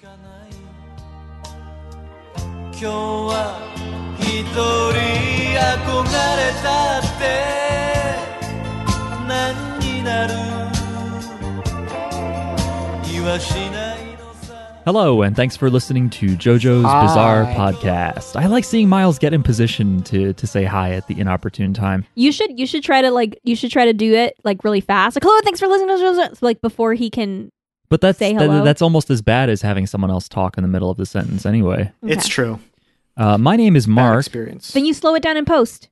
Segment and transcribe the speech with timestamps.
[0.00, 0.50] かない
[2.72, 3.58] 今日は
[4.18, 4.56] 一人
[5.58, 7.22] 憧れたって
[9.28, 10.34] 何になる
[13.10, 18.34] 言わしないのさ Hello, and thanks for listening to JoJo's Bizarre Podcast.
[18.34, 22.04] I like seeing Miles get in position to to say hi at the inopportune time.
[22.16, 24.80] You should you should try to like you should try to do it like really
[24.80, 25.14] fast.
[25.14, 26.42] Like hello, thanks for listening to us.
[26.42, 27.50] Like before he can.
[27.89, 28.63] but that's Say that- hello.
[28.63, 31.45] that's almost as bad as having someone else talk in the middle of the sentence.
[31.45, 32.59] Anyway, It's true.
[33.15, 34.19] uh, my name is Bad Mark.
[34.19, 34.71] experience.
[34.71, 35.87] Then you slow it down in post,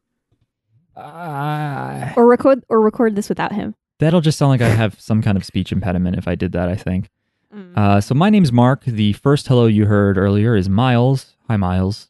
[0.95, 3.75] Uh, or record or record this without him.
[3.99, 6.67] that'll just sound like I have some kind of speech impediment if I did that.
[6.69, 7.09] I think.
[7.55, 7.77] Mm.
[7.77, 8.83] Uh, so my name's Mark.
[8.85, 11.35] The first hello you heard earlier is Miles.
[11.47, 12.09] Hi, Miles.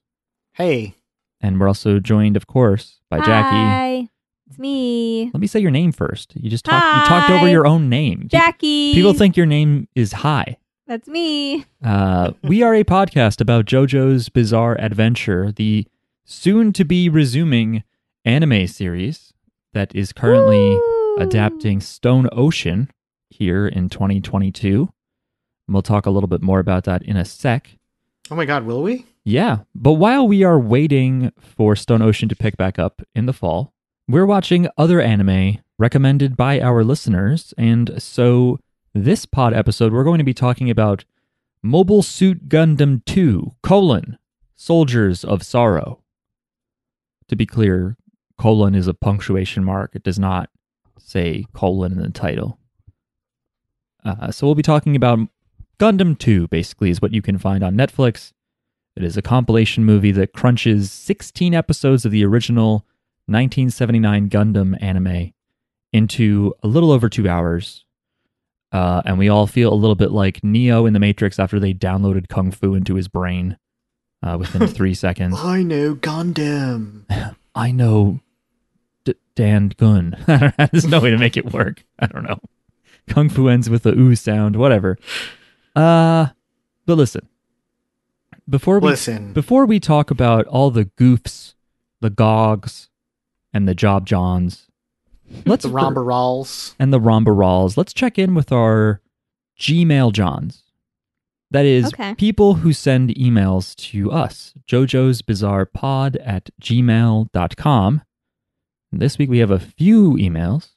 [0.54, 0.96] Hey,
[1.42, 4.10] And we're also joined, of course, by Jackie.
[4.48, 6.36] Hi, it's me, Let me say your name first.
[6.36, 6.86] You just talked.
[6.86, 8.22] You talked over your own name.
[8.24, 8.94] Pe- Jackie.
[8.94, 10.58] People think your name is Hi.
[10.88, 11.66] that's me.
[11.84, 15.88] Uh, we are a podcast about JoJo's Bizarre Adventure, the
[16.26, 17.84] soon to be resuming
[18.24, 19.34] anime series
[19.74, 21.16] that is currently Woo.
[21.20, 22.90] adapting Stone Ocean
[23.30, 24.90] here in 2022.
[25.68, 27.72] And we'll talk a little bit more about that in a sec.
[28.30, 29.06] oh my God, will we?
[29.24, 33.34] Yeah, but while we are waiting for Stone Ocean to pick back up in the
[33.34, 33.74] fall,
[34.08, 37.54] we're watching other anime recommended by our listeners.
[37.58, 38.60] And so
[38.94, 41.06] this pod episode, we're going to be talking about
[41.62, 44.18] Mobile Suit Gundam 2, colon,
[44.56, 46.02] Soldiers of Sorrow.
[47.28, 47.98] To be clear,
[48.38, 49.96] colon is a punctuation mark.
[49.96, 50.50] It does not
[51.00, 52.60] say colon in the title.
[54.04, 55.20] Uh, so we'll be talking about
[55.80, 58.32] Gundam 2, basically, is what you can find on Netflix.
[58.96, 62.86] It is a compilation movie that crunches 16 episodes of the original
[63.28, 65.34] 1979 Gundam anime
[65.94, 67.84] into a little over two hours.
[68.72, 71.74] Uh, and we all feel a little bit like Neo in The Matrix after they
[71.74, 73.58] downloaded Kung Fu into his brain
[74.22, 75.36] uh, within three seconds.
[75.40, 77.06] I know Gundam.
[77.56, 78.20] I know
[79.06, 80.18] D- Dan Gun.
[80.72, 81.86] There's no way to make it work.
[82.00, 82.40] I don't know.
[83.08, 84.98] Kung Fu ends with the ooh sound, whatever.
[85.76, 86.28] Uh,
[86.86, 87.28] but listen.
[88.50, 89.34] Before we Listen.
[89.34, 91.56] before we talk about all the goofs,
[92.02, 92.90] the gogs,
[93.56, 94.68] and the job johns,
[95.46, 96.76] let's the Ramba Rals.
[96.78, 99.02] and the rombarals, let's check in with our
[99.60, 100.62] Gmail johns.
[101.52, 102.16] That is Okay.
[102.16, 108.02] people who send emails to us, Jojo's Bizarre Pod at gmail.com.
[108.92, 110.70] This week we have a few emails.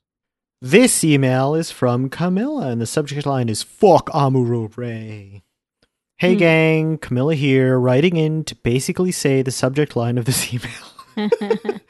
[0.61, 5.43] This email is from Camilla, and the subject line is Fuck Amuro Ray.
[6.19, 6.39] Hey Hmm.
[6.39, 10.71] gang, Camilla here, writing in to basically say the subject line of this email.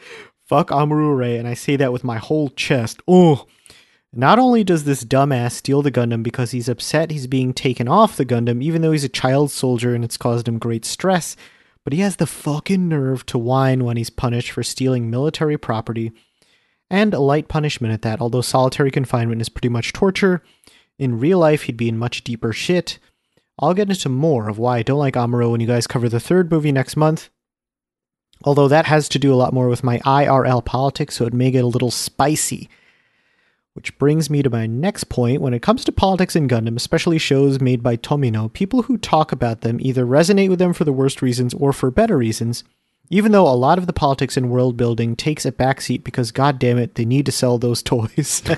[0.48, 3.02] Fuck Amuro Ray, and I say that with my whole chest.
[3.06, 3.46] Oh.
[4.14, 8.16] Not only does this dumbass steal the Gundam because he's upset he's being taken off
[8.16, 11.36] the Gundam, even though he's a child soldier and it's caused him great stress,
[11.84, 16.12] but he has the fucking nerve to whine when he's punished for stealing military property
[16.90, 20.42] and a light punishment at that, although solitary confinement is pretty much torture.
[20.98, 22.98] In real life, he'd be in much deeper shit.
[23.58, 26.20] I'll get into more of why I don't like Amuro when you guys cover the
[26.20, 27.28] third movie next month.
[28.44, 31.50] Although that has to do a lot more with my IRL politics, so it may
[31.50, 32.68] get a little spicy.
[33.74, 35.40] Which brings me to my next point.
[35.40, 39.30] When it comes to politics in Gundam, especially shows made by Tomino, people who talk
[39.30, 42.64] about them either resonate with them for the worst reasons or for better reasons,
[43.10, 46.58] even though a lot of the politics and world building takes a backseat because, god
[46.58, 48.42] damn it, they need to sell those toys.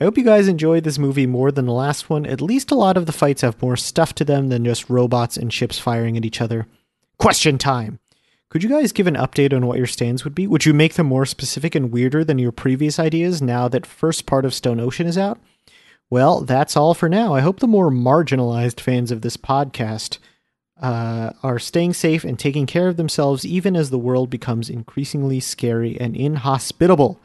[0.00, 2.24] I hope you guys enjoyed this movie more than the last one.
[2.24, 5.36] At least a lot of the fights have more stuff to them than just robots
[5.36, 6.66] and ships firing at each other.
[7.18, 7.98] Question time.
[8.50, 10.48] Could you guys give an update on what your stands would be?
[10.48, 14.26] Would you make them more specific and weirder than your previous ideas now that first
[14.26, 15.38] part of Stone Ocean is out?
[16.10, 17.32] Well, that's all for now.
[17.32, 20.18] I hope the more marginalized fans of this podcast
[20.82, 25.38] uh, are staying safe and taking care of themselves even as the world becomes increasingly
[25.38, 27.20] scary and inhospitable.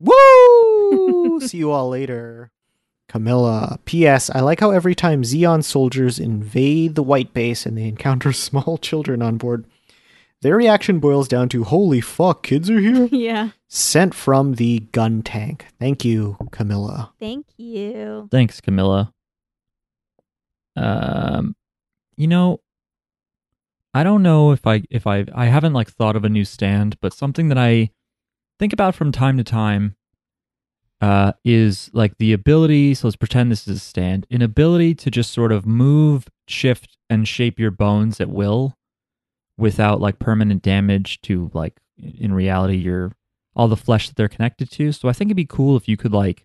[0.00, 1.38] Woo!
[1.46, 2.50] See you all later.
[3.08, 3.78] Camilla.
[3.84, 4.28] P.S.
[4.30, 8.76] I like how every time Zeon soldiers invade the white base and they encounter small
[8.76, 9.66] children on board,
[10.44, 13.06] their reaction boils down to holy fuck, kids are here?
[13.10, 13.48] yeah.
[13.66, 15.64] Sent from the gun tank.
[15.80, 17.14] Thank you, Camilla.
[17.18, 18.28] Thank you.
[18.30, 19.10] Thanks, Camilla.
[20.76, 21.56] Um,
[22.18, 22.60] you know,
[23.94, 26.98] I don't know if I if I I haven't like thought of a new stand,
[27.00, 27.90] but something that I
[28.58, 29.96] think about from time to time
[31.00, 35.10] uh is like the ability, so let's pretend this is a stand, an ability to
[35.10, 38.76] just sort of move, shift and shape your bones at will
[39.56, 43.12] without like permanent damage to like in reality your
[43.56, 44.90] all the flesh that they're connected to.
[44.92, 46.44] So I think it'd be cool if you could like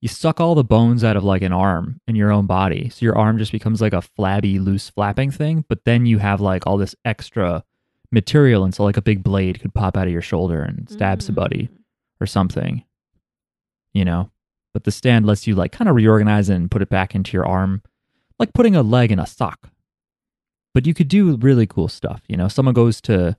[0.00, 2.88] you suck all the bones out of like an arm in your own body.
[2.88, 6.40] So your arm just becomes like a flabby, loose flapping thing, but then you have
[6.40, 7.62] like all this extra
[8.10, 11.20] material and so like a big blade could pop out of your shoulder and stab
[11.20, 11.22] Mm.
[11.22, 11.68] somebody
[12.20, 12.82] or something.
[13.92, 14.30] You know?
[14.74, 17.34] But the stand lets you like kind of reorganize it and put it back into
[17.36, 17.82] your arm,
[18.38, 19.70] like putting a leg in a sock.
[20.74, 22.48] But you could do really cool stuff, you know.
[22.48, 23.36] Someone goes to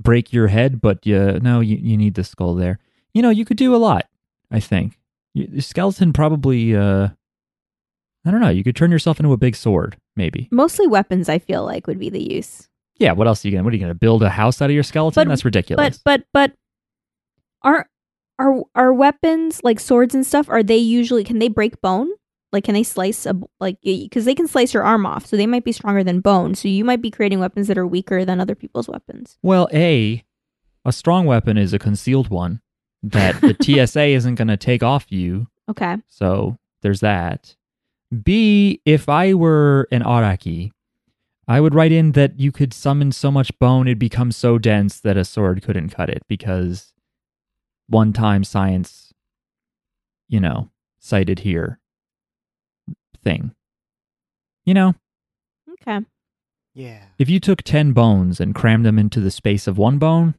[0.00, 2.78] break your head, but you no, you, you need the skull there.
[3.14, 4.06] You know, you could do a lot,
[4.50, 4.98] I think.
[5.34, 7.08] You, the skeleton probably uh
[8.24, 10.48] I don't know, you could turn yourself into a big sword, maybe.
[10.50, 12.68] Mostly weapons, I feel like, would be the use.
[12.98, 14.74] Yeah, what else are you gonna what are you gonna build a house out of
[14.74, 15.24] your skeleton?
[15.24, 15.98] But- That's ridiculous.
[15.98, 16.52] But but but
[17.62, 17.88] are
[18.38, 20.48] are are weapons like swords and stuff?
[20.48, 22.10] Are they usually can they break bone?
[22.52, 25.46] Like can they slice a like because they can slice your arm off, so they
[25.46, 26.54] might be stronger than bone.
[26.54, 29.38] So you might be creating weapons that are weaker than other people's weapons.
[29.42, 30.24] Well, A,
[30.84, 32.60] a strong weapon is a concealed one
[33.02, 33.56] that the
[33.86, 35.48] TSA isn't going to take off you.
[35.68, 35.98] Okay.
[36.06, 37.54] So there's that.
[38.22, 40.70] B, if I were an Araki,
[41.46, 45.00] I would write in that you could summon so much bone it becomes so dense
[45.00, 46.92] that a sword couldn't cut it because
[47.88, 49.12] one time science,
[50.28, 51.80] you know, cited here
[53.22, 53.54] thing.
[54.64, 54.94] You know,
[55.80, 56.00] Okay.
[56.74, 57.02] Yeah.
[57.18, 60.34] if you took 10 bones and crammed them into the space of one bone,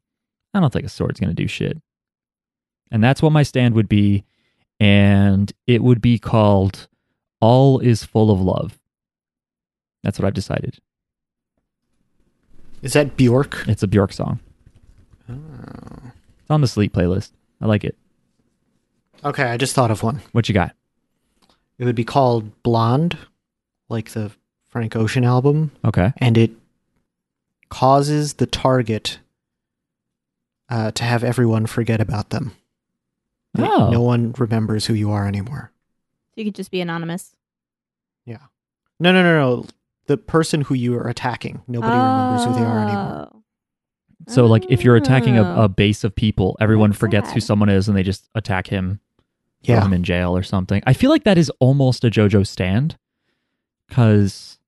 [0.53, 1.77] I don't think a sword's going to do shit.
[2.91, 4.23] And that's what my stand would be.
[4.79, 6.87] And it would be called
[7.41, 8.79] All is Full of Love.
[10.03, 10.79] That's what I've decided.
[12.81, 13.65] Is that Bjork?
[13.67, 14.39] It's a Bjork song.
[15.29, 15.35] Oh.
[16.41, 17.31] It's on the sleep playlist.
[17.61, 17.97] I like it.
[19.23, 20.21] Okay, I just thought of one.
[20.31, 20.73] What you got?
[21.79, 23.17] It would be called Blonde,
[23.87, 24.31] like the
[24.67, 26.13] Frank Ocean album, Okay.
[26.17, 26.51] and it
[27.69, 29.19] causes the target
[30.69, 32.51] uh, to have everyone forget about them.
[33.55, 33.89] Like, Oh.
[33.89, 35.71] No one remembers who you are anymore.
[36.29, 37.35] So you could just be anonymous.
[38.25, 38.37] Yeah.
[38.99, 39.65] No, no, no, no.
[40.05, 43.29] The person who you are attacking, nobody remembers who they are anymore.
[43.33, 43.43] Oh.
[44.27, 45.63] So, like, if you're attacking a, Oh.
[45.63, 48.99] a base of people, everyone That's forgets who someone is and they just attack him.
[49.63, 49.85] Throw Yeah.
[49.85, 50.81] him in jail or something.
[50.85, 52.97] I feel like that is almost a JoJo stand
[53.87, 54.59] because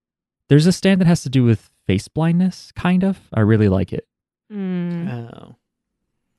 [0.47, 3.19] there's a stand that has to do with face blindness, kind of.
[3.33, 4.07] I really like it.
[4.51, 5.09] Mm.
[5.33, 5.55] Oh.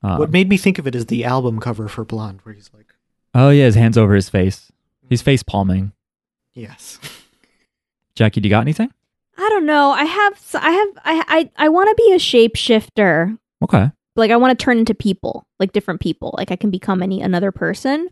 [0.03, 2.71] Um, what made me think of it is the album cover for Blonde, where he's
[2.75, 2.93] like,
[3.35, 4.71] oh yeah, his hands over his face.
[5.09, 5.93] He's face palming.
[6.55, 6.99] yes.
[8.15, 8.93] Jackie, do you got anything?
[9.39, 9.91] I don't know.
[9.93, 10.33] I have.
[10.35, 10.89] s- I have.
[11.05, 11.25] I.
[11.29, 11.51] I.
[11.65, 13.39] I want to be a shapeshifter.
[13.63, 13.91] Okay.
[14.17, 16.35] Like I want to turn into people, like different people.
[16.37, 18.11] Like I can become any another person.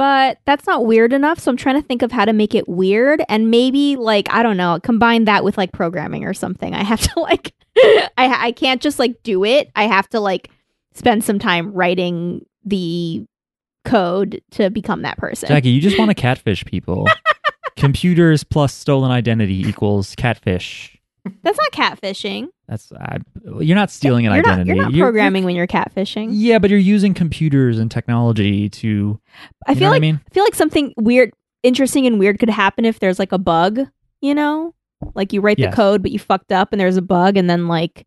[0.00, 1.38] But that's not weird enough.
[1.38, 4.42] So I'm trying to think of how to make it weird, and maybe like I
[4.42, 6.72] don't know, combine that with like programming or something.
[6.72, 7.52] I have to like.
[7.76, 8.46] I.
[8.46, 9.70] I can't just like do it.
[9.76, 10.48] I have to like
[10.94, 13.26] spend some time writing the
[13.84, 15.48] code to become that person.
[15.48, 17.06] Jackie, you just want to catfish people.
[17.76, 20.98] Computers plus stolen identity equals catfish.
[21.42, 22.48] That's not catfishing.
[22.68, 23.18] That's I,
[23.60, 24.70] you're not stealing an you're identity.
[24.74, 26.28] Not, you're not programming when you're catfishing.
[26.32, 29.18] yeah, but you're using computers and technology to.
[29.66, 30.20] I feel like I mean.
[30.30, 31.32] I feel like something weird,
[31.62, 33.80] interesting, and weird could happen if there's like a bug.
[34.20, 34.74] You know,
[35.14, 35.72] like you write Yes.
[35.72, 38.06] the code, but you fucked up, and there's a bug, and then like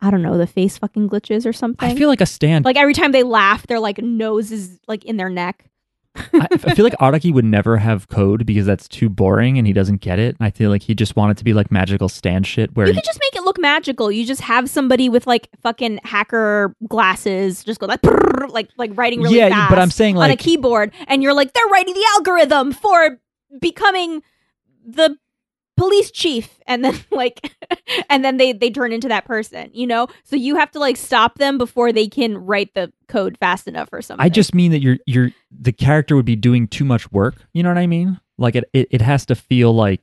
[0.00, 1.88] I don't know, the face fucking glitches or something.
[1.90, 2.64] I feel like a stand.
[2.64, 5.64] like every time they laugh, their like nose is like in their neck.
[6.16, 9.72] I, I feel like Araki would never have code because that's too boring and he
[9.72, 10.36] doesn't get it.
[10.40, 13.04] I feel like he just wanted to be like magical stand shit where You could
[13.04, 14.10] just make it look magical.
[14.10, 18.00] You just have somebody with like fucking hacker glasses, just go like
[18.50, 21.34] like like writing really yeah, fast but I'm saying like on a keyboard, and you're
[21.34, 23.18] like they're writing the algorithm for
[23.60, 24.22] becoming
[24.84, 25.16] the
[25.78, 27.52] police chief and then like
[28.10, 30.96] and then they they turn into that person you know so you have to like
[30.96, 34.72] stop them before they can write the code fast enough or something I just mean
[34.72, 37.36] that you're you're the character would be doing too much work.
[37.52, 38.20] You know what I mean?
[38.36, 40.02] Like it it, it has to feel like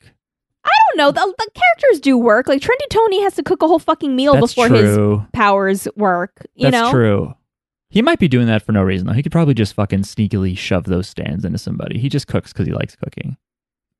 [0.64, 3.68] i don't know the, the characters do work like trendy tony has to cook a
[3.68, 4.98] whole fucking meal before his
[5.32, 7.34] powers work you that's know true.
[7.88, 9.12] He might be doing that for no reason though.
[9.12, 11.98] He could probably just fucking sneakily shove those stands into somebody.
[11.98, 13.36] He just cooks because he likes cooking.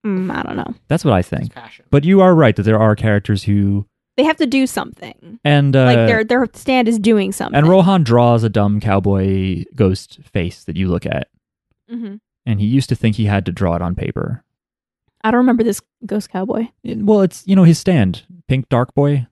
[0.04, 1.54] Mm, i don't know That's what I It's think.
[1.54, 1.84] passion.
[1.90, 3.86] But you are right that there are characters who
[4.16, 7.66] they have to do something and uh, like their their stand is doing something and
[7.68, 11.28] Rohan draws a dumb cowboy ghost face that you look at,
[11.90, 12.16] hmm
[12.48, 14.44] and he used to think he had to draw it on paper.
[15.24, 18.94] i don't remember this ghost cowboy It- well, it's you know his stand, Pink Dark
[18.94, 19.26] Boy.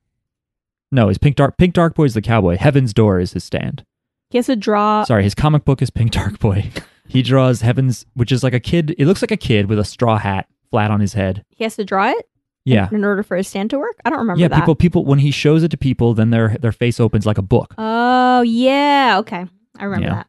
[0.91, 2.57] No, his Pink Dark Pink Dark Boy is the cowboy.
[2.57, 3.85] Heaven's Door is his stand.
[4.31, 6.71] he has to draw Sorry, his comic book is Pink Dark Boy.
[7.07, 8.95] He draws Heaven's, which is like a kid.
[8.97, 11.45] It looks like a kid with a straw hat flat on his head.
[11.51, 12.29] he has to draw it
[12.65, 14.49] Yeah, in order for his stand to work i don't remember yeah.
[14.49, 15.05] that People, people.
[15.05, 17.75] When he shows it to people, then their their face opens like a book.
[17.79, 19.47] oh yeah okay
[19.79, 20.15] i remember Yeah.
[20.15, 20.27] that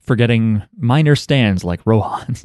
[0.00, 2.44] forgetting minor stands like Rohan's.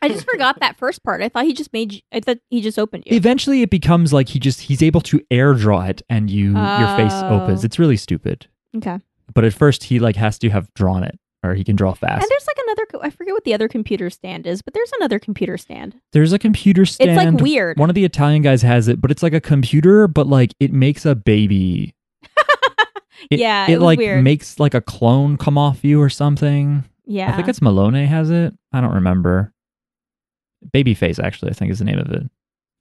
[0.00, 1.22] I just forgot that first part.
[1.22, 1.92] I thought he just made.
[1.92, 3.16] You, I thought he just opened you.
[3.16, 6.96] Eventually, it becomes like he just he's able to air draw it, and you your
[6.96, 7.40] face Oh.
[7.42, 7.64] opens.
[7.64, 8.46] It's really stupid.
[8.76, 8.98] okay.
[9.32, 12.22] But at first, he like has to have drawn it, or he can draw fast.
[12.22, 12.86] And there's like another.
[12.86, 15.94] co- I forget what the other computer stand is, but there's another computer stand.
[16.12, 17.10] There's a computer stand.
[17.10, 17.78] It's like weird.
[17.78, 20.72] One of the Italian guys has it, but it's like a computer, but like it
[20.72, 21.94] makes a baby.
[23.30, 24.22] It, Yeah, it, it like weird.
[24.24, 26.84] makes like a clone come off you or something.
[27.06, 27.32] yeah.
[27.32, 28.52] I think it's Melone has it.
[28.72, 29.52] I don't remember.
[30.74, 32.22] Babyface, actually, I think is the name of it.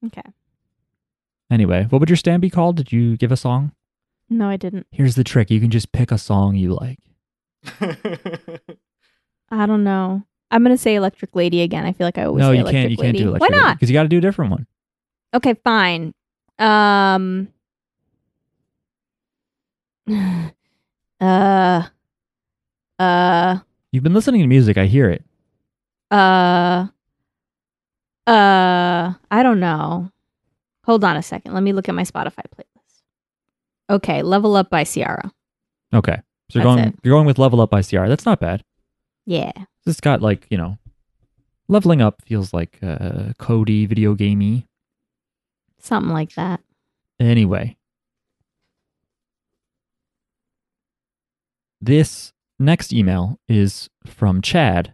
[0.08, 0.24] okay.
[1.52, 2.78] Anyway, what would your stand be called?
[2.78, 3.72] Did you give a song?
[4.30, 4.88] No, I didn't.
[4.92, 7.00] Here's the trick: you can just pick a song you like.
[9.52, 10.24] I don't know.
[10.50, 11.86] I'm gonna say Electric Lady again.
[11.86, 12.92] I feel like I always no, say you Electric can't.
[12.92, 13.20] You can't Lady.
[13.20, 13.78] do electric Why not?
[13.78, 14.68] Because you got to do a different one.
[15.34, 16.14] Okay, fine.
[16.60, 17.48] Um.
[21.22, 21.84] Uh.
[22.98, 23.60] Uh.
[23.92, 24.76] You've been listening to music.
[24.76, 25.24] I hear it.
[26.10, 26.88] Uh.
[28.26, 29.14] Uh.
[29.30, 30.10] I don't know.
[30.86, 31.54] Hold on a second.
[31.54, 33.02] Let me look at my Spotify playlist.
[33.88, 35.32] Okay, Level Up by Ciara.
[35.94, 36.20] Okay,
[36.52, 36.90] so you're That's going.
[36.90, 37.00] it.
[37.04, 38.10] You're going with Level Up by Ciara.
[38.10, 38.62] That's not bad.
[39.26, 39.54] Yeah.
[39.86, 40.78] This got like you know,
[41.70, 44.68] leveling up feels like uh, Cody video gamey.
[45.80, 46.60] Something like that.
[47.22, 47.78] Anyway,
[51.80, 54.94] this next email is from Chad,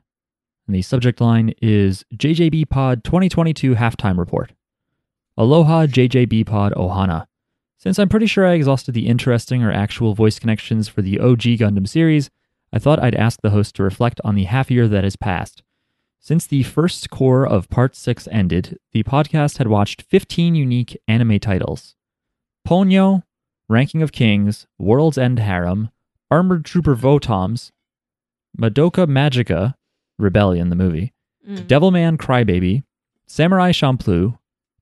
[0.68, 4.52] and the subject line is JJB Pod 2022 halftime report.
[5.38, 7.26] Aloha JJB Pod Ohana.
[7.78, 11.42] Since I'm pretty sure I exhausted the interesting or actual voice connections for the OG
[11.60, 12.30] Gundam series,
[12.74, 15.64] I thought I'd ask the host to reflect on the half year that has passed.
[16.20, 21.40] Since the first cour of Part 6 ended, the podcast had watched 15 unique anime
[21.40, 21.96] titles
[22.68, 23.24] Ponyo,
[23.70, 25.90] Ranking of Kings, World's End Harem,
[26.32, 27.72] Armored Trooper Votoms,
[28.60, 29.76] Madoka Magica,
[30.18, 31.14] Rebellion, the movie,
[31.48, 31.66] Mm.
[31.66, 32.84] Devilman Crybaby,
[33.26, 34.38] Samurai Champloo,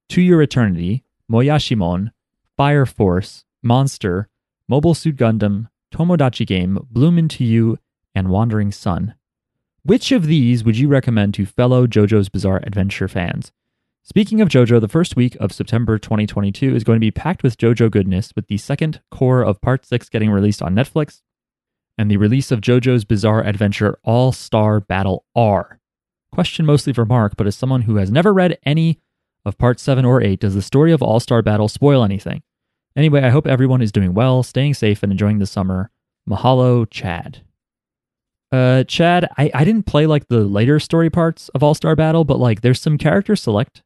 [0.10, 2.12] To Your Eternity, Moyashimon,
[2.58, 4.30] Fire Force, Monster,
[4.70, 7.78] Mobile Suit Gundam, Tomodachi Game, Bloom Into You,
[8.14, 9.16] and Wandering Son.
[9.84, 13.52] Which of these would you recommend to fellow JoJo's Bizarre Adventure fans?
[14.04, 17.58] Speaking of JoJo, the first week of September 2022 is going to be packed with
[17.58, 21.24] JoJo goodness, with the second cour of Part 6 getting released on Netflix,
[21.98, 25.80] and the release of JoJo's Bizarre Adventure All Star Battle R.
[26.32, 29.02] Question mostly for Mark, but as someone who has never read any
[29.46, 32.42] of Part 7 or 8, does the story of All Star Battle spoil anything?
[32.96, 35.92] Anyway, I hope everyone is doing well, staying safe, and enjoying the summer.
[36.30, 37.42] Mahalo, Chad.
[38.52, 42.24] Uh, Chad, I, I didn't play like the later story parts of All Star Battle,
[42.24, 43.84] but like there's some character select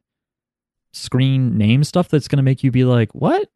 [0.92, 3.48] screen name stuff that's going to make you be like, what?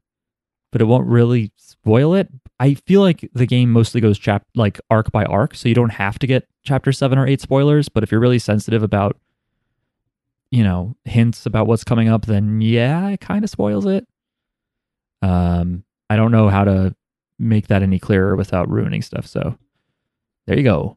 [0.72, 2.28] But it won't really spoil it.
[2.58, 5.90] I feel like the game mostly goes chap like arc by arc, so you don't
[5.90, 7.88] have to get chapter seven or eight spoilers.
[7.88, 9.16] But if you're really sensitive about,
[10.54, 14.06] you know, hints about what's coming up, then yeah, it kind of spoils it.
[15.20, 16.94] Um, I don't know how to
[17.40, 19.26] make that any clearer without ruining stuff.
[19.26, 19.58] So
[20.46, 20.96] there you go.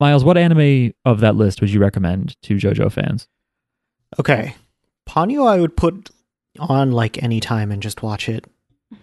[0.00, 3.28] Miles, what anime of that list would you recommend to JoJo fans?
[4.18, 4.54] Okay.
[5.06, 6.08] Ponyo I would put
[6.58, 8.46] on like any time and just watch it.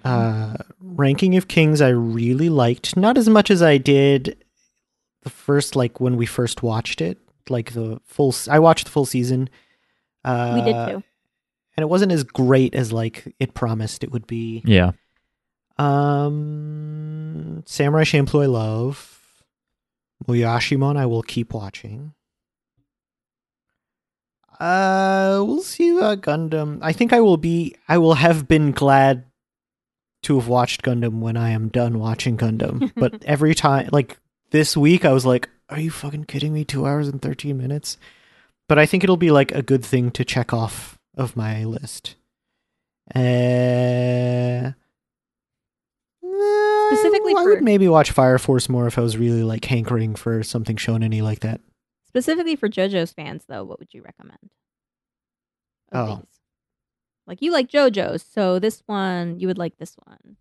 [0.03, 2.97] Uh Ranking of Kings I really liked.
[2.97, 4.43] Not as much as I did
[5.21, 7.19] the first like when we first watched it.
[7.49, 9.49] Like the full I watched the full season.
[10.23, 11.03] Uh we did too.
[11.77, 14.61] And it wasn't as great as like it promised it would be.
[14.65, 14.91] Yeah.
[15.77, 19.15] Um Samurai Champloo I love.
[20.27, 22.13] Moyashimon I will keep watching.
[24.59, 26.79] Uh we'll see about Gundam.
[26.81, 29.25] I think I will be I will have been glad
[30.23, 32.91] to have watched Gundam when I am done watching Gundam.
[32.95, 34.19] but every time like
[34.51, 36.65] this week I was like, Are you fucking kidding me?
[36.65, 37.97] Two hours and thirteen minutes?
[38.67, 42.15] But I think it'll be like a good thing to check off of my list.
[43.15, 44.71] Uh
[46.91, 50.15] Specifically I for- would maybe watch Fire Force more if I was really like hankering
[50.15, 51.61] for something shonen like that.
[52.07, 54.39] Specifically for JoJo's fans, though, what would you recommend?
[55.91, 56.15] Of Oh.
[56.17, 56.39] these?
[57.27, 60.37] Like you like JoJo's, so this one you would like this one.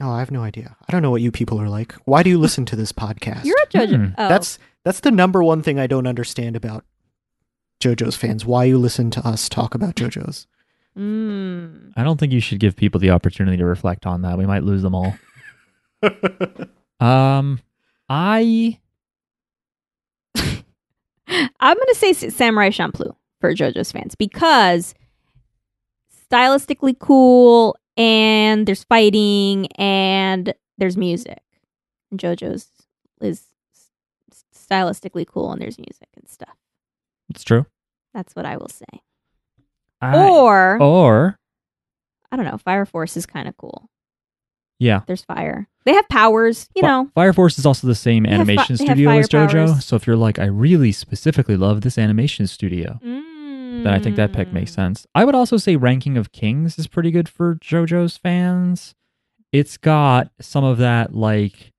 [0.00, 0.76] Oh, I have no idea.
[0.88, 1.92] I don't know what you people are like.
[2.04, 3.44] Why do you listen to this podcast?
[3.44, 3.96] You're a JoJo.
[3.96, 4.14] Hmm.
[4.18, 6.84] Oh, That's that's the number one thing I don't understand about
[7.80, 8.46] JoJo's fans.
[8.46, 10.46] Why you listen to us talk about JoJo's?
[10.98, 11.92] Mm.
[11.96, 14.36] I don't think you should give people the opportunity to reflect on that.
[14.38, 15.14] We might lose them all.
[17.00, 17.60] Um,
[18.10, 18.78] I
[20.36, 24.94] I'm gonna say Samurai Champloo for JoJo's fans because
[26.30, 31.42] stylistically cool, and there's fighting, and there's music.
[32.10, 32.68] And JoJo's
[33.20, 33.42] is
[34.54, 36.56] stylistically cool and there's music and stuff.
[37.28, 37.66] It's true.
[38.14, 38.86] That's what I will say.
[40.00, 41.38] I- or or
[42.32, 43.90] I don't know, Fire Force is kind of cool.
[44.78, 45.00] yeah.
[45.06, 45.68] There's fire.
[45.84, 47.10] They have powers, you know.
[47.14, 49.66] Fire Force is also the same have fi- animation studio as JoJo.
[49.66, 49.84] powers.
[49.84, 53.22] So if you're like, I really specifically love this animation studio, mm.
[53.84, 54.74] Then I think that pick makes Mm.
[54.76, 55.06] sense.
[55.14, 58.94] I would also say Ranking of Kings is pretty good for JoJo's fans.
[59.52, 61.72] It's got some of that like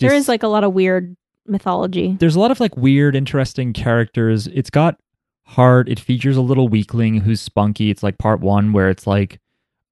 [0.00, 2.16] There dis- is like a lot of weird mythology.
[2.18, 4.46] there's a lot of like weird, interesting characters.
[4.48, 4.98] It's got
[5.46, 5.88] heart.
[5.88, 7.90] It features a little weakling who's spunky.
[7.90, 9.40] It's like part one where it's like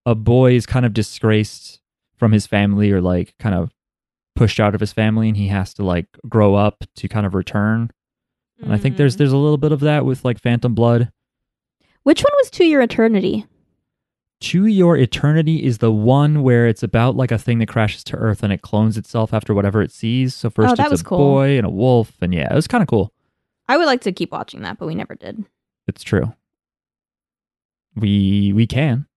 [0.04, 1.80] a boy is kind of disgraced
[2.16, 3.73] from his family or like kind of
[4.35, 7.35] pushed out of his family and he has to like grow up to kind of
[7.35, 7.90] return.
[8.62, 9.18] And I think there's Mm.
[9.18, 11.11] there's a little bit of that with like Phantom Blood.
[12.07, 13.47] Which one was To Your Eternity?
[14.43, 18.17] To Your Eternity is the one where it's about like a thing that crashes to
[18.17, 20.33] Earth and it clones itself after whatever it sees.
[20.33, 21.19] So first Oh, it's a cool.
[21.19, 23.13] boy and a wolf, and yeah, it was kind of cool.
[23.67, 25.47] I would like to keep watching that, but we never did.
[25.89, 26.33] It's true.
[27.97, 29.09] We we can.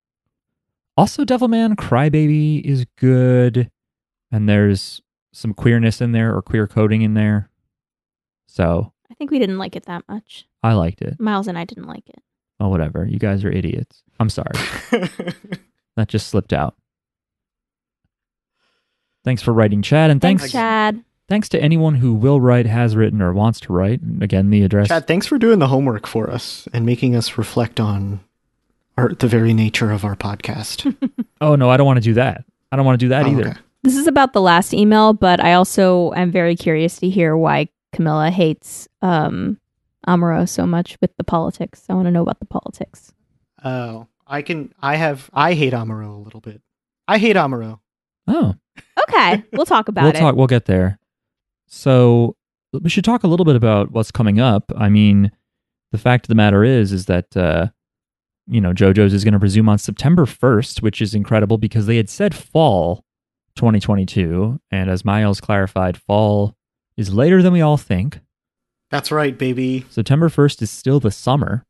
[0.97, 3.69] Also, Devilman Crybaby is good,
[4.31, 4.99] and there's
[5.31, 7.51] some queerness in there or queer coding in there.
[8.47, 10.47] So I think we didn't like it that much.
[10.63, 11.19] I liked it.
[11.19, 12.23] Miles and I didn't like it.
[12.59, 13.05] Oh, whatever.
[13.05, 14.03] You guys are idiots.
[14.19, 14.51] I'm sorry.
[15.95, 16.75] that just slipped out.
[19.23, 21.03] Thanks for writing, Chad, and Thanks, thanks Chad.
[21.27, 23.99] thanks to anyone who will write, has written, or wants to write.
[24.21, 24.87] Again, the address.
[24.87, 28.21] Chad, thanks for doing the homework for us and making us reflect on
[28.97, 30.95] our, the very nature of our podcast.
[31.41, 32.43] Oh no, I don't want to do that.
[32.69, 33.47] I don't want to do that Oh, either.
[33.51, 33.59] okay.
[33.83, 37.69] This is about the last email, but I also am very curious to hear why
[37.93, 39.57] Camilla hates um,
[40.07, 41.83] Amuro so much with the politics.
[41.89, 43.13] I want to know about the politics.
[43.63, 44.73] Oh, I can.
[44.81, 45.29] I have.
[45.33, 46.61] I hate Amuro a little bit.
[47.07, 47.79] I hate Amuro.
[48.27, 48.55] Oh,
[49.07, 50.05] Okay, we'll talk about it.
[50.05, 50.19] we'll it.
[50.19, 50.35] talk.
[50.35, 50.99] We'll get there.
[51.67, 52.35] So
[52.71, 54.71] we should talk a little bit about what's coming up.
[54.77, 55.31] I mean,
[55.91, 57.67] the fact of the matter is, is that uh,
[58.47, 61.97] you know JoJo's is going to resume on September first, which is incredible because they
[61.97, 63.03] had said fall
[63.55, 66.55] 2022, and as Miles clarified, fall
[66.95, 68.19] is later than we all think.
[68.91, 69.85] That's right, baby.
[69.89, 71.65] September first is still the summer.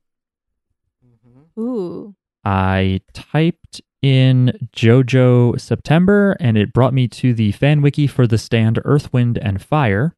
[1.05, 1.61] Mm-hmm.
[1.61, 2.15] Ooh.
[2.45, 8.37] I typed in JoJo September and it brought me to the fan wiki for the
[8.37, 10.15] stand Earth, Wind, and Fire.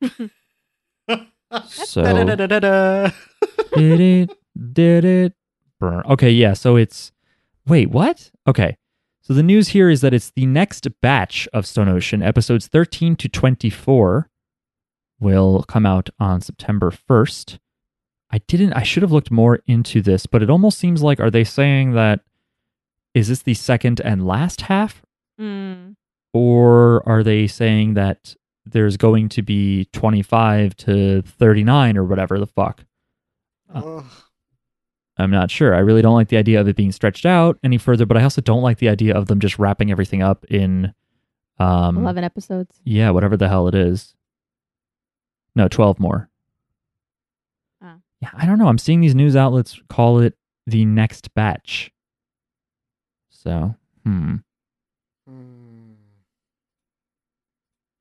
[1.66, 2.02] so
[3.74, 4.30] did it
[4.72, 5.32] did it
[5.80, 6.02] burn.
[6.06, 7.12] Okay, yeah, so it's
[7.66, 8.30] wait, what?
[8.46, 8.76] Okay.
[9.22, 13.16] So the news here is that it's the next batch of Stone Ocean, episodes 13
[13.16, 14.30] to 24
[15.20, 17.58] will come out on September 1st.
[18.30, 21.30] I didn't I should have looked more into this, but it almost seems like are
[21.30, 22.20] they saying that
[23.14, 25.02] is this the second and last half
[25.40, 25.96] Mm.
[26.32, 32.46] or are they saying that there's going to be 25 to 39 or whatever the
[32.46, 32.84] fuck?
[33.74, 34.04] Ugh.
[35.18, 35.74] I'm not sure.
[35.74, 38.22] I really don't like the idea of it being stretched out any further, but I
[38.22, 40.92] also don't like the idea of them just wrapping everything up in
[41.58, 42.80] um 11 episodes.
[42.84, 44.14] yeah, whatever the hell it is.
[45.56, 46.28] No, 12 more.
[47.82, 47.94] Oh.
[48.20, 48.68] Yeah, I don't know.
[48.68, 50.34] I'm seeing these news outlets call it
[50.66, 51.90] the next batch.
[53.30, 54.36] So, hmm.
[55.28, 55.92] Hmm.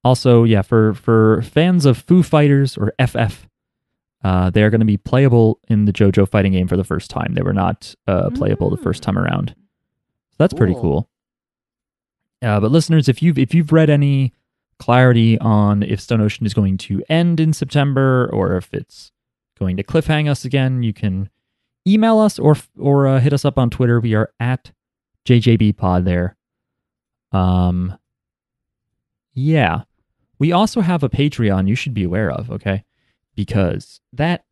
[0.04, 3.48] Also, yeah, for for fans of Foo Fighters or FF,
[4.24, 7.10] uh, they are going to be playable in the JoJo fighting game for the first
[7.10, 7.34] time.
[7.34, 9.56] They were not uh, playable the first time around.
[10.32, 10.82] So that's pretty Cool.
[10.82, 11.10] cool.
[12.50, 14.34] Uh, but listeners, if you've if you've read any
[14.80, 19.12] clarity on if Stone Ocean is going to end in September or if it's
[19.58, 21.30] going to cliffhang us again, you can
[21.88, 24.00] email us or or uh, hit us up on Twitter.
[24.00, 24.72] We are at
[25.26, 26.36] JJB Pod there.
[27.32, 27.98] Um,
[29.34, 29.84] yeah,
[30.40, 31.68] we also have a Patreon.
[31.68, 32.84] You should be aware of, okay?
[33.36, 34.46] Because that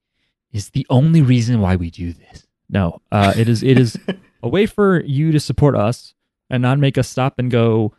[0.51, 2.47] is the only reason why we do this.
[2.69, 3.97] No, uh, it is it is
[4.43, 6.13] a way for you to support us
[6.49, 7.93] and not make us stop and go,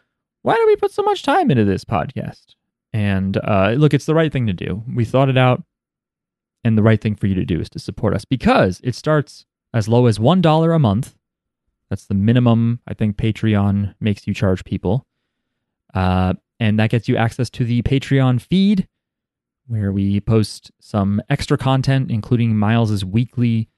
[0.44, 2.54] why do we put so much time into this podcast?
[2.92, 4.84] And uh, look, it's the right thing to do.
[4.94, 5.62] We thought it out,
[6.62, 9.46] and the right thing for you to do is to support us because it starts
[9.72, 11.16] as low as $1 a month.
[11.88, 15.06] That's the minimum I think Patreon makes you charge people.
[15.94, 18.86] Uh, and that gets you access to the Patreon feed
[19.66, 23.70] where we post some extra content, including Miles's weekly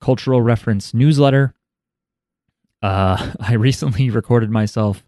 [0.00, 1.54] cultural reference newsletter.
[2.82, 5.02] Uh, I recently recorded myself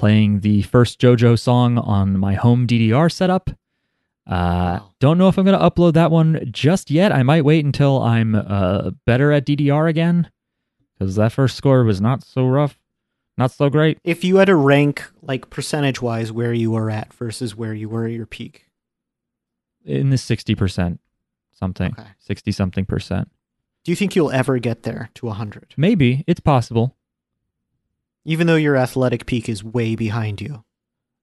[0.00, 3.50] playing the first JoJo song on my home DDR setup.
[4.26, 7.12] Uh, Don't know if I'm going to upload that one just yet.
[7.12, 10.30] I might wait until I'm uh, better at DDR again
[10.98, 12.78] because that first score was not so rough,
[13.36, 13.98] not so great.
[14.02, 17.90] If you had to rank, like percentage wise, where you were at versus where you
[17.90, 18.68] were at your peak,
[19.84, 20.98] in the 60%
[21.52, 22.08] something, Okay.
[22.20, 23.30] 60 something percent.
[23.84, 25.74] Do you think you'll ever get there to 100?
[25.76, 26.96] Maybe it's possible.
[28.24, 30.64] Even though your athletic peak is way behind you.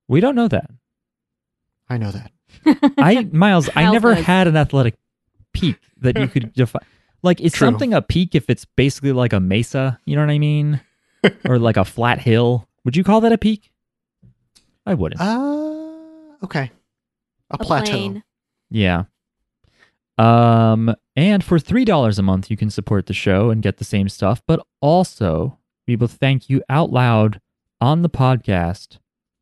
[0.07, 0.69] We don't know that.
[1.89, 2.31] I know that.
[2.97, 4.23] I Miles, I never knows.
[4.25, 4.95] had an athletic
[5.53, 6.81] peak that you could define.
[7.23, 7.67] Like, is True.
[7.67, 9.99] something a peak if it's basically like a mesa?
[10.05, 10.81] You know what I mean?
[11.45, 12.67] or like a flat hill?
[12.86, 13.71] Would you call that a peak?
[14.86, 15.19] I wouldn't.
[15.21, 16.71] Uh, okay.
[17.51, 17.91] A, A plateau.
[17.91, 18.23] plane.
[18.69, 19.03] yeah.
[20.17, 23.83] Um, and for three dollars a month, you can support the show and get the
[23.83, 24.41] same stuff.
[24.47, 27.39] But also, we will thank you out loud
[27.80, 28.97] on the podcast,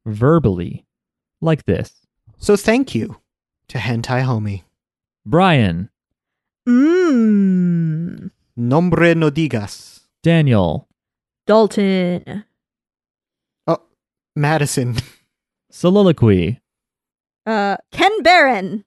[0.05, 0.85] verbally,
[1.41, 2.05] like this.
[2.37, 3.17] So thank you
[3.69, 4.63] to Hentai Homie.
[5.25, 5.89] Brian,
[6.67, 8.31] Mmm.
[8.55, 10.01] Nombre no digas.
[10.23, 10.87] Daniel,
[11.47, 12.45] Dalton.
[13.67, 13.81] Oh,
[14.35, 14.95] Madison.
[15.71, 16.59] Soliloquy,
[17.45, 18.85] Uh, Ken Barron.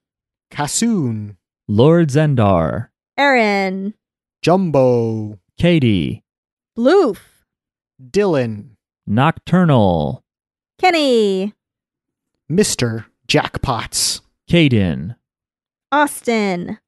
[0.50, 1.36] Kasoon.
[1.68, 3.94] Lord Zendar, Aaron.
[4.42, 5.38] Jumbo.
[5.58, 6.22] Katie,
[6.76, 7.18] Bloof.
[8.02, 8.70] Dylan.
[9.06, 10.22] Nocturnal,
[10.78, 11.54] Kenny.
[12.50, 13.06] Mr.
[13.26, 14.20] Jackpots.
[14.50, 15.16] Caden,
[15.92, 16.78] Austin.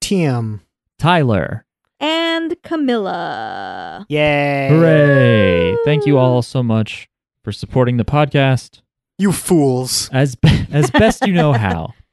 [0.00, 0.60] Tim.
[0.98, 1.64] Tyler.
[2.00, 4.04] And Camilla.
[4.08, 4.68] Yay.
[4.70, 5.76] Hooray!
[5.84, 7.08] Thank you all so much
[7.42, 8.82] for supporting the podcast
[9.18, 10.10] You fools.
[10.12, 11.94] as be- as best you know how.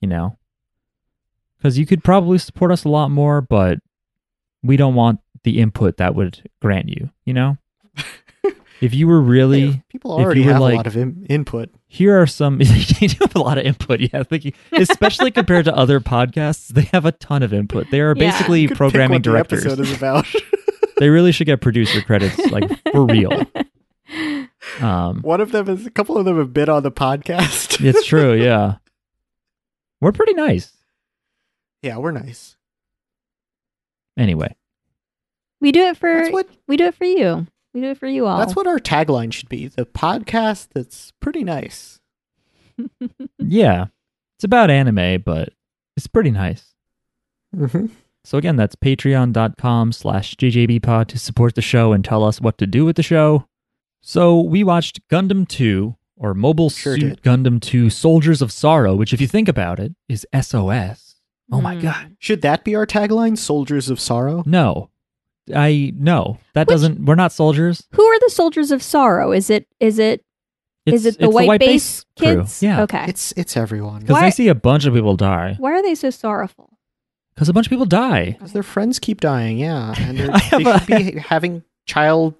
[0.00, 0.36] You know,
[1.56, 3.78] because you could probably support us a lot more, but
[4.64, 7.10] we don't want the input that would grant you.
[7.24, 7.56] You know,
[8.80, 11.70] if you were really Hey, people if already have like- a lot of in- input.
[11.88, 15.74] here are some you have a lot of input yeah thank you especially compared to
[15.76, 18.30] other podcasts they have a ton of input they are Yeah.
[18.30, 20.26] basically You could pick programming what the directors episode is about.
[20.98, 23.42] they really should get producer credits like for real
[24.80, 27.84] um One of them is a couple of them have been on the podcast.
[27.84, 28.76] it's true yeah
[30.00, 30.72] we're pretty nice
[31.82, 32.56] yeah, we're nice.
[34.16, 34.54] anyway
[35.62, 37.46] We do it for what we do it for you.
[37.72, 38.38] We do it for you all.
[38.38, 39.68] that's what our tagline should be.
[39.68, 42.00] The podcast that's pretty nice.
[43.38, 43.86] yeah
[44.36, 45.50] it's about anime but
[45.96, 46.74] it's pretty nice
[47.54, 47.86] Mm-hmm.
[48.24, 52.66] so again that's patreon.com slash jjbpod to support the show and tell us what to
[52.66, 53.46] do with the show
[54.00, 57.22] so we watched gundam 2 or mobile Sure suit did.
[57.22, 61.16] gundam 2 soldiers of sorrow which if you think about it is sos
[61.52, 61.82] oh my Mm.
[61.82, 63.36] god Should that be our tagline?
[63.36, 64.42] Soldiers of Sorrow?
[64.46, 64.88] no
[65.54, 69.32] i no that Which- doesn't we're not soldiers Who are the soldiers of sorrow?
[69.32, 70.24] Is it is it
[70.86, 72.36] is It's- it the it's white, base base crew.
[72.40, 72.62] kids?
[72.62, 73.04] yeah Okay.
[73.08, 74.00] It's it's everyone.
[74.00, 76.70] because Why- they see a bunch of people die Why are they so sorrowful?
[77.34, 79.94] because a bunch of people die Because their friends keep dying, yeah.
[79.98, 82.34] And they're, I have they a- be having child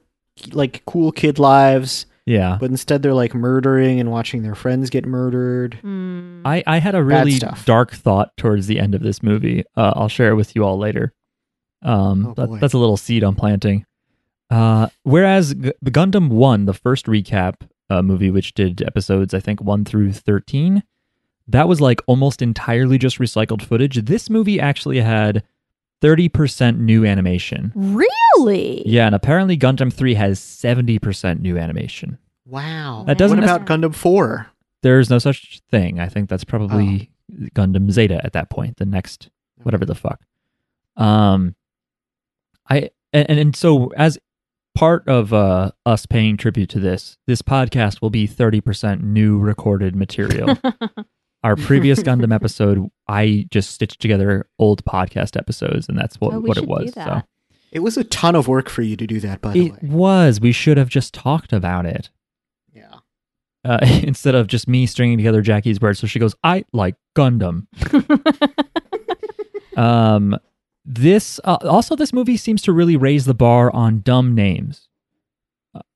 [0.52, 5.04] like cool kid lives, yeah but instead they're like murdering and watching their friends get
[5.06, 5.74] murdered.
[5.82, 6.42] Hmm.
[6.44, 7.64] I, I had a really stuff.
[7.64, 9.64] dark thought towards the end of this movie.
[9.76, 11.12] Uh, I'll share it with you all later.
[11.82, 13.84] Um, Oh, that- that's a little seed I'm planting.
[14.50, 17.54] Uh, whereas G- the Gundam One, the first recap
[17.90, 20.82] uh, movie, which did episodes I think one through thirteen,
[21.48, 23.96] that was like almost entirely just recycled footage.
[24.04, 25.42] This movie actually had
[26.02, 27.72] thirty percent new animation.
[27.74, 28.82] really?
[28.86, 32.18] Yeah, and apparently Gundam Three has seventy percent new animation.
[32.46, 33.04] Wow.
[33.06, 34.48] That doesn't what nec- about Gundam 4?
[34.82, 35.98] There's no such thing.
[36.00, 37.46] I think that's probably Oh.
[37.54, 39.30] Gundam Zeta at that point, the next
[39.62, 40.20] whatever the fuck.
[40.96, 41.54] Um,
[42.68, 44.18] I and, and so as
[44.74, 49.38] part of uh us paying tribute to this, this podcast will be thirty percent new
[49.38, 50.56] recorded material.
[51.44, 56.40] Our previous Gundam episode, I just stitched together old podcast episodes, and that's what Oh,
[56.40, 56.92] what it was.
[56.94, 57.22] So.
[57.72, 59.78] It was a ton of work for you to do that, by the it way.
[59.82, 60.40] It was.
[60.40, 62.10] We should have just talked about it
[62.72, 62.94] Yeah.
[63.64, 65.98] uh, instead of just me stringing together Jackie's words.
[65.98, 67.66] So she goes, "I like Gundam."
[69.76, 70.38] Um,
[70.84, 74.88] this uh, also this movie seems to really raise the bar on dumb names.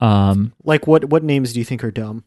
[0.01, 2.25] Um, Like what what names do you think are dumb?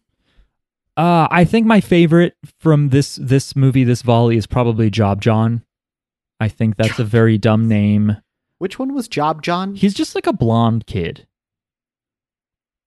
[0.98, 5.64] uh, I think my favorite from this this movie, this volley, is probably Job John.
[6.40, 8.18] I think that's a very dumb name.
[8.60, 9.76] Which one was Job John?
[9.76, 11.26] He's just like a blonde kid.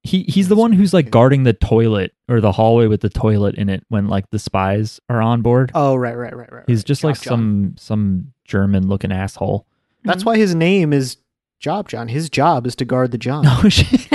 [0.02, 3.54] He he's the one who's like guarding the toilet or the hallway with the toilet
[3.56, 5.70] in it when like the spies are on board.
[5.74, 6.64] Oh, right, right, right, right.
[6.66, 6.86] he's right.
[6.86, 7.30] just Job like John.
[7.32, 9.66] some some German looking asshole.
[10.04, 11.18] That's why his name is
[11.60, 12.08] Job John.
[12.08, 13.44] His job is to guard the John.
[13.46, 14.08] Oh shit.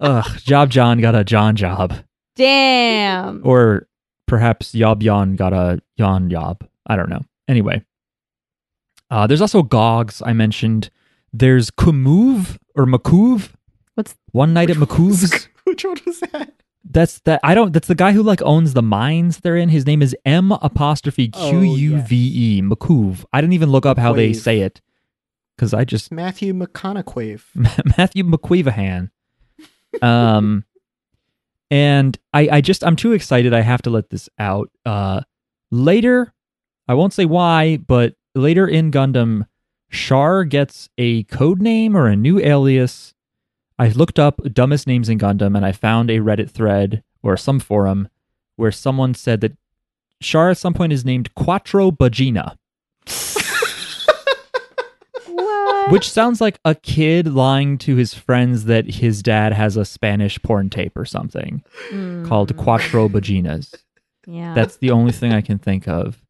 [0.00, 1.94] Ugh, Job John got a John job.
[2.36, 3.42] Damn.
[3.44, 3.88] Or
[4.26, 6.66] perhaps Yob Yon got a Yon Yob.
[6.86, 7.22] I don't know.
[7.48, 7.84] Anyway.
[9.10, 10.90] Uh, there's also Gogs I mentioned.
[11.32, 13.50] There's Kumuv or Makuv.
[13.94, 15.48] What's- One Night at Makuv's.
[15.64, 16.52] Which one was that?
[16.90, 17.40] That's that.
[17.42, 17.72] I don't.
[17.72, 19.68] That's the guy who like owns the mines they're in.
[19.68, 23.24] His name is M apostrophe Oh, Q U V E McCuve.
[23.32, 24.36] I didn't even look up how they McQuave.
[24.36, 24.80] say it
[25.56, 27.40] because I just Matthew McConaughey.
[27.98, 29.10] Matthew McQueevahan.
[30.02, 30.64] Um,
[31.70, 33.52] and I, I just I'm too excited.
[33.52, 34.70] I have to let this out.
[34.86, 35.20] Uh,
[35.70, 36.32] later,
[36.86, 39.46] I won't say why, but later in Gundam,
[39.90, 43.14] Char gets a code name or a new alias.
[43.78, 47.60] I looked up dumbest names in Gundam, and I found a Reddit thread or some
[47.60, 48.08] forum
[48.56, 49.56] where someone said that
[50.20, 52.56] Char at some point is named Quattro Bajeena.
[55.90, 60.40] Which sounds like a kid lying to his friends that his dad has a Spanish
[60.42, 61.62] porn tape or something
[62.26, 63.74] called Mm, Cuatro Baginas.
[64.26, 64.52] Yeah.
[64.52, 66.22] That's the only thing I can think of.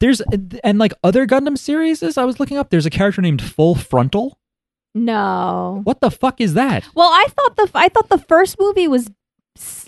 [0.00, 0.22] There's
[0.64, 4.38] and like other Gundam series I was looking up, there's a character named Full Frontal.
[4.94, 5.80] No.
[5.84, 6.84] What the fuck is that?
[6.94, 9.10] Well, I thought the I thought the first movie was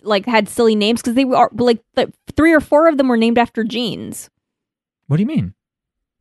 [0.02, 3.16] like had silly names because they were like the three or four of them were
[3.16, 4.30] named after jeans.
[5.06, 5.54] What do you mean?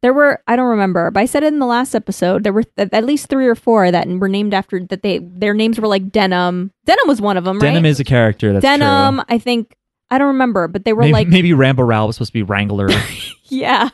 [0.02, 2.44] There were I don't remember, but I said it in the last episode.
[2.44, 5.02] There were th- at least three or four that were named after that.
[5.02, 6.72] They their names were like Denim.
[6.86, 7.90] Denim was one of them, Denim right?
[7.90, 8.52] is a character.
[8.52, 9.16] That's Denim.
[9.16, 9.26] true.
[9.30, 9.78] I think
[10.12, 12.44] I don't remember, but they were Maybe, like maybe Ramba Ral was supposed to be
[12.44, 12.90] Wrangler.
[13.46, 13.90] yeah.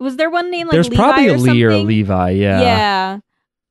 [0.00, 1.78] Was there one name like There's Levi probably or a Lee or a?
[1.78, 2.30] Levi.
[2.30, 2.60] Yeah.
[2.60, 3.18] Yeah.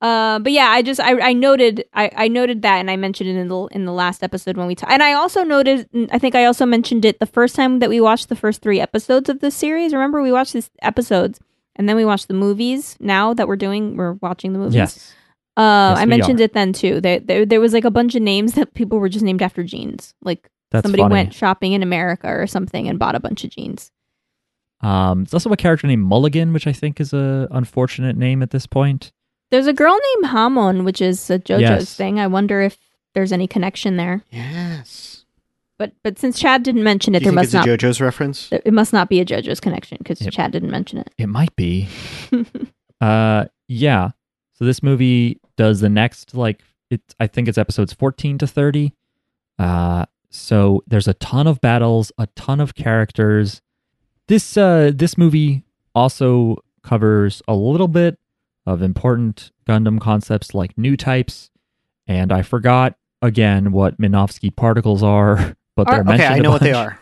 [0.00, 3.28] Uh, but yeah, I just I, I noted I, I noted that and I mentioned
[3.28, 4.92] it in the in the last episode when we talked.
[4.92, 8.00] And I also noted I think I also mentioned it the first time that we
[8.00, 9.92] watched the first three episodes of this series.
[9.92, 11.38] Remember we watched these episodes
[11.76, 12.96] and then we watched the movies.
[12.98, 14.74] Now that we're doing we're watching the movies.
[14.76, 15.14] Yes.
[15.56, 17.02] Uh, Yes, I mentioned it then too.
[17.02, 19.62] There, there there was like a bunch of names that people were just named after
[19.62, 20.14] jeans.
[20.22, 21.12] Like That's somebody funny.
[21.12, 23.90] went shopping in America or something and bought a bunch of jeans.
[24.80, 28.50] Um, there's also a character named Mulligan, which I think is a unfortunate name at
[28.50, 29.12] this point.
[29.50, 31.94] There's a girl named Hamon, which is a JoJo's Yes.
[31.94, 32.18] thing.
[32.20, 32.78] I wonder if
[33.14, 34.22] there's any connection there.
[34.30, 35.24] Yes.
[35.78, 37.76] But but since Chad didn't mention it, Do you there think must it's not a
[37.88, 38.48] JoJo's reference?
[38.52, 41.10] it must not be a JoJo's connection because Chad didn't mention it.
[41.18, 41.88] It might be.
[43.00, 44.10] uh yeah.
[44.54, 48.92] So this movie does the next like it I think it's episodes 14 to 30.
[49.58, 53.62] Uh so there's a ton of battles, a ton of characters.
[54.28, 58.18] This uh this movie also covers a little bit
[58.66, 61.50] of important Gundam concepts like new types
[62.06, 66.42] and I forgot again what Minovsky particles are, but they're Are- Okay, mentioned I a
[66.42, 67.00] know what they are.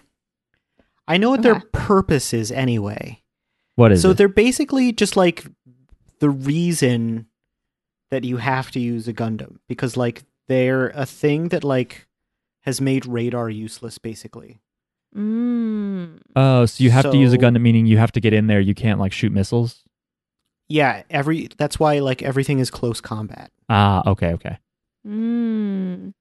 [1.07, 3.23] I know what their purpose is anyway.
[3.77, 4.17] What is so it?
[4.19, 5.47] they're basically just like
[6.21, 7.27] the reason
[8.11, 12.07] that you have to use a Gundam because like they're a thing that like
[12.63, 14.59] has made radar useless basically.
[15.17, 16.19] Mm.
[16.37, 18.47] Oh, so you have to use a So- Gundam meaning you have to get in
[18.47, 19.85] there, you can't like shoot missiles?
[20.69, 23.51] Yeah, every that's why like everything is close combat.
[23.69, 24.59] Ah, okay, okay.
[25.07, 26.13] Mm.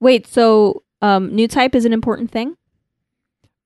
[0.00, 2.56] Wait, so um, new type is an important thing?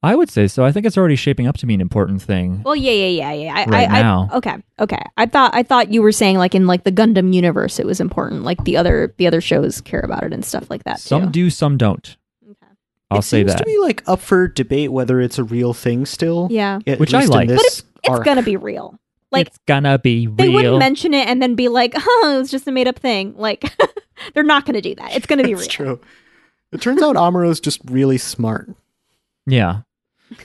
[0.02, 0.64] I would say so.
[0.66, 2.62] I think it's already shaping up to be an important thing.
[2.62, 3.54] Well, yeah, yeah, yeah, yeah.
[3.54, 4.28] I, Right I, now.
[4.30, 5.02] I, okay, okay.
[5.16, 8.00] I thought I thought you were saying like in like the Gundam universe, it was
[8.00, 8.42] important.
[8.44, 11.00] Like the other the other shows care about it and stuff like that.
[11.00, 11.30] some too.
[11.30, 12.16] do, some don't.
[12.44, 12.66] Okay.
[13.10, 13.58] I'll it say seems that.
[13.58, 16.48] to be like up for debate whether it's a real thing still.
[16.50, 17.48] Yeah, at Which I like.
[17.48, 18.98] But this it's gonna be real.
[19.34, 20.36] Like it's gonna be real.
[20.36, 23.34] they wouldn't mention it and then be like, "Oh, it's just a made up thing."
[23.36, 23.64] Like
[24.34, 25.14] they're not gonna do that.
[25.14, 25.66] It's gonna be real.
[25.66, 26.00] True.
[26.72, 28.70] It turns out Amuro's just really smart.
[29.46, 29.82] yeah.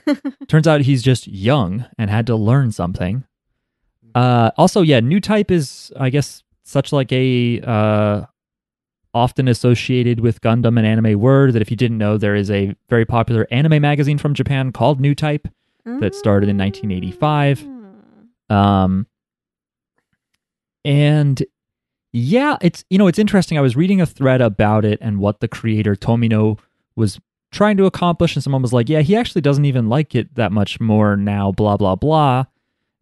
[0.47, 3.23] Turns out he's just young and had to learn something.
[4.13, 8.25] Uh, also, yeah, new type is, I guess, such like a uh,
[9.15, 12.75] often associated with Gundam and anime word that if you didn't know, there is a
[12.89, 15.47] very popular anime magazine from Japan called New Type
[15.86, 17.65] that started in 1985.
[18.49, 19.07] Um,
[20.83, 21.43] and
[22.12, 23.57] yeah, it's you know it's interesting.
[23.57, 26.59] I was reading a thread about it and what the creator Tomino
[26.95, 27.19] was
[27.51, 30.51] trying to accomplish, and someone was like, "Yeah, he actually doesn't even like it that
[30.51, 32.45] much more now." Blah blah blah.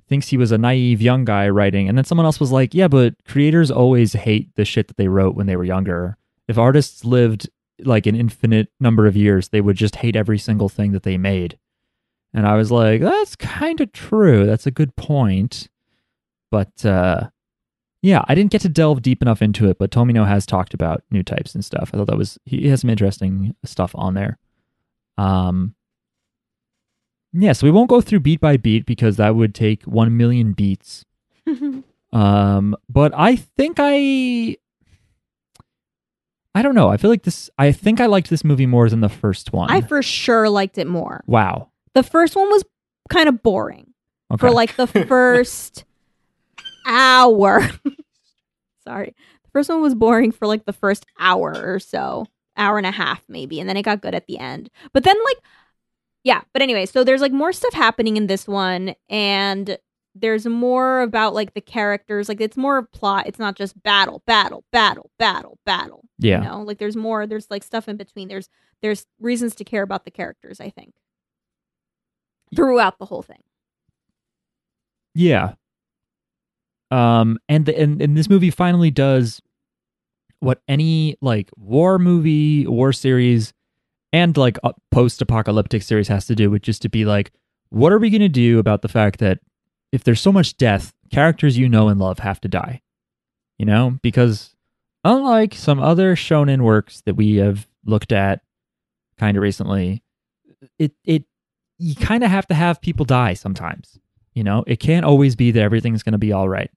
[0.07, 2.87] Thinks he was a naive young guy writing, and then someone else was like, "Yeah,
[2.87, 6.17] but creators always hate the shit that they wrote when they were younger.
[6.47, 7.49] If artists lived
[7.83, 11.17] like an infinite number of years, they would just hate every single thing that they
[11.17, 11.57] made."
[12.33, 14.45] And I was like, "That's kind of true.
[14.45, 15.69] That's a good point."
[16.51, 17.29] But uh,
[18.01, 21.03] yeah, I didn't get to delve deep enough into it, but Tomino has talked about
[21.11, 21.91] new types and stuff.
[21.93, 24.37] I thought that was he has some interesting stuff on there.
[25.17, 25.73] Um,
[27.33, 30.53] yeah, so we won't go through beat by beat because that would take one million
[30.53, 31.05] beats.
[32.13, 34.55] Um, but I think I,
[36.55, 36.89] I don't know.
[36.89, 37.49] I feel like this.
[37.57, 39.69] I think I liked this movie more than the first one.
[39.69, 41.23] I for sure liked it more.
[41.27, 41.69] wow.
[41.97, 42.63] The first one was
[43.09, 43.93] kind of boring
[44.31, 44.39] Okay.
[44.39, 45.83] for like the first
[46.85, 47.61] hour.
[48.83, 49.15] Sorry.
[49.43, 52.27] The first one was boring for like the first hour or so.
[52.55, 54.69] hour and a half maybe, and then it got good at the end.
[54.93, 55.37] But then like
[56.23, 59.77] yeah, but anyway, so there's like more stuff happening in this one and
[60.13, 63.27] there's more about like the characters, like it's more plot.
[63.27, 66.03] It's not just battle, battle, battle, battle, battle.
[66.19, 66.41] Yeah.
[66.43, 68.27] You know, like there's more there's like stuff in between.
[68.27, 68.49] There's
[68.81, 70.93] there's reasons to care about the characters, I think.
[72.55, 73.43] Throughout the whole thing.
[75.13, 75.53] Yeah.
[76.91, 79.41] Um, and the, and and this movie finally does
[80.39, 83.53] what any like war movie, war series,
[84.13, 84.57] and like
[84.91, 87.31] post-apocalyptic series has to do, which is to be like,
[87.69, 89.39] what are we going to do about the fact that
[89.91, 92.81] if there's so much death, characters you know and love have to die?
[93.57, 94.55] You know, because
[95.03, 98.41] unlike some other shonen works that we have looked at
[99.17, 100.03] kind of recently,
[100.77, 101.25] it it
[101.77, 103.99] you kind of have to have people die sometimes.
[104.33, 106.69] You know, it can't always be that everything's going to be all right.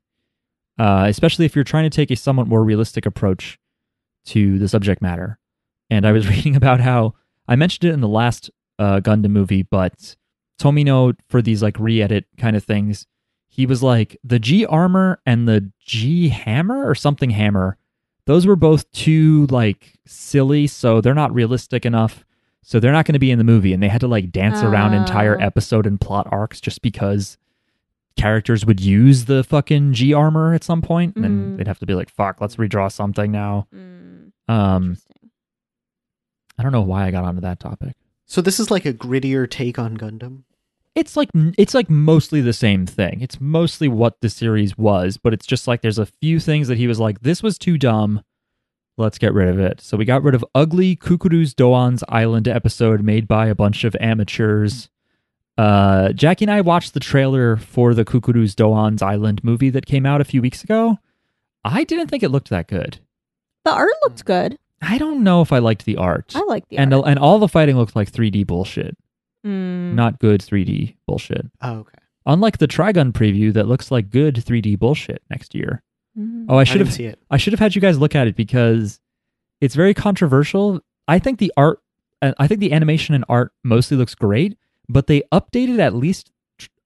[0.79, 3.59] Uh, especially if you're trying to take a somewhat more realistic approach
[4.27, 5.39] to the subject matter.
[5.91, 7.15] And I was reading about how
[7.49, 10.17] I mentioned it in the last uh, Gundam movie, but
[10.61, 13.07] Tomino for these like re-edit kind of things,
[13.49, 17.77] he was like the G armor and the G hammer or something hammer.
[18.27, 22.25] Those were both too like silly, so they're not realistic enough.
[22.63, 24.63] So they're not going to be in the movie, and they had to like dance
[24.63, 25.45] around entire Oh.
[25.45, 27.37] episode and plot arcs just because
[28.17, 31.57] characters would use the fucking G armor at some point, and then Mhm.
[31.57, 34.97] they'd have to be like, "Fuck, let's redraw something now." Mm, Um.
[36.59, 37.97] I don't know why I got onto that topic.
[38.27, 40.43] So this is like a grittier take on Gundam.
[40.95, 43.21] It's like it's like mostly the same thing.
[43.23, 46.77] It's mostly what the series was, but it's just like there's a few things that
[46.79, 48.21] he was like, "This was too dumb.
[49.01, 53.03] Let's get rid of it." So we got rid of ugly Cucuruz Doan's Island episode
[53.03, 54.89] made by a bunch of amateurs.
[55.59, 60.07] Uh, Jackie and I watched the trailer for the Cucuruz Doan's Island movie that came
[60.07, 60.99] out a few weeks ago.
[61.65, 62.99] I didn't think it looked that good.
[63.65, 64.57] The art looked good.
[64.81, 66.33] I don't know if I liked the art.
[66.35, 67.05] I like the and art.
[67.07, 68.97] and all the fighting looked like 3D bullshit,
[69.45, 69.93] Mm.
[69.95, 71.47] not good 3D bullshit.
[71.61, 71.99] Oh, okay.
[72.25, 75.83] Unlike the Trigun preview that looks like good 3D bullshit next year.
[76.19, 76.47] Mm.
[76.49, 77.19] Oh, I I should didn't have see it.
[77.31, 79.01] I should have had you guys look at it because
[79.61, 80.81] it's very controversial.
[81.09, 81.81] I think the art
[82.23, 84.57] uh, I think the animation and art mostly looks great,
[84.89, 86.31] but they updated at least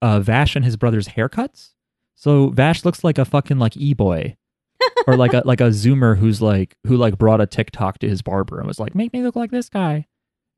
[0.03, 1.71] uh, Vash and his brother's haircuts.
[2.15, 4.37] So Vash looks like a fucking like e-boy.
[5.07, 8.23] or like a like a zoomer who's like who like brought a TikTok to his
[8.23, 10.07] barber and was like, "Make me look like this guy."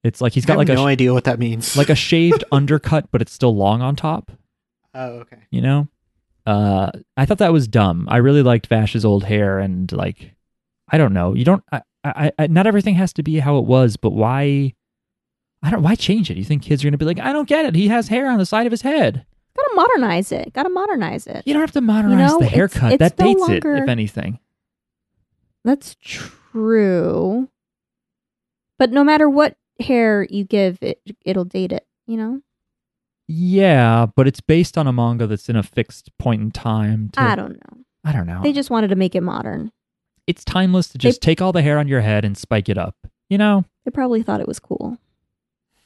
[0.03, 1.77] It's like he's got like no sh- idea what that means.
[1.77, 4.33] like a shaved undercut, but it's still long on top.
[4.95, 5.39] oh, okay.
[5.51, 5.89] You know,
[6.47, 8.07] uh, I thought that was dumb.
[8.11, 10.35] I really liked Vash's old hair, and like,
[10.89, 11.35] I don't know.
[11.35, 11.65] You don't.
[11.73, 14.73] I, I, I, not everything has to be how it was, but why?
[15.63, 15.83] I don't.
[15.83, 16.37] Why change it?
[16.37, 17.75] You think kids are gonna be like, I don't get it.
[17.75, 19.27] He has hair on the side of his head.
[19.57, 20.53] Gotta modernize it.
[20.53, 21.43] Gotta modernize it.
[21.47, 22.93] You don't have to modernize know, the it's- haircut.
[22.93, 24.39] it's that no dates longer- it, if anything.
[25.65, 27.49] That's true.
[28.79, 31.87] But no matter what hair you give it, it'll date it.
[32.07, 32.41] You know.
[33.29, 37.11] Yeah, but it's based on a manga that's in a fixed point in time.
[37.15, 37.83] To, I don't know.
[38.05, 38.41] I don't know.
[38.43, 39.73] They just wanted to make it modern.
[40.27, 42.95] it's timeless to just take all the hair on your head and spike it up.
[43.29, 43.65] You know.
[43.85, 44.99] They probably thought it was cool.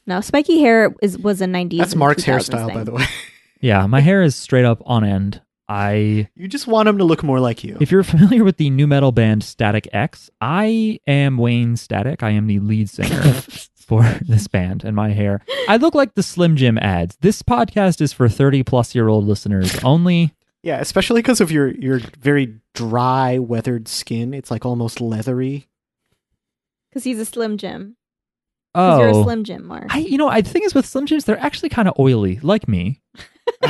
[0.06, 1.78] No, spiky hair is was a '90s.
[1.78, 3.04] That's Mark's 2000s hairstyle, by the way.
[3.62, 5.42] Yeah, my hair is straight up on end.
[5.68, 7.76] I You just want him to look more like you.
[7.78, 12.22] If you're familiar with the nu metal band Static X, I am Wayne Static.
[12.22, 13.20] I am the lead singer
[13.90, 15.40] for this band, and my hair.
[15.68, 17.16] I look like the Slim Jim ads.
[17.22, 20.32] This podcast is for 30 plus year old listeners only.
[20.62, 24.32] yeah, especially because of your your very dry, weathered skin.
[24.32, 25.66] It's like almost leathery.
[26.88, 27.96] Because he's a Slim Jim.
[28.72, 29.86] Because you're a Oh, Slim Jim, Mark.
[29.90, 32.68] I you know I think is with Slim Jims they're actually kind of oily, like
[32.68, 33.00] me,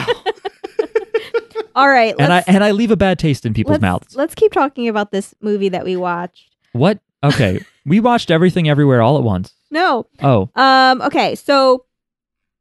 [1.75, 4.17] All right, and I and I leave a bad taste in people's let's, mouths.
[4.17, 6.51] let's keep talking about this movie that we watched.
[6.73, 6.99] What?
[7.25, 9.55] Okay, we watched everything everywhere all at once.
[9.71, 11.85] No, Oh, Um, okay, so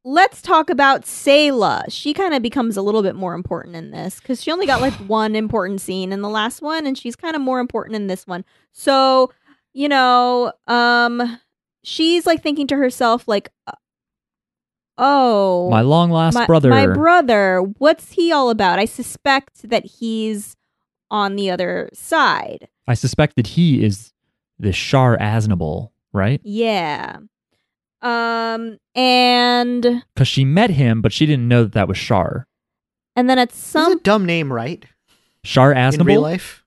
[0.03, 1.83] let's talk about Sayla.
[1.89, 4.81] She kind of becomes a little bit more important in this because she only got
[4.81, 8.07] like one important scene in the last one, and she's kind of more important in
[8.07, 8.45] this one.
[8.71, 9.31] So,
[9.73, 11.39] you know, um,
[11.83, 13.73] she's like thinking to herself, like, uh,
[14.97, 16.69] oh, my long lost my, brother.
[16.69, 18.79] my brother, what's he all about?
[18.79, 20.55] I suspect that he's
[21.11, 22.67] on the other side.
[22.87, 24.13] I suspect that he is
[24.59, 26.39] the Char Aznable, right?
[26.43, 27.17] Yeah.
[28.01, 32.47] Um, and because she met him, but she didn't know that that was Char.
[33.15, 34.85] and then at It's some a dumb name, right?
[35.43, 36.63] Char In real life.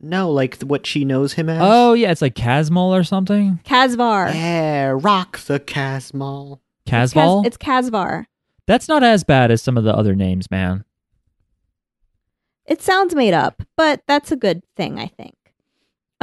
[0.00, 1.58] No, like th- what she knows him as.
[1.62, 3.58] Oh yeah, it's like Casmal or something.
[3.64, 4.32] Kazvar.
[4.34, 6.60] yeah, rock the Casmal.
[6.86, 7.46] It's Kaz- Casval.
[7.46, 8.26] It's Kazvar.
[8.66, 10.84] That's not as bad as some of the other names, man.
[12.66, 15.34] It sounds made up, but that's a good thing, I think.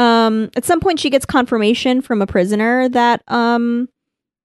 [0.02, 3.90] Um, at some point, she gets confirmation from a prisoner that um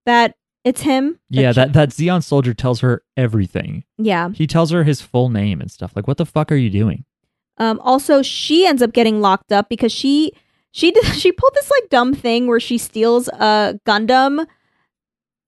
[0.05, 0.35] that
[0.65, 1.19] it's him.
[1.31, 3.85] Yeah, she- that that Zeon soldier tells her everything.
[3.99, 4.31] yeah.
[4.31, 5.93] He tells her his full name and stuff.
[5.97, 7.05] Like, what the fuck are you doing?
[7.59, 10.33] Um, also, she ends up getting locked up because she
[10.73, 14.47] she did, she pulled this like dumb thing where she steals a Gundam,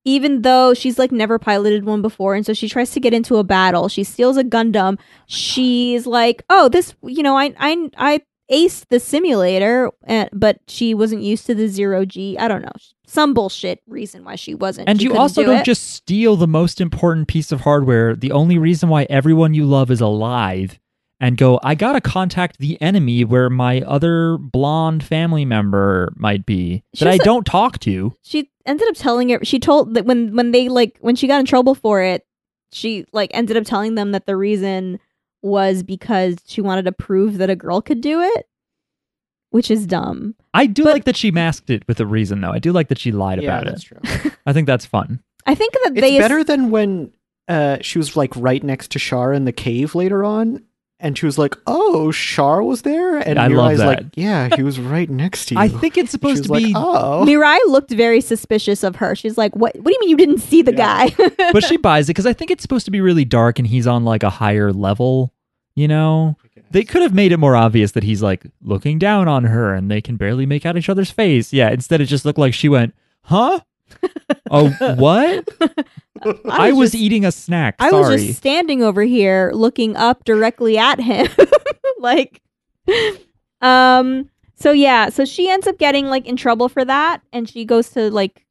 [0.04, 3.36] even though she's like never piloted one before, and so she tries to get into
[3.36, 3.88] a battle.
[3.88, 4.98] She steals a Gundam.
[5.26, 8.20] She's like, "Oh, this, you know, I I I
[8.50, 12.36] aced the simulator, uh, but she wasn't used to the zero G.
[12.38, 12.72] I don't know,
[13.06, 14.88] some bullshit reason why she wasn't.
[14.88, 15.64] And She you also do don't it.
[15.64, 19.90] just steal the most important piece of hardware, the only reason why everyone you love
[19.90, 20.78] is alive,
[21.20, 26.84] and go, I gotta contact the enemy where my other blonde family member might be
[26.98, 28.14] that I don't talk to.
[28.22, 31.40] she ended up telling her she told that when when they like when she got
[31.40, 32.26] in trouble for it
[32.70, 35.00] she like ended up telling them that the reason
[35.42, 38.46] was because she wanted to prove that a girl could do it
[39.50, 42.50] which is dumb I do But- like that she masked it with a reason, though.
[42.50, 44.02] I do like that she lied yeah, about that's it.
[44.02, 44.30] true.
[44.46, 45.20] I think that's fun.
[45.46, 47.12] i think that It's they better than when
[47.46, 50.64] uh, she was like right next to Char in the cave later on,
[51.00, 54.62] and she was like, "Oh, Char was there," and I love Mirai's like, "Yeah, he
[54.62, 57.58] was right next to you." I think it's supposed was to like, be, "Oh, mirai
[57.68, 60.62] looked very suspicious of her she's like what what do you mean you didn't see
[60.62, 61.08] the Yeah.
[61.08, 63.66] guy but she buys it because I think it's supposed to be really dark and
[63.68, 65.32] he's on like a higher level.
[65.74, 66.36] You know,
[66.72, 69.88] they could have made it more obvious that he's like looking down on her and
[69.88, 71.52] they can barely make out each other's face.
[71.52, 73.60] Yeah, instead it just looked like she went, "Huh?
[74.50, 75.48] oh, what?
[76.50, 77.76] I, was, just- eating a snack.
[77.78, 81.28] I was just standing over here looking up directly at him.
[82.00, 82.40] like
[83.60, 87.64] um so yeah, so she ends up getting like in trouble for that and she
[87.64, 88.44] goes to like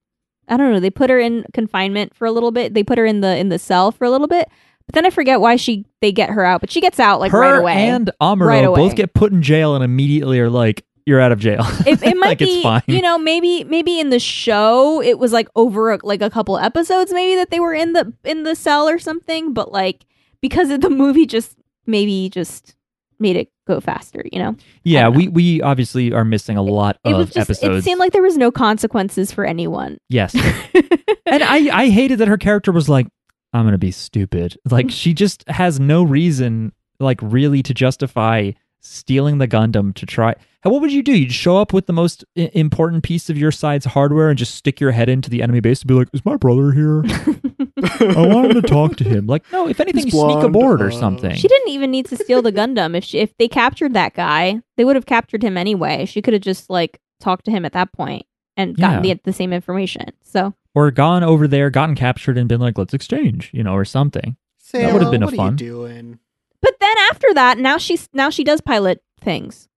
[0.48, 2.74] I don't know, they put her in confinement for a little bit.
[2.74, 4.48] They put her in the in the cell for a little bit.
[4.86, 7.34] But then I forget why she they get her out, but she gets out like
[7.34, 7.74] her right away.
[7.90, 8.80] and Amuro Right away.
[8.80, 12.18] both get put in jail and immediately are like, "You're out of jail." it, it
[12.20, 12.84] might like be it's fine.
[12.86, 16.58] you know maybe maybe in the show it was like over a, like a couple
[16.60, 20.06] episodes maybe that they were in the in the cell or something but like
[20.42, 22.76] because of the movie just maybe just
[23.20, 25.12] made it go faster you know yeah, know.
[25.12, 27.78] we we obviously are missing a lot it of was just episodes.
[27.80, 30.36] it seemed like there was no consequences for anyone yes,
[31.26, 33.08] and I I hated that her character was like,
[33.54, 34.58] I'm gonna be stupid.
[34.70, 40.34] Like she just has no reason, like really, to justify stealing the Gundam to try.
[40.64, 41.18] How what would you do?
[41.18, 44.56] You'd show up with the most I- important piece of your side's hardware and just
[44.56, 47.04] stick your head into the enemy base and be like, "Is my brother here?
[47.06, 49.68] I want him to talk to him." Like, no.
[49.68, 51.36] If anything, He's you sneak blonde, aboard or uh, something.
[51.36, 54.62] she didn't even need to steal the gundam if she if they captured that guy
[54.78, 57.74] they would have captured him anyway she could have just like talked to him at
[57.74, 58.26] that point
[58.56, 59.16] and gotten Yeah.
[59.16, 62.94] the, the same information so or gone over there, gotten captured, and been like, "Let's
[62.94, 64.38] exchange," you know, or something.
[64.74, 65.48] That would've been a what fun.
[65.48, 66.20] Are you doing?
[66.62, 69.68] But then after that now she's now she does pilot things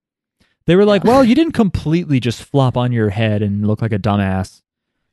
[0.65, 3.91] They were like, "Well, you didn't completely just flop on your head and look like
[3.91, 4.61] a dumbass."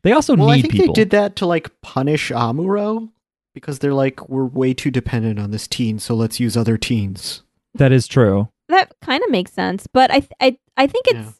[0.02, 0.94] They also well, need I think people.
[0.94, 3.08] they did that to like punish Amuro
[3.54, 7.42] because they're like, "We're way too dependent on this teen, so let's use other teens."
[7.74, 8.48] That is true.
[8.68, 11.32] that kind of makes sense but i i i think it's Yeah.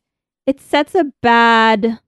[0.47, 1.99] it sets a bad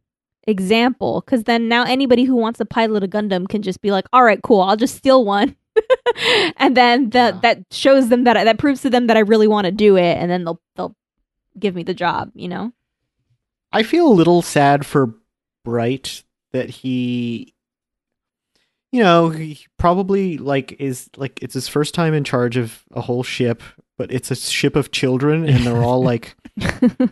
[0.47, 4.07] example because then now anybody who wants to pilot a gundam can just be like
[4.14, 5.55] all right cool i'll just steal one
[6.57, 7.41] and then that Yeah.
[7.43, 10.16] that shows them that that proves to them that i really want to do it
[10.16, 10.97] and then they'll they'll
[11.59, 12.73] give me the job you know
[13.73, 15.14] I feel a little sad for
[15.64, 17.55] Bright that he
[18.91, 23.01] you know, he probably like is like it's his first time in charge of a
[23.01, 23.62] whole ship,
[23.97, 26.35] but it's a ship of children and they're all like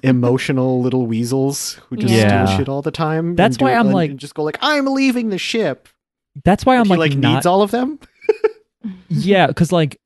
[0.03, 2.47] emotional little weasels who just Yeah.
[2.47, 3.37] steal shit all the time.
[3.37, 5.89] That's why it- I'm and like- just go like I'm leaving the ship.
[6.45, 7.35] That's why I'm he like, like not.
[7.35, 7.99] needs all of them.
[9.09, 10.01] Yeah, because like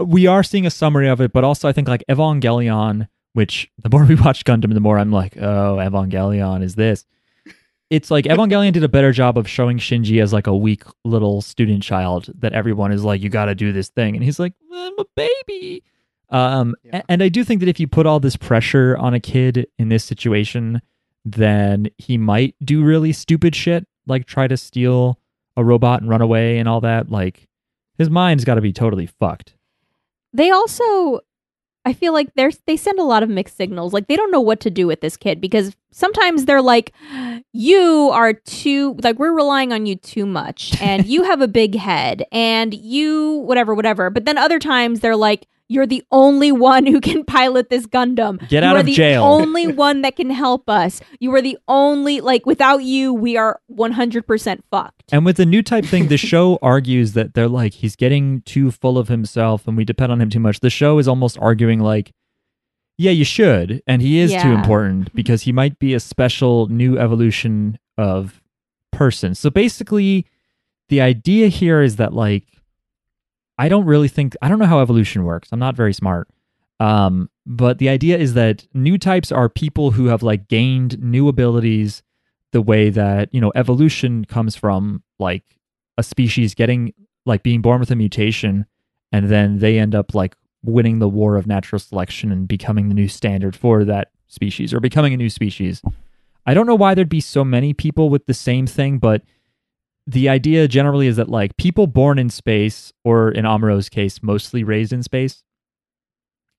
[0.00, 3.90] we are seeing a summary of it, but also I think like Evangelion, which the
[3.90, 7.04] more we watch Gundam, the more I'm like, oh, Evangelion is this.
[7.90, 11.42] It's like Evangelion did a better job of showing Shinji as like a weak little
[11.42, 14.52] student child that everyone is like, you got to do this thing, and he's like,
[14.72, 15.82] I'm a baby.
[16.28, 17.02] Um, Yeah.
[17.08, 19.88] and I do think that if you put all this pressure on a kid in
[19.88, 20.80] this situation,
[21.24, 25.18] then he might do really stupid shit, like try to steal
[25.56, 27.10] a robot and run away and all that.
[27.10, 27.48] Like
[28.00, 29.54] his mind's got to be totally fucked.
[30.32, 31.20] they also
[31.84, 34.40] i feel like there's they send a lot of mixed signals like they don't know
[34.40, 36.92] what to do with this kid because sometimes they're like
[37.52, 41.74] you are too like we're relying on you too much and you have a big
[41.74, 46.84] head and you whatever whatever but then other times they're like you're the only one
[46.84, 48.40] who can pilot this Gundam.
[48.48, 51.00] Get you out are of the only one that can help us.
[51.20, 55.04] You are the only like without you, we are 100% fucked.
[55.12, 58.72] And with the new type thing, the show argues that they're like, he's getting too
[58.72, 60.58] full of himself and we depend on him too much.
[60.58, 62.12] The show is almost arguing like,
[62.98, 63.80] Yeah, you should.
[63.86, 68.42] And he is too important because he might be a special new evolution of
[68.90, 69.36] person.
[69.36, 70.26] So basically,
[70.88, 72.59] the idea here is that like
[73.60, 75.50] I don't really think I don't know how evolution works.
[75.52, 76.28] I'm not very smart.
[76.80, 81.28] Um, but the idea is that new types are people who have like gained new
[81.28, 82.02] abilities
[82.52, 85.44] the way that, you know, evolution comes from like
[85.98, 86.94] a species getting
[87.26, 88.64] like being born with a mutation
[89.12, 92.94] and then they end up like winning the war of natural selection and becoming the
[92.94, 95.82] new standard for that species or becoming a new species.
[96.46, 99.22] I don't know why there'd be so many people with the same thing, but
[100.06, 104.64] the idea generally is that like people born in space, or in Amuro's case, mostly
[104.64, 105.42] raised in space,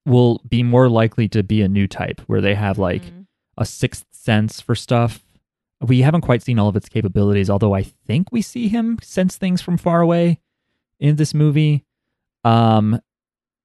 [0.06, 3.26] will be more likely to be a new type where they have like Mhm.
[3.58, 5.24] a sixth sense for stuff.
[5.80, 9.36] We haven't quite seen all of its capabilities, although I think we see him sense
[9.38, 10.40] things from far away
[11.00, 11.84] in this movie.
[12.44, 13.00] Um,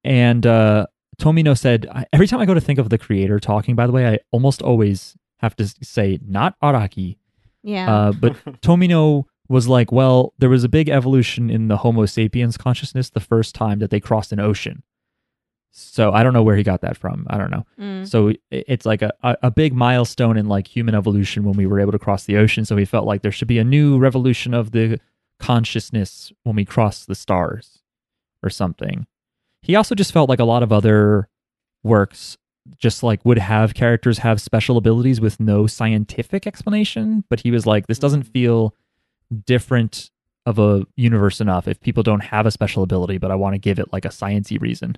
[0.05, 0.87] and uh,
[1.19, 4.07] Tomino said, every time I go to think of the creator talking, by the way,
[4.09, 7.17] I almost always have to say, not Araki.
[7.63, 7.95] yeah.
[7.95, 12.57] Uh, but Tomino was like, well, there was a big evolution in the Homo sapiens
[12.57, 14.83] consciousness the first time that they crossed an ocean.
[15.71, 17.27] So I don't know where he got that from.
[17.29, 17.67] I don't know.
[17.79, 18.09] Mm.
[18.09, 21.81] So it's like a, a, a big milestone in like human evolution when we were
[21.81, 22.65] able to cross the ocean.
[22.65, 24.99] So he felt like there should be a new revolution of the
[25.39, 27.83] consciousness when we cross the stars
[28.43, 29.07] or something.
[29.61, 31.29] He also just felt like a lot of other
[31.83, 32.39] works
[32.79, 37.67] just like would have characters have special abilities with no scientific explanation, but he was
[37.67, 38.75] like this doesn't feel
[39.45, 40.11] different
[40.45, 43.59] of a universe enough if people don't have a special ability, but I want to
[43.59, 44.97] give it like a sciency reason.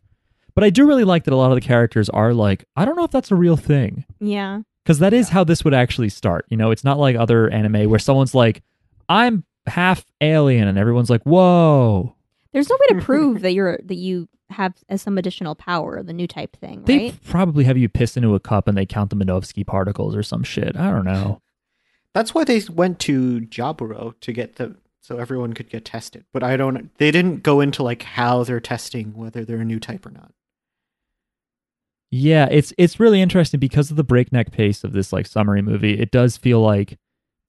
[0.55, 2.97] But I do really like that a lot of the characters are like, I don't
[2.97, 4.05] know if that's a real thing.
[4.21, 4.61] yeah.
[4.85, 6.47] Because that is how this would actually start.
[6.49, 8.63] You know, it's not like other anime where someone's like,
[9.07, 12.15] I'm half alien, and everyone's like, whoa.
[12.55, 16.15] There's no way to prove that you're that you have as some additional power, the
[16.15, 17.15] new type thing, They right?
[17.27, 20.43] probably have you piss into a cup and they count the Minovsky particles or some
[20.43, 20.75] shit.
[20.75, 21.43] I don't know.
[22.15, 26.25] That's why they went to Jaburo to get the so everyone could get tested.
[26.33, 26.97] But I don't.
[26.99, 30.33] They didn't go into like how they're testing whether they're a new type or not.
[32.11, 35.99] Yeah, it's it's really interesting because of the breakneck pace of this like summary movie.
[35.99, 36.99] It does feel like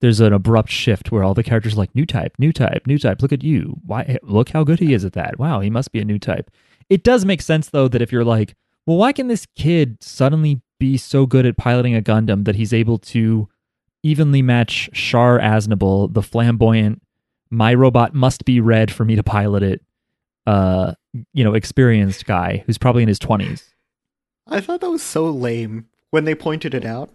[0.00, 2.98] there's an abrupt shift where all the characters are like new type, new type, new
[2.98, 3.20] type.
[3.20, 3.78] Look at you.
[3.84, 5.38] Why look how good he is at that.
[5.38, 6.50] Wow, he must be a new type.
[6.88, 8.54] It does make sense though that if you're like,
[8.86, 12.72] well, why can this kid suddenly be so good at piloting a Gundam that he's
[12.72, 13.48] able to
[14.02, 17.02] evenly match Char Aznable, the flamboyant
[17.50, 19.82] my robot must be red for me to pilot it
[20.46, 20.94] uh
[21.32, 23.64] you know experienced guy who's probably in his 20s
[24.46, 27.10] I thought that was so lame when they pointed it out.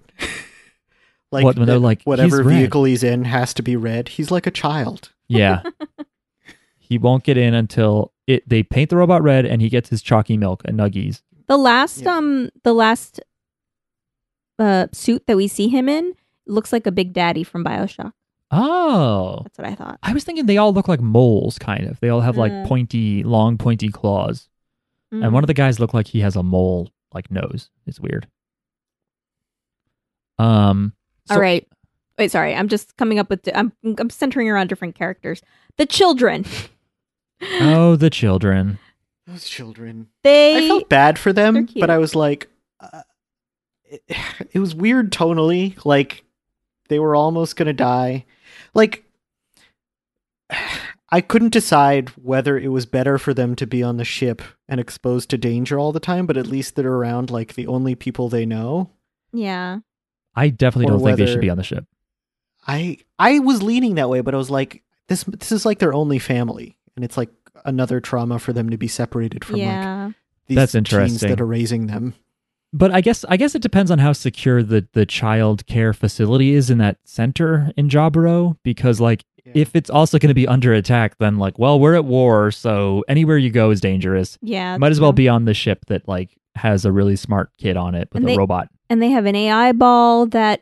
[1.31, 4.07] like What, when they're like, whatever "He's red." vehicle he's in has to be red.
[4.09, 5.11] He's like a child.
[5.27, 5.63] Yeah.
[6.77, 10.01] he won't get in until it they paint the robot red and he gets his
[10.01, 11.21] chalky milk and nuggies.
[11.47, 12.15] The last Yeah.
[12.17, 13.19] um the last
[14.59, 16.13] uh suit that we see him in
[16.47, 18.11] looks like a big daddy from BioShock.
[18.51, 19.41] Oh.
[19.43, 19.99] That's what I thought.
[20.03, 21.99] I was thinking they all look like moles kind of.
[21.99, 22.67] They all have like Mm.
[22.67, 24.49] pointy, long pointy claws.
[25.11, 27.69] And one of the guys looked like he has a mole like nose.
[27.87, 28.27] It's weird.
[30.37, 30.93] Um
[31.27, 31.67] so- All right.
[32.17, 32.55] Wait, sorry.
[32.55, 35.41] I'm just coming up with di- I'm I'm centering around different characters.
[35.77, 36.45] The children.
[37.59, 38.79] Oh, the children.
[39.27, 40.07] Those children.
[40.23, 42.47] They I felt bad for them, but I was like,
[42.79, 43.01] uh,
[43.83, 44.03] it,
[44.53, 45.75] it was weird tonally.
[45.85, 46.23] Like
[46.89, 48.25] they were almost gonna die.
[48.73, 49.05] Like
[51.09, 54.79] I couldn't decide whether it was better for them to be on the ship and
[54.79, 58.27] exposed to danger all the time, but at least they're around like the only people
[58.27, 58.89] they know.
[59.31, 59.79] Yeah.
[60.35, 61.85] I definitely Or don't think they should be on the ship.
[62.67, 65.93] I I was leaning that way, but I was like, this this is like their
[65.93, 67.29] only family, and it's like
[67.63, 70.11] another trauma for them to be separated from like yeah.
[70.47, 71.29] these That's teens interesting.
[71.29, 72.15] that are raising them.
[72.77, 76.53] But I guess I guess it depends on how secure the the child care facility
[76.53, 79.53] is in that center in Jaburo because like Yeah.
[79.55, 83.03] if it's also going to be under attack then like well we're at war so
[83.07, 84.37] anywhere you go is dangerous.
[84.41, 84.77] Yeah.
[84.77, 85.23] Might as well true.
[85.23, 88.25] be on the ship that like has a really smart kid on it with And
[88.25, 88.67] a they- robot.
[88.89, 90.61] And they have an AI ball that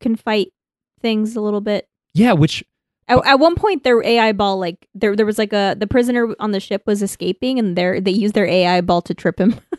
[0.00, 0.52] can fight
[1.00, 1.88] things a little bit.
[2.14, 2.64] Yeah, which
[3.06, 6.34] At, at one point, their AI ball, like there, there was like a the prisoner
[6.40, 9.54] on the ship was escaping, and they they used their AI ball to trip him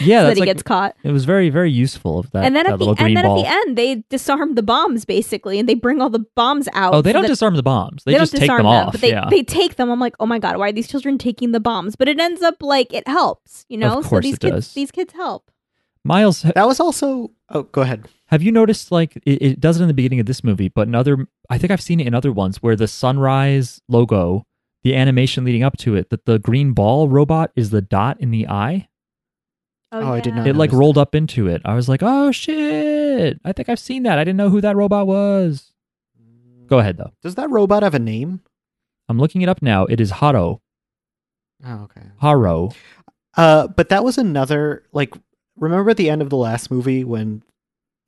[0.00, 0.96] yeah, so that he like, gets caught.
[1.02, 3.24] it was very very useful of that, and then that at the green and then
[3.24, 3.38] ball.
[3.38, 6.94] at the end, they disarm the bombs basically, and they bring all the bombs out.
[6.94, 8.04] oh, they so don't that- disarm the bombs.
[8.04, 8.92] They, don't just take disarm them off.
[8.92, 9.28] but they yeah.
[9.30, 9.90] they take them.
[9.90, 11.96] I'm like, oh my god, why are these children taking the bombs?
[11.96, 13.98] But it ends up like it helps, you know.
[13.98, 14.74] Of so these it kids, does.
[14.74, 15.50] these kids help.
[16.04, 17.30] Miles, That was also.
[17.48, 18.08] Oh, go ahead.
[18.26, 20.88] Have you noticed like it, it does it in the beginning of this movie, but
[20.88, 24.46] in other I think I've seen it in other ones where the sunrise logo,
[24.82, 28.30] the animation leading up to it, that the green ball robot is the dot in
[28.30, 28.88] the eye.
[29.92, 31.60] Oh, I did not It like noticed rolled up into it.
[31.64, 33.38] I was like, oh shit!
[33.44, 34.18] I think I've seen that.
[34.18, 35.72] I didn't know who that robot was.
[36.66, 37.12] Go ahead though.
[37.22, 38.40] Does that robot have a name?
[39.08, 39.84] I'm looking it up now.
[39.84, 40.62] It is Haro.
[41.64, 42.06] Oh, okay.
[42.16, 42.70] Haro.
[43.36, 45.14] Uh, but that was another like.
[45.56, 47.42] Remember at the end of the last movie when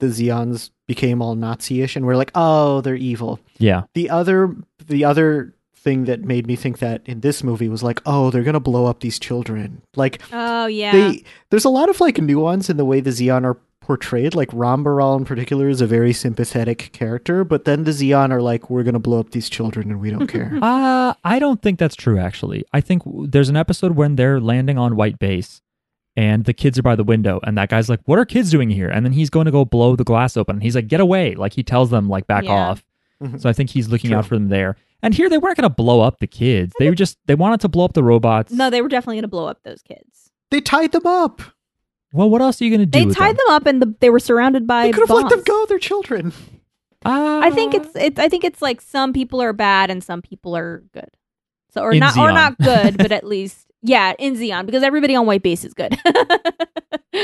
[0.00, 3.38] the Zeons became all Nazi-ish, and we're like, oh, they're evil.
[3.58, 3.82] Yeah.
[3.92, 4.56] The other,
[4.86, 5.54] the other
[5.84, 8.86] thing that made me think that in this movie was like, oh, they're gonna blow
[8.86, 9.82] up these children.
[9.94, 10.92] Like Oh yeah.
[10.92, 14.34] they, there's a lot of like nuance in the way the Zeon are portrayed.
[14.34, 18.40] Like Ramba Ral in particular is a very sympathetic character, but then the Zeon are
[18.40, 20.52] like, we're gonna blow up these children and we don't care.
[20.62, 22.64] Uh, I don't think that's true, actually.
[22.72, 25.60] I think w- there's an episode when they're landing on White Base
[26.16, 28.70] and the kids are by the window, and that guy's like, What are kids doing
[28.70, 28.88] here?
[28.88, 30.56] And then he's going to go blow the glass open.
[30.56, 31.34] And he's like, Get away.
[31.34, 32.52] Like, he tells them, like, back Yeah.
[32.52, 32.84] off.
[33.24, 33.40] Mhm.
[33.40, 34.18] So I think he's looking True.
[34.18, 34.76] out for them there.
[35.02, 36.72] And here they weren't going to blow up the kids.
[36.78, 38.52] They were just, they wanted to blow up the robots.
[38.52, 40.30] no, they were definitely gonna blow up those kids.
[40.50, 41.42] they tied them up.
[42.12, 42.98] Well, what else are you going to do?
[43.00, 45.28] They with tied them up and the, they were surrounded by They could have let
[45.30, 45.66] them go.
[45.66, 46.32] They're children.
[47.04, 50.22] Uh, I think it's it's I think it's like some people are bad and some
[50.22, 51.10] people are good.
[51.70, 55.14] So or In not or not good, but at least yeah, in Zeon because everybody
[55.16, 55.98] on White Base is good.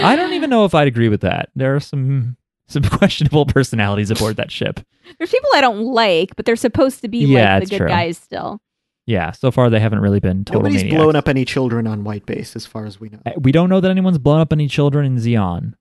[0.02, 1.50] I don't even know if I'd agree with that.
[1.54, 2.36] There are some
[2.70, 4.80] some questionable personalities aboard that ship.
[5.18, 7.88] There's people I don't like, but they're supposed to be Yeah, like the good true.
[7.88, 8.60] guys still.
[9.06, 11.02] Yeah, so far they haven't really been total Nobody's maniacs.
[11.02, 13.18] blown up any children on White Base, as far as we know.
[13.26, 15.74] Uh, We don't know that anyone's blown up any children in Zeon.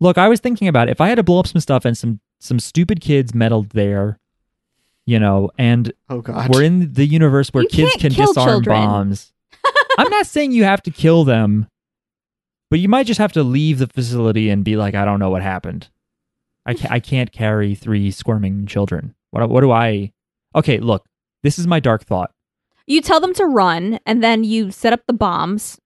[0.00, 0.92] Look, I was thinking about it.
[0.92, 4.18] if I had to blow up some stuff and some some stupid kids meddled there,
[5.06, 6.52] you know, and Oh God.
[6.52, 8.76] we're in the universe where You kids can't can kill disarm children.
[8.84, 9.32] bombs.
[9.98, 11.68] I'm not saying you have to kill them,
[12.68, 15.30] but you might just have to leave the facility and be like, I don't know
[15.30, 15.88] what happened.
[16.66, 19.14] I can't, I can't carry three squirming children.
[19.30, 20.12] What what do I?
[20.54, 21.04] Okay, look,
[21.42, 22.30] this is my dark thought.
[22.86, 25.78] You tell them to run and then you set up the bombs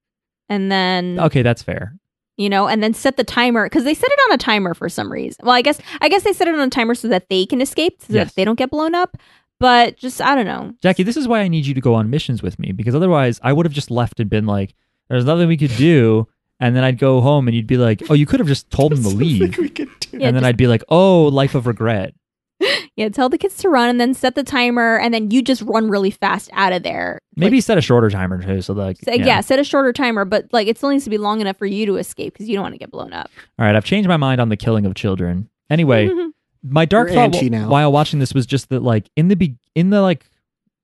[0.48, 1.96] and then Okay, that's fair.
[2.36, 4.88] you know and then set the timer because they set it on a timer for
[4.90, 7.28] some reason well i guess i guess they set it on a timer so that
[7.30, 8.28] they can escape so Yes.
[8.28, 9.16] that they don't get blown up
[9.58, 12.10] but just i don't know Jackie, this is why I need you to go on
[12.10, 14.74] missions with me because otherwise I would have just left and been like,
[15.08, 16.28] "There's nothing we could do,"
[16.60, 18.92] and then I'd go home and you'd be like, "Oh, you could have just told
[18.92, 20.08] them to leave," we could do.
[20.18, 22.14] Yeah, and then just- I'd be like, "Oh, life of regret."
[22.96, 25.60] yeah tell the kids to run and then set the timer and then you just
[25.60, 28.96] run really fast out of there Maybe Like, set a shorter timer too, so like,
[29.04, 29.42] so- yeah.
[29.42, 31.84] set a shorter timer but like it still needs to be long enough for you
[31.84, 34.16] to escape because you don't want to get blown up All right, I've changed my
[34.16, 35.50] mind on the killing of children.
[35.68, 36.08] Anyway,
[36.62, 37.68] my dark You're thought anti now.
[37.68, 40.24] while watching this was just that, like, in the be- in the like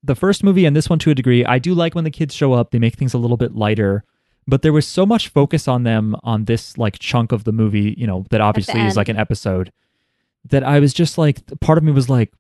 [0.05, 2.35] the first movie and this one to a degree, I do like when the kids
[2.35, 2.70] show up.
[2.73, 4.05] They make things a little bit lighter.
[4.47, 7.95] But there was so much focus on them on this like chunk of the movie,
[7.97, 9.72] you know, that obviously is like an episode.
[10.47, 12.32] That I was just like, part of me was like,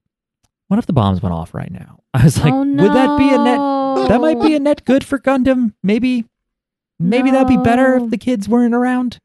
[0.66, 2.00] what if the bombs went off right now?
[2.14, 4.08] I was like, oh, would that be a net?
[4.08, 5.74] That might be a net good for Gundam.
[5.82, 6.24] Maybe,
[6.98, 9.18] maybe that'd be better if the kids weren't around.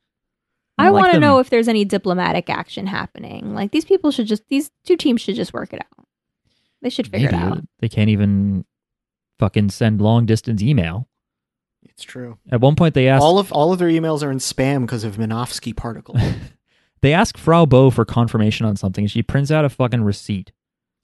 [0.78, 3.56] I like want to know if there's any diplomatic action happening.
[3.56, 6.06] Like these people should just these two teams should just work it out.
[6.82, 7.44] They should figure Maybe.
[7.44, 7.64] it out.
[7.80, 8.66] They can't even
[9.40, 11.08] fucking send long distance email.
[11.98, 12.38] It's true.
[12.52, 15.04] At one point, they asked All of all of their emails are in spam because
[15.04, 16.16] of Minovsky particle.
[17.02, 19.08] they ask Frau Bo for confirmation on something.
[19.08, 20.52] She prints out a fucking receipt.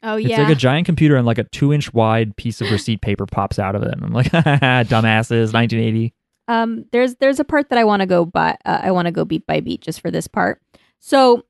[0.04, 2.70] Oh yeah, It's like a giant computer and like a two inch wide piece of
[2.70, 3.92] receipt paper pops out of it.
[3.94, 6.14] And I'm like, dumbasses, 1980.
[6.48, 9.12] um there's there's a part that I want to go by uh, I want to
[9.12, 10.62] go beat by beat just for this part.
[11.00, 11.44] So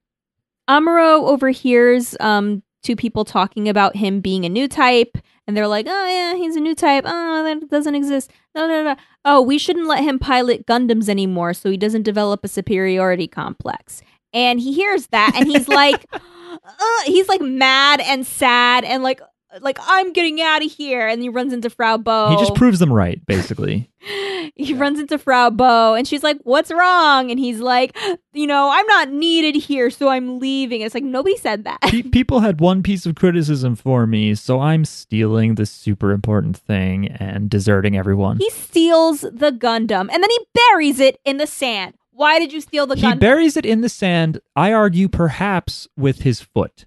[0.70, 5.18] Amuro overhears um two people talking about him being a new type
[5.48, 7.04] and they're like, "Oh yeah, he's a new type.
[7.08, 8.96] Oh, that doesn't exist." No, no, no.
[9.26, 14.02] Oh, we shouldn't let him pilot Gundams anymore so he doesn't develop a superiority complex.
[14.34, 19.22] And he hears that and he's like uh, he's like mad and sad and like
[19.62, 22.30] like I'm getting out of here and he runs into Frau Bo.
[22.30, 23.90] He just proves them right, basically.
[24.56, 27.30] he runs into Frau Bo and she's like, What's wrong?
[27.32, 27.96] And he's like,
[28.34, 30.82] You know, I'm not needed here, so I'm leaving.
[30.82, 31.82] It's like, nobody said that.
[31.82, 36.58] Pe- people had one piece of criticism for me, so I'm stealing the super important
[36.58, 38.38] thing and deserting everyone.
[38.38, 41.94] he steals the Gundam and then he buries it in the sand.
[42.16, 43.20] Why did you steal the he Gundam?
[43.20, 46.86] buries it in the sand, I argue, perhaps with his foot.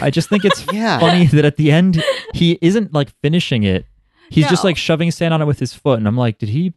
[0.00, 0.98] I just think it's yeah.
[0.98, 2.02] funny that at the end
[2.34, 3.86] he isn't like finishing it.
[4.30, 6.74] He's just like shoving sand on it with his foot, and I'm like, did he?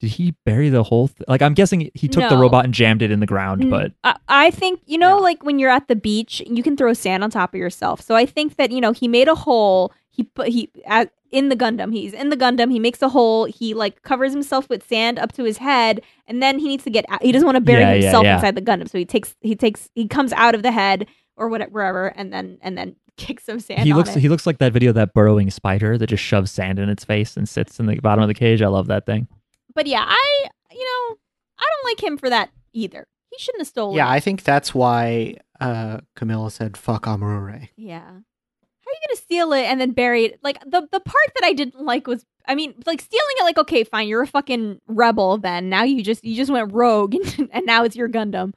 [0.00, 1.08] Did he bury the whole?
[1.08, 1.24] Th-?
[1.26, 3.92] Like, I'm guessing he took the robot and jammed it in the ground, Mm, but
[4.04, 5.22] I, I think you know, Yeah.
[5.22, 8.00] like when you're at the beach, you can throw sand on top of yourself.
[8.00, 9.92] So I think that you know he made a hole.
[10.10, 11.92] He put he at, in the Gundam.
[11.92, 12.70] He's in the Gundam.
[12.70, 13.46] He makes a hole.
[13.46, 16.90] He like covers himself with sand up to his head, and then he needs to
[16.90, 17.04] get.
[17.08, 17.20] out.
[17.20, 18.34] He doesn't want to bury Yeah, yeah, himself yeah.
[18.36, 18.88] inside the Gundam.
[18.88, 21.08] So he takes he takes he comes out of the head
[21.38, 23.80] or whatever, wherever, and then and then kick some sand.
[23.84, 24.20] he on looks it.
[24.20, 27.04] he looks like that video of that burrowing spider that just shoves sand in its
[27.04, 28.60] face and sits in the bottom of the cage.
[28.62, 29.26] I love that thing.
[29.74, 31.16] but yeah, I you know
[31.58, 33.06] I don't like him for that either.
[33.30, 33.96] He shouldn't have stolen.
[33.96, 34.08] Yeah.
[34.08, 38.00] I think that's why uh, Camilla said "fuck Amuro." Yeah.
[38.00, 40.40] How are you gonna steal it and then bury it?
[40.42, 43.42] Like the the part that I didn't like was, I mean, like stealing it.
[43.44, 45.36] Like, okay, fine, you're a fucking rebel.
[45.36, 48.54] Then now you just you just went rogue, and, and now it's your Gundam.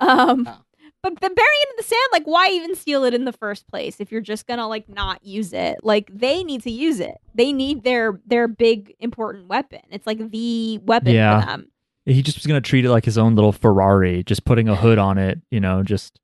[0.00, 0.58] Um, Oh.
[1.02, 4.00] But burying it in the sand, like, why even steal it in the first place
[4.00, 5.78] if you're just gonna like not use it?
[5.82, 7.18] Like, they need to use it.
[7.34, 9.80] They need their their big important weapon.
[9.90, 11.40] It's like the weapon Yeah.
[11.40, 11.66] for them.
[12.06, 14.98] He just was gonna treat it like his own little Ferrari, just putting a hood
[14.98, 15.40] on it.
[15.50, 16.18] You know, just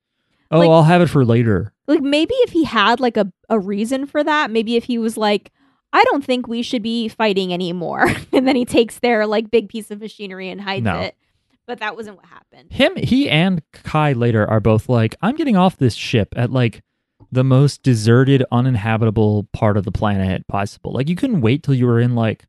[0.50, 1.72] oh, Like- I'll have it for later.
[1.86, 5.16] like maybe if he had like a, a reason for that maybe if he was
[5.16, 5.52] like
[5.92, 9.68] i don't think we should be fighting anymore and then he takes their like big
[9.68, 10.98] piece of machinery and hides No.
[11.00, 11.14] it
[11.66, 12.72] but that wasn't what happened.
[12.72, 16.82] Him, he, and Kai later are both like, I'm getting off this ship at like
[17.32, 20.92] the most deserted, uninhabitable part of the planet possible.
[20.92, 22.46] Like, you couldn't wait till you were in like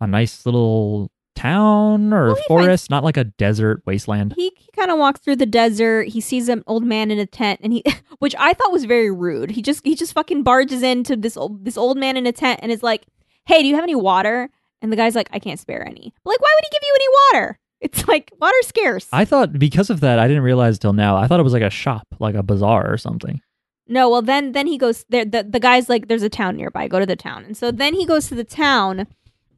[0.00, 4.32] a nice little town or Well, forest, not like a desert wasteland.
[4.36, 6.08] he, he kind of walks through the desert.
[6.08, 7.84] He sees an old man in a tent and he
[8.20, 9.50] which i thought was very rude.
[9.50, 12.60] He just he just fucking barges into this old this old man in a tent
[12.62, 13.04] and is like
[13.44, 14.48] hey do you have any water?
[14.80, 16.14] And the guy's like i can't spare any.
[16.24, 17.08] But like why would he give you any
[17.42, 21.16] water it's like water scarce I thought because of that, I didn't realize till now.
[21.16, 23.40] I thought it was like a shop, like a bazaar or something.
[23.88, 26.88] No, well then then he goes there the, the guy's like there's a town nearby,
[26.88, 27.44] go to the town.
[27.44, 29.06] And so then he goes to the town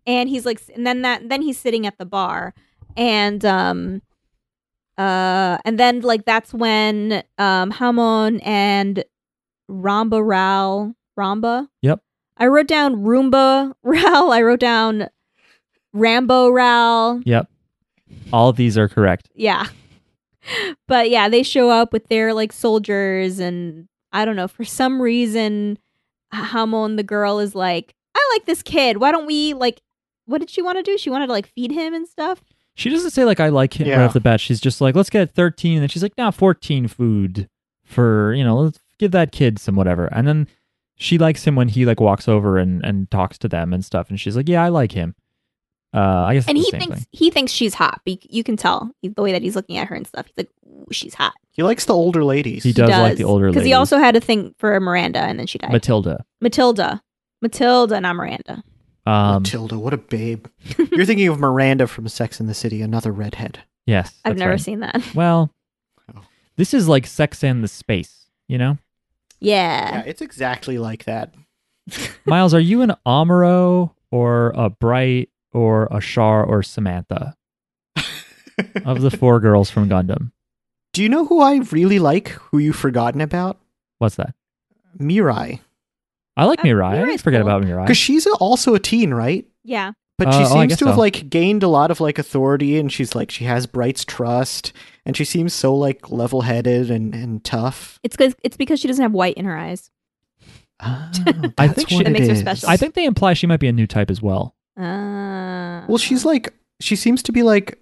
[0.07, 2.55] and he's like and then that then he's sitting at the bar
[2.97, 4.03] and um
[4.99, 9.05] uh and then like that's when um Hamon and
[9.71, 11.69] Ramba Ral Ramba?
[11.83, 12.01] Yep.
[12.37, 15.09] I wrote down Roomba Ral, I wrote down
[15.93, 17.21] Rambo Ral.
[17.25, 17.49] Yep.
[18.33, 19.29] All of these are correct.
[19.35, 19.67] Yeah.
[20.87, 25.03] But yeah, they show up with their like soldiers and I don't know, for some
[25.03, 25.79] reason
[26.33, 28.97] Hamon the girl is like, I like this kid.
[28.97, 29.83] Why don't we like
[30.25, 30.97] what did she want to do?
[30.97, 32.43] She wanted to like feed him and stuff.
[32.77, 34.41] She doesn't say like I like him right off the bat.
[34.41, 37.49] She's just like, let's get 13, and then she's like, now 14 food
[37.85, 40.07] for you know, let's give that kid some whatever.
[40.13, 40.47] And then
[40.97, 44.09] she likes him when he like walks over and and talks to them and stuff.
[44.11, 45.15] And she's like, yeah, I like him.
[45.95, 47.07] Uh, I guess And he thinks thing.
[47.13, 48.01] he thinks she's hot.
[48.05, 50.27] You can tell the way that he's looking at her and stuff.
[50.27, 50.51] He's like,
[50.93, 51.33] she's hot.
[51.51, 52.63] He likes the older ladies.
[52.63, 55.39] He does like the older ladies because he also had a thing for Miranda and
[55.39, 55.73] then she died.
[55.73, 56.25] Matilda.
[56.41, 57.03] Matilda,
[57.41, 58.63] Matilda, not Miranda.
[59.07, 60.47] Um, Matilda, what a babe.
[60.93, 63.61] You're thinking of Miranda from Sex and the City, another redhead.
[63.87, 64.61] yes, I've never right.
[64.61, 65.03] seen that.
[65.15, 65.53] Well,
[66.15, 66.21] Oh.
[66.57, 68.27] this is like Sex and the Space.
[68.47, 68.77] You know,
[69.41, 70.01] Yeah.
[70.01, 71.33] Yeah, it's exactly like that.
[72.27, 77.35] Miles, are you an Amuro or a Bright or a Char or Samantha
[78.85, 80.33] of the four girls from Gundam?
[80.93, 82.29] Do you know who I really like?
[82.29, 83.59] Who you've forgotten about?
[83.99, 84.35] What's that?
[84.99, 85.61] Mirai.
[86.37, 86.85] I like Uh, Mirai.
[86.93, 87.51] I Mirai's didn't forget cool.
[87.51, 87.85] about Mirai.
[87.85, 89.47] Because she's also a teen, right?
[89.65, 89.93] Yeah.
[90.17, 91.01] But Uh, she oh, seems guess to have so.
[91.01, 94.73] like gained a lot of like authority, and she's like she has Bright's trust,
[95.07, 98.01] and she seems so like level headed and and tough.
[98.03, 99.91] It's cause it's because she doesn't have white in her eyes.
[100.81, 102.69] Oh, I that's think she- That it makes her special.
[102.69, 104.57] I think they imply she might be a new type as well.
[104.79, 107.79] Uh, Well, she's like she seems to be like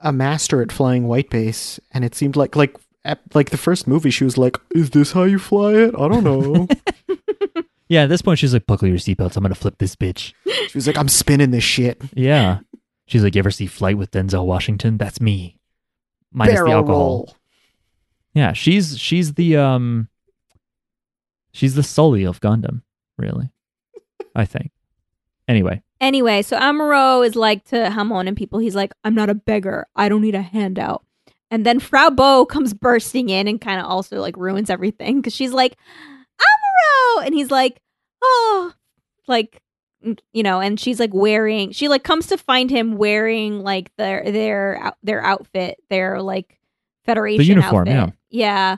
[0.00, 3.86] a master at flying white base, and it seemed like like at, like the first
[3.86, 5.94] movie, she was like, "Is this how you fly it?
[5.98, 6.66] I don't know."
[7.88, 9.36] Yeah, at this point she's like, buckle your seatbelts.
[9.36, 10.32] I'm gonna flip this bitch.
[10.46, 12.60] she was like, "I'm spinning this shit." Yeah.
[13.06, 14.96] She's like, you ever see Flight with Denzel Washington?
[14.96, 15.58] That's me.
[16.32, 16.98] Minus Barrel the alcohol.
[17.00, 17.36] roll.
[18.32, 20.08] Yeah, she's she's the um
[21.52, 22.82] she's the Sully of Gundam,
[23.18, 23.50] really.
[24.36, 24.70] I think.
[25.48, 29.34] Anyway, Anyway, so Amuro is like to Hamon and people, he's like, I'm not a
[29.34, 29.86] beggar.
[29.94, 31.04] I don't need a handout.
[31.50, 35.34] And then Frau Bo comes bursting in and kind of also like ruins everything because
[35.34, 35.76] she's like,
[36.40, 37.26] Amuro!
[37.26, 37.80] And he's like,
[38.22, 38.72] oh,
[39.28, 39.60] like,
[40.32, 44.22] you know, and she's like wearing, she like comes to find him wearing like their,
[44.24, 46.58] their, their outfit, their like
[47.04, 48.14] Federation uniform, outfit.
[48.30, 48.76] Yeah.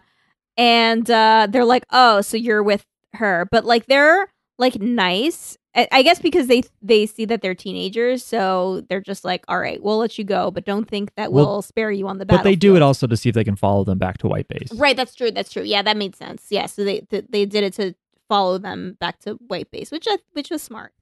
[0.57, 3.47] And uh, they're like, oh, so you're with her.
[3.53, 5.57] But like, they're like nice.
[5.75, 9.83] I guess because they they see that they're teenagers, so they're just like, "All right,
[9.83, 12.41] we'll let you go, but don't think that Well, we'll spare you on the battle.
[12.41, 14.49] but they do it also to see if they can follow them back to White
[14.49, 14.71] Base.
[14.75, 15.31] Right, that's true.
[15.31, 15.63] That's true.
[15.63, 16.47] Yeah, that made sense.
[16.51, 17.95] Yeah, so they th- they did it to
[18.29, 20.93] follow them back to White Base, which I, which was smart.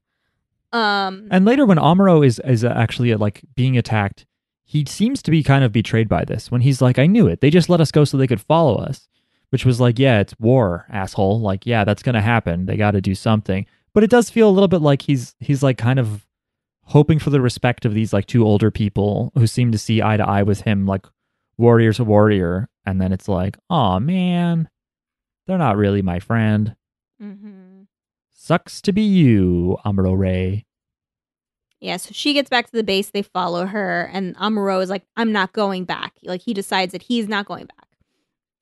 [0.72, 4.24] Um, And later, when Amuro is is actually like being attacked,
[4.64, 6.50] he seems to be kind of betrayed by this.
[6.50, 7.40] When he's like, "I knew it.
[7.40, 9.08] They just let us go so they could follow us,"
[9.48, 11.40] which was like, "Yeah, it's war, asshole.
[11.40, 12.66] Like, yeah, that's gonna happen.
[12.66, 15.62] They got to do something." But it does feel a little bit like he's he's
[15.62, 16.26] like kind of
[16.84, 20.16] hoping for the respect of these like two older people who seem to see eye
[20.16, 21.06] to eye with him, like
[21.56, 22.68] warrior to warrior.
[22.86, 24.68] And then it's like, "Oh man,
[25.46, 26.76] they're not really my friend."
[27.20, 27.86] mhm.
[28.32, 30.64] Sucks to be you, Amuro Ray.
[31.80, 33.10] Yeah, so she gets back to the base.
[33.10, 37.02] They follow her, and Amuro is like, "I'm not going back." Like he decides that
[37.02, 37.88] he's not going back.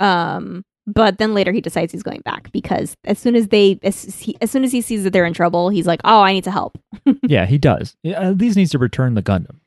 [0.06, 4.02] Um, but then later he decides he's going back because as soon as they, as,
[4.20, 6.44] he, as soon as he sees that they're in trouble, he's like, "Oh, I need
[6.44, 6.78] to help."
[7.22, 7.96] yeah, he does.
[8.02, 9.60] He At least needs to return the Gundam.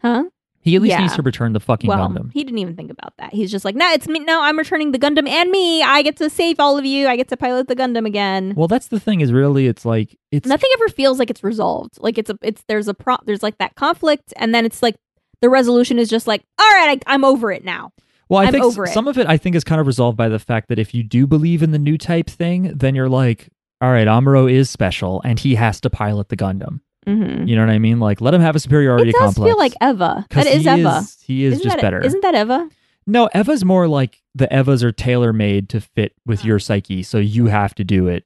[0.00, 0.24] Huh?
[0.62, 1.00] He at least Yeah.
[1.00, 2.30] needs to return the fucking well, Gundam.
[2.34, 3.32] he didn't even think about that.
[3.32, 4.18] He's just like, "No, it's me.
[4.20, 5.82] No, I'm returning the Gundam and me.
[5.82, 7.08] I get to save all of you.
[7.08, 9.20] I get to pilot the Gundam again." Well, that's the thing.
[9.22, 11.98] Is really, it's like it's Nothing ever feels like it's resolved.
[11.98, 14.96] Like it's a, it's there's a pro, there's like that conflict, and then it's like
[15.40, 17.92] the resolution is just like, "All right, I, I'm over it now."
[18.30, 18.94] Well, I I'm think over s- it.
[18.94, 21.02] some of it I think is kind of resolved by the fact that if you
[21.02, 23.50] do believe in the new type thing, then you're like,
[23.82, 26.80] all right, Amuro is special and he has to pilot the Gundam.
[27.06, 27.46] Mm-hmm.
[27.48, 27.98] You know what I mean?
[27.98, 29.50] Like, let him have a superiority It does complex.
[29.50, 30.26] feel like Eva.
[30.30, 30.96] That is he Eva.
[30.98, 32.00] Is, he is Isn't just that, better.
[32.00, 32.68] Isn't that Eva?
[33.06, 37.18] no, Eva's more like the Evas are tailor made to fit with your psyche, so
[37.18, 38.24] you have to do it.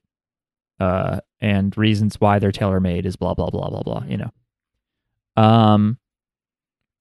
[0.79, 4.03] Uh, and reasons why they're tailor made is blah blah blah blah blah.
[4.07, 4.31] You know.
[5.41, 5.97] Um,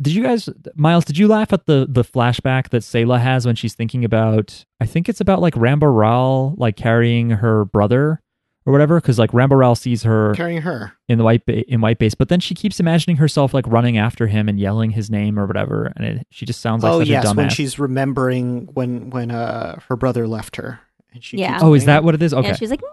[0.03, 1.05] did you guys, Miles?
[1.05, 4.65] Did you laugh at the the flashback that Sayla has when she's thinking about?
[4.81, 8.21] I think it's about like Rambo Ral like carrying her brother
[8.67, 10.93] or whatever, because like Rambo Ral sees her Carrying her.
[11.09, 13.99] in the white ba- in white base, but then she keeps imagining herself like running
[13.99, 16.99] after him and yelling his name or whatever, and it, she just sounds like oh
[17.01, 17.37] such yes, a dumbass.
[17.37, 20.81] when she's remembering when when uh her brother left her.
[21.13, 21.59] And she Yeah.
[21.63, 22.35] oh, is that what it is?
[22.35, 22.49] Okay.
[22.49, 22.91] Yeah, she's like, "Lisa,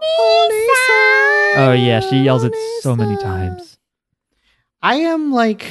[1.56, 3.78] oh yeah, she yells it so many times.
[4.82, 5.66] I am like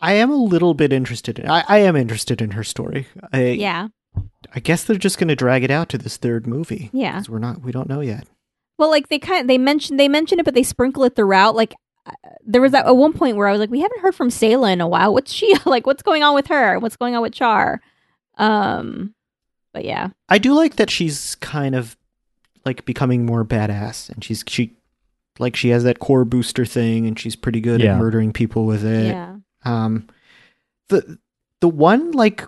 [0.00, 3.06] I am a little bit interested in I, I am interested in her story.
[3.32, 3.88] I yeah,
[4.54, 6.90] I guess they're just gonna drag it out to this third movie.
[6.92, 7.14] yeah.
[7.14, 8.26] 'cause we're not we don't know yet.
[8.78, 11.56] Well, like they kind of they mention they mention it, but they sprinkle it throughout.
[11.56, 11.74] Like
[12.06, 12.12] uh,
[12.46, 14.72] there was that at one point where I was like, we haven't heard from Sayla
[14.72, 15.12] in a while.
[15.12, 15.86] What's she like?
[15.86, 16.78] What's going on with her?
[16.78, 17.80] What's going on with Char?
[18.36, 19.14] Um,
[19.72, 21.96] but yeah, I do like that she's kind of
[22.64, 24.76] like becoming more badass and she's she
[25.38, 27.94] like she has that core booster thing and she's pretty good Yeah.
[27.94, 29.06] at murdering people with it.
[29.08, 29.36] yeah.
[29.68, 30.08] Um
[30.88, 31.18] the
[31.60, 32.44] the one like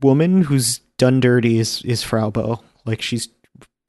[0.00, 2.60] woman who's done dirty is is Frau Bo.
[2.84, 3.28] Like she's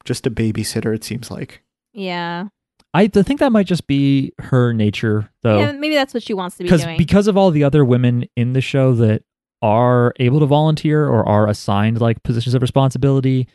[0.04, 1.62] just a babysitter it seems like.
[1.92, 2.48] Yeah.
[2.92, 5.58] I think that might just be her nature, though.
[5.58, 6.96] yeah, maybe that's what she wants to be because doing.
[6.96, 9.24] because of all the other women in the show that
[9.62, 13.48] are able to volunteer or are assigned like positions of responsibility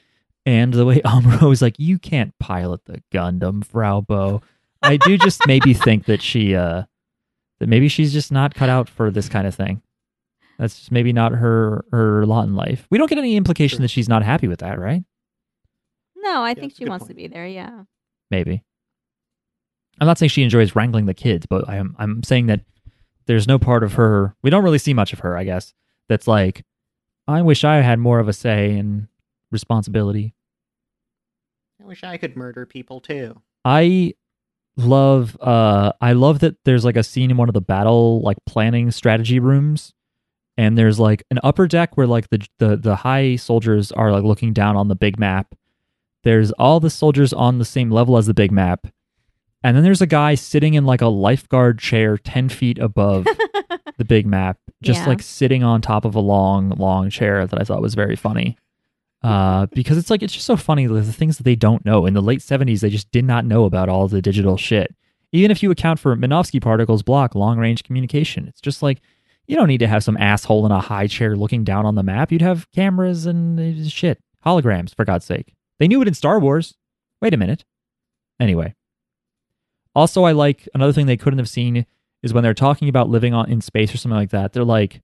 [0.45, 4.41] and the way Amuro is like you can't pilot the Gundam Frau Bo
[4.82, 6.84] I do just maybe think that she uh
[7.60, 9.82] that maybe she's just not cut out for this kind of thing
[10.57, 13.84] that's just maybe not her her lot in life we don't get any implication Sure.
[13.84, 15.03] that she's not happy with that right
[16.22, 17.10] no, I Yeah, think she wants point.
[17.12, 17.47] to be there.
[17.47, 17.84] Yeah.
[18.30, 18.64] maybe
[20.01, 22.62] I'm not saying she enjoys wrangling the kids but I'm I'm saying that
[23.26, 25.74] there's no part of her we don't really see much of her I guess
[26.07, 26.64] that's like
[27.28, 29.07] I wish I had more of a say and
[29.51, 30.34] responsibility.
[31.82, 33.39] I wish I could murder people too.
[33.64, 34.16] I
[34.80, 38.38] love uh I love that there's like a scene in one of the battle like
[38.45, 39.93] planning strategy rooms
[40.57, 44.23] and there's like an upper deck where like the the the high soldiers are like
[44.23, 45.53] looking down on the big map.
[46.23, 48.88] There's all the soldiers on the same level as the big map.
[49.63, 53.25] And then there's a guy sitting in like a lifeguard chair 10 feet above
[53.97, 55.07] the big map, just Yeah.
[55.07, 58.57] like sitting on top of a long, long chair that I thought was very funny.
[59.22, 62.05] Uh, because it's like it's just so funny the things that they don't know.
[62.05, 64.95] In the late seventies, they just did not know about all the digital shit.
[65.32, 69.01] Even if you account for Minovsky particles block long range communication, it's just like
[69.47, 72.03] you don't need to have some asshole in a high chair looking down on the
[72.03, 72.32] map.
[72.32, 75.53] You'd have cameras and uh, shit, holograms for God's sake.
[75.80, 76.76] They knew it in Star Wars.
[77.22, 77.65] Wait a minute.
[78.39, 78.74] Anyway,
[79.93, 81.86] also I like another thing they couldn't have seen
[82.24, 84.53] is when they're talking about living on in space or something like that.
[84.53, 85.01] They're like,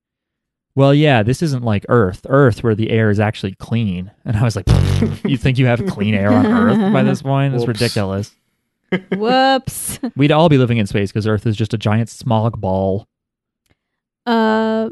[0.75, 2.21] "Well, yeah, this isn't like Earth.
[2.29, 4.65] Earth, where the air is actually clean." And I was like,
[5.25, 7.53] "You think you have clean air on Earth by this point?
[7.55, 7.79] It's Whoops.
[7.79, 8.31] ridiculous.
[9.15, 9.99] Whoops.
[10.15, 13.07] We'd all be living in space because Earth is just a giant smog ball."
[14.25, 14.89] Uh,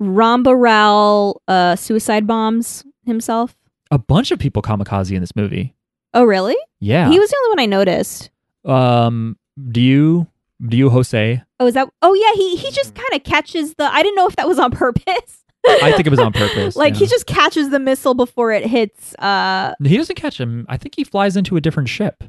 [0.00, 3.54] Ramba Ral uh, suicide bombs himself.
[3.90, 5.74] A bunch of people kamikaze in this movie.
[6.14, 6.56] Oh, really?
[6.80, 7.10] Yeah.
[7.10, 8.30] He was the only one I noticed.
[8.64, 9.36] um.
[9.70, 10.26] Do you?
[10.66, 11.42] Do you, Jose?
[11.58, 11.88] Oh, is that?
[12.02, 12.32] Oh, yeah.
[12.34, 13.84] He he just kind of catches the.
[13.84, 15.42] I didn't know if that was on purpose.
[15.66, 16.76] I think it was on purpose.
[16.76, 17.00] like yeah.
[17.00, 19.14] he just catches the missile before it hits.
[19.16, 20.66] Uh He doesn't catch him.
[20.68, 22.24] I think he flies into a different ship.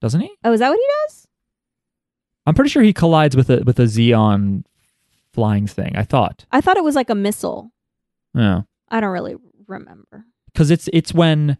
[0.00, 0.30] Doesn't he?
[0.44, 1.26] oh, is that what he does?
[2.46, 4.64] I'm pretty sure he collides with a with a Zeon
[5.32, 5.96] flying thing.
[5.96, 6.46] I thought.
[6.52, 7.72] I thought it was like a missile.
[8.34, 8.62] Yeah.
[8.88, 9.36] I don't really
[9.66, 10.24] remember.
[10.52, 11.58] Because it's it's when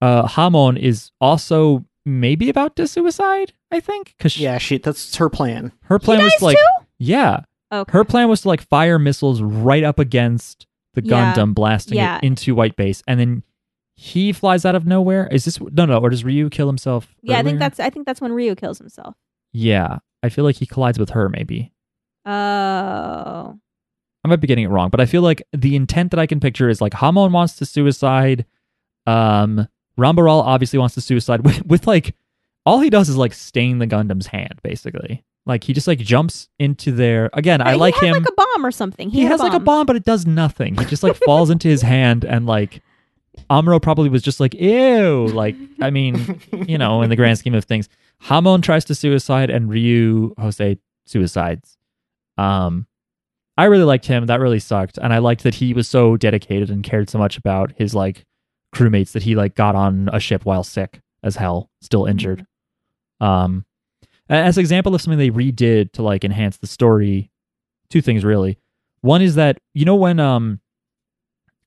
[0.00, 4.14] uh Hamon is also maybe about to suicide, I think.
[4.18, 5.72] Because Yeah, she that's her plan.
[5.82, 6.84] her plan was to like too?
[6.98, 7.40] Yeah.
[7.72, 7.92] Okay.
[7.92, 11.32] Her plan was to like fire missiles right up against the Yeah.
[11.34, 12.16] Gundam, blasting Yeah.
[12.18, 13.42] it into White Base, and then
[13.96, 15.28] he flies out of nowhere.
[15.30, 15.98] Is this no no?
[15.98, 17.14] Or does Ryu kill himself?
[17.22, 19.14] yeah, I think that's I think that's when Ryu kills himself.
[19.52, 21.28] Yeah, I feel like he collides with her.
[21.28, 21.72] Maybe
[22.26, 23.58] Oh.
[24.22, 26.40] I might be getting it wrong, but I feel like the intent that I can
[26.40, 28.44] picture is like Hamon wants to suicide.
[29.06, 29.66] Um,
[30.00, 32.14] Ramba Ral obviously wants to suicide with, with like
[32.66, 35.24] all he does is like stain the Gundam's hand, basically.
[35.46, 37.60] Like he just like jumps into their again.
[37.60, 38.12] I He like him.
[38.14, 39.10] like a bomb or something.
[39.10, 39.64] He, he has like a bomb.
[39.80, 40.76] bomb, but it does nothing.
[40.76, 42.82] He just like falls into his hand, and like
[43.48, 45.26] Amuro probably was just like, ew.
[45.28, 47.88] Like, I mean, you know, in the grand scheme of things,
[48.20, 51.76] Hamon tries to suicide, and Ryu Jose suicides.
[52.36, 52.86] Um,
[53.56, 54.26] I really liked him.
[54.26, 57.36] That really sucked, and I liked that he was so dedicated and cared so much
[57.38, 58.24] about his like
[58.74, 62.46] crewmates that he like got on a ship while sick as hell, still injured.
[63.20, 63.64] Um,
[64.28, 67.30] as an example of something they redid to like enhance the story,
[67.90, 68.58] two things really.
[69.02, 70.60] One is that you know when um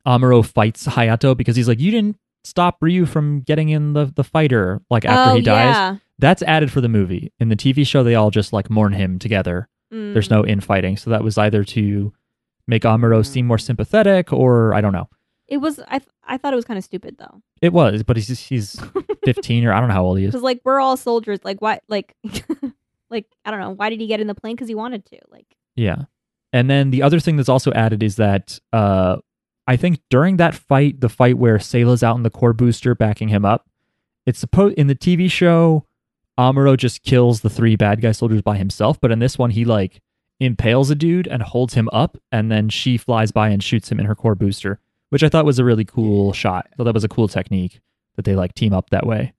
[0.05, 4.23] Amuro fights Hayato because he's like, you didn't stop Ryu from getting in the the
[4.23, 5.75] fighter like after oh, he dies.
[5.75, 5.95] Yeah.
[6.19, 7.31] That's added for the movie.
[7.39, 9.67] In the TV show, they all just like mourn him together.
[9.91, 10.31] There's Mm.
[10.31, 12.13] no infighting, so that was either to
[12.67, 15.07] make Amuro seem more sympathetic or I don't know.
[15.47, 15.79] It was.
[15.87, 15.99] I.
[15.99, 18.79] th- I thought it was kind of stupid though, It was, but he's he's
[19.25, 20.31] 15 or I don't know how old he is.
[20.31, 21.39] because like we're all soldiers.
[21.43, 21.79] Like why?
[21.89, 22.15] Like,
[23.09, 23.71] like I don't know.
[23.71, 24.55] Why did he get in the plane?
[24.55, 25.17] Because he wanted to.
[25.29, 25.45] Like.
[25.75, 26.03] Yeah.
[26.53, 29.17] And then the other thing that's also added is that uh
[29.67, 33.29] I think during that fight, the fight where Sayla's out in the core booster backing
[33.29, 33.69] him up,
[34.25, 35.85] it's supposed in the TV show,
[36.39, 39.65] Amuro just kills the three bad guy soldiers by himself, but in this one he
[39.65, 40.01] like
[40.39, 43.99] impales a dude and holds him up and then she flies by and shoots him
[43.99, 44.79] in her core booster,
[45.13, 46.67] which I thought was a really cool shot.
[46.71, 47.81] I thought that was a cool technique
[48.15, 49.33] that they like team up that way.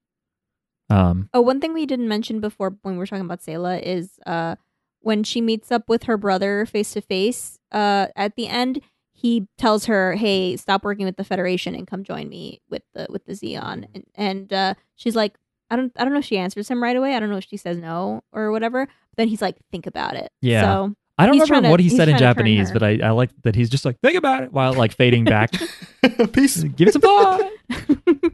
[0.88, 4.18] Um Oh, one thing we didn't mention before when we were talking about Sayla is
[4.24, 4.54] uh
[5.00, 7.58] when she meets up with her brother face to face.
[7.70, 8.80] Uh, at the end,
[9.12, 13.06] he tells her, "Hey, stop working with the Federation and come join me with the
[13.10, 15.36] with the Zeon." And, and uh, she's like,
[15.70, 17.14] "I don't, I don't know." if She answers him right away.
[17.14, 18.86] I don't know if she says no or whatever.
[18.86, 20.62] But then he's like, "Think about it." Yeah.
[20.62, 22.82] So I don't He's remember to- what he said in trying to turn Japanese, but
[22.82, 25.52] I, I like that he's just like, think about it while like fading back.
[26.32, 26.62] Peace.
[26.76, 27.40] Give it some thought.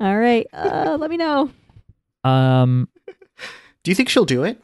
[0.00, 1.50] all right, uh, let me know.
[2.24, 2.88] Um,
[3.84, 4.60] Do you think she'll do it?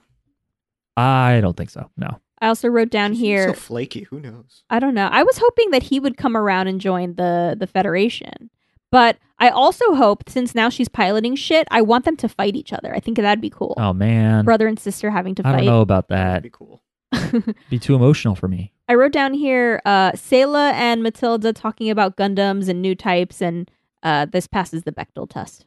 [0.97, 1.89] I don't think so.
[1.97, 2.21] No.
[2.41, 3.49] I also wrote down She's here.
[3.49, 4.03] so flaky.
[4.11, 4.65] Who knows?
[4.69, 5.09] I don't know.
[5.13, 8.51] I was hoping that he would come around and join the the Federation.
[8.91, 12.73] But I also hope since now she's piloting shit, I want them to fight each
[12.73, 12.93] other.
[12.95, 13.75] I think that'd be cool.
[13.79, 15.55] Oh man, Brother and sister having to fight.
[15.55, 16.25] I don't know about that.
[16.25, 16.83] That'd be cool.
[17.71, 18.73] Be too emotional for me.
[18.89, 23.71] I wrote down here uh Sayla and Matilda talking about Gundams and new types and
[24.03, 25.67] uh this passes the Bechdel test.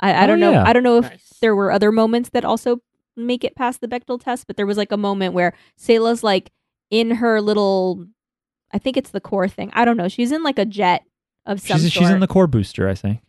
[0.00, 0.64] I, I Oh, don't know yeah.
[0.66, 1.32] I don't know if Nice.
[1.40, 2.78] there were other moments that also
[3.16, 6.50] make it past the Bechdel test, but there was like a moment where Sayla's like
[6.90, 8.04] in her little
[8.72, 9.70] I think it's the core thing.
[9.74, 10.08] I don't know.
[10.08, 11.04] She's in like a jet
[11.46, 12.04] of some She's sort.
[12.04, 13.20] she's in the core booster, I think.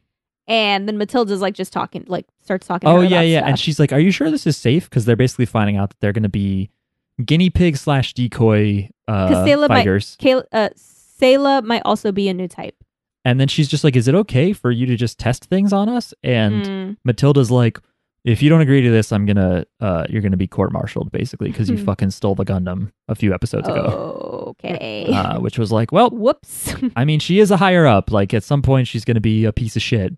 [0.47, 2.87] and then Matilda's like just talking, like starts talking.
[2.87, 3.39] to Oh her yeah, about yeah.
[3.39, 3.49] stuff.
[3.49, 5.99] And she's like, "Are you sure this is safe?" Because they're basically finding out that
[5.99, 6.69] they're going to be
[7.23, 10.17] guinea pig slash decoy uh, might- fighters.
[10.21, 12.75] Sayla, uh, might also be a new type.
[13.25, 15.87] And then she's just like, "Is it okay for you to just test things on
[15.87, 16.97] us?" And Mm.
[17.05, 17.79] Matilda's like,
[18.25, 21.69] "If you don't agree to this, I'm gonna, uh, you're gonna be court-martialed basically because
[21.69, 21.85] you Hmm.
[21.85, 25.05] fucking stole the Gundam a few episodes ago." Okay.
[25.13, 26.75] Uh, which was like, well, Whoops.
[26.97, 28.11] I mean, she is a higher up.
[28.11, 30.13] Like at some point, she's gonna be a piece of shit.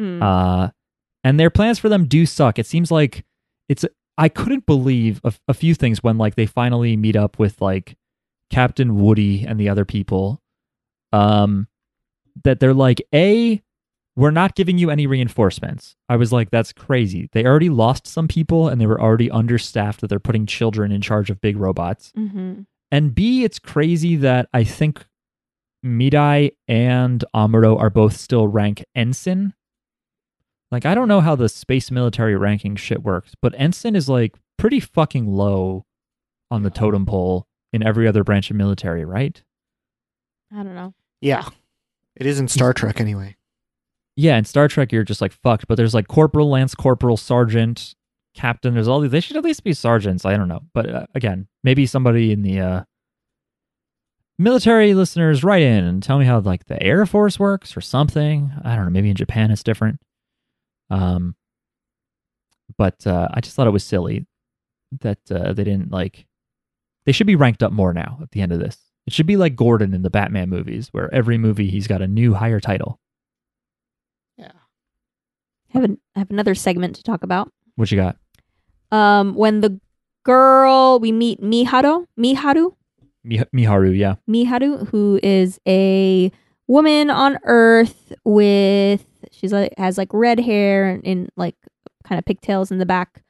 [0.00, 0.22] Mm.
[0.22, 0.70] Uh,
[1.24, 2.58] and their plans for them do suck.
[2.58, 3.24] It seems like
[3.68, 3.84] it's.
[4.18, 7.96] I couldn't believe a, a few things when like they finally meet up with like
[8.50, 10.40] Captain Woody and the other people.
[11.12, 11.68] Um,
[12.44, 13.62] that they're like, a,
[14.14, 15.96] we're not giving you any reinforcements.
[16.08, 17.28] I was like, that's crazy.
[17.32, 20.00] They already lost some people and they were already understaffed.
[20.00, 22.12] That they're putting children in charge of big robots.
[22.14, 25.04] hmm And B, it's crazy that I think
[25.84, 29.54] Mirai and Amuro are both still rank ensign.
[30.70, 34.36] Like, I don't know how the space military ranking shit works, but ensign is like
[34.58, 35.84] pretty fucking low
[36.50, 39.42] on the totem pole in every other branch of military, right?
[40.52, 40.94] I don't know.
[41.20, 41.48] Yeah.
[42.16, 43.36] It is in Star Trek anyway.
[44.16, 47.94] Yeah, in Star Trek, you're just like fucked, but there's like corporal, lance corporal, sergeant,
[48.34, 48.74] captain.
[48.74, 49.10] There's all these.
[49.10, 50.24] They should at least be sergeants.
[50.24, 50.62] I don't know.
[50.72, 52.82] But uh, again, maybe somebody in the uh,
[54.38, 58.52] military listeners write in and tell me how like the Air Force works or something.
[58.64, 58.90] I don't know.
[58.90, 60.00] Maybe in Japan it's different.
[60.90, 61.34] Um,
[62.76, 64.26] but uh, I just thought it was silly
[65.00, 66.26] that uh, they didn't like.
[67.04, 68.78] They should be ranked up more now at the end of this.
[69.06, 72.08] It should be like Gordon in the Batman movies, where every movie he's got a
[72.08, 72.98] new higher title.
[74.36, 74.50] Yeah.
[74.52, 77.52] I have, an, I have another segment to talk about.
[77.76, 78.16] What you got?
[78.90, 79.80] Um, when the
[80.24, 82.74] girl we meet Miharu, Miharu,
[83.22, 84.16] Mi- Miharu, yeah.
[84.28, 86.32] Miharu, who is a
[86.66, 91.56] woman on Earth with she's like has like red hair and in like
[92.04, 93.22] kind of pigtails in the back.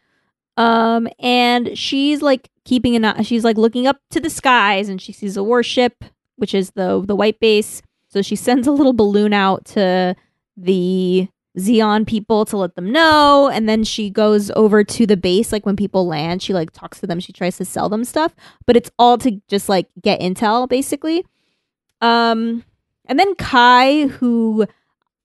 [0.57, 3.23] Um, and she's like keeping an eye.
[3.23, 6.05] She's like looking up to the skies, and she sees a warship,
[6.37, 7.83] which is the the white base.
[8.09, 10.15] So she sends a little balloon out to
[10.57, 11.29] the
[11.59, 15.53] Zeon people to let them know, and then she goes over to the base.
[15.53, 17.21] Like when people land, she like talks to them.
[17.21, 18.35] She tries to sell them stuff,
[18.67, 21.25] but it's all to just like get intel, basically.
[22.01, 22.65] Um,
[23.07, 24.67] and then Kai, who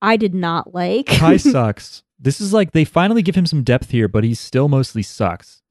[0.01, 1.05] I did not like.
[1.07, 2.03] Kai sucks.
[2.19, 5.61] This is like they finally give him some depth here, but he still mostly sucks.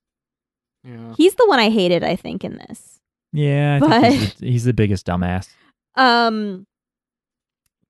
[0.85, 1.15] Yeah.
[1.17, 3.01] He's the one I hated, I think, in this.
[3.33, 5.49] Yeah, I But- think he's, the, he's the biggest dumbass.
[5.97, 6.67] Um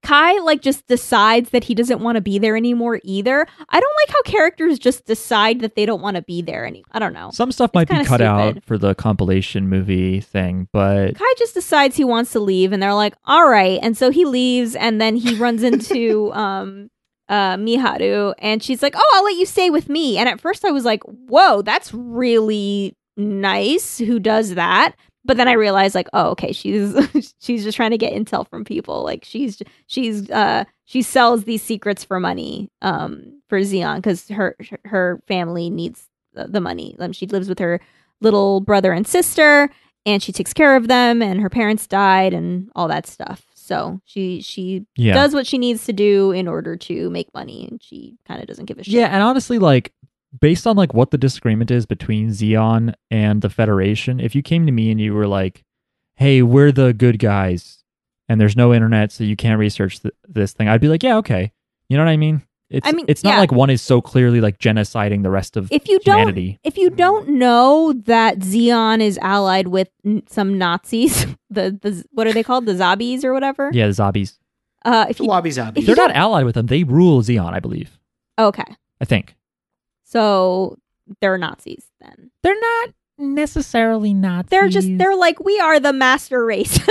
[0.03, 3.47] Kai like just decides that he doesn't want to be there anymore either.
[3.69, 6.85] I don't like how characters just decide that they don't want to be there any
[6.93, 7.31] I don't know.
[7.33, 11.97] Some stuff might be cut out for the compilation movie thing, but Kai just decides
[11.97, 15.17] he wants to leave and they're like, "All right." And so he leaves and then
[15.17, 16.91] he runs into um
[17.29, 20.65] uh Miharu and she's like, "Oh, I'll let you stay with me." And at first
[20.65, 23.99] I was like, "Whoa, that's really nice.
[23.99, 24.95] Who does that?"
[25.31, 26.93] But then I realized like, "Oh, okay, she's
[27.39, 29.05] she's just trying to get intel from people.
[29.05, 34.57] Like she's she's uh she sells these secrets for money um for Zeon cuz her
[34.87, 36.97] her family needs the, the money.
[36.99, 37.81] Um, she lives with her
[38.20, 39.70] little brother and sister
[40.05, 44.01] and she takes care of them and her parents died and all that stuff so
[44.05, 45.14] she she yeah.
[45.14, 48.49] does what she needs to do in order to make money and she kind of
[48.49, 49.93] doesn't give a shit Yeah, and honestly, like
[50.39, 54.66] based on like what the disagreement is between Zeon and the Federation, if you came
[54.66, 55.64] to me and you were like,
[56.16, 57.83] "Hey, we're the good guys,"
[58.28, 61.16] and there's no internet, so you can't research th- this thing, I'd be like, "Yeah,
[61.18, 61.53] okay."
[61.89, 62.43] You know what I mean?
[62.68, 63.41] It's I mean, it's not yeah.
[63.41, 66.89] like one is so clearly like genociding the rest of if you don't if you
[66.91, 72.45] don't know that Zeon is allied with n- some Nazis the the what are they
[72.45, 74.39] called the zombies or whatever Yeah, the zombies.
[74.85, 75.81] uh if The you lobby zombie.
[75.81, 76.66] if you They're not allied with them.
[76.66, 77.99] They rule Zeon, I believe.
[78.39, 79.35] okay I think.
[80.11, 80.77] So
[81.21, 84.49] they're Nazis then They're not necessarily Nazis.
[84.51, 86.79] they're just they're like we are the master race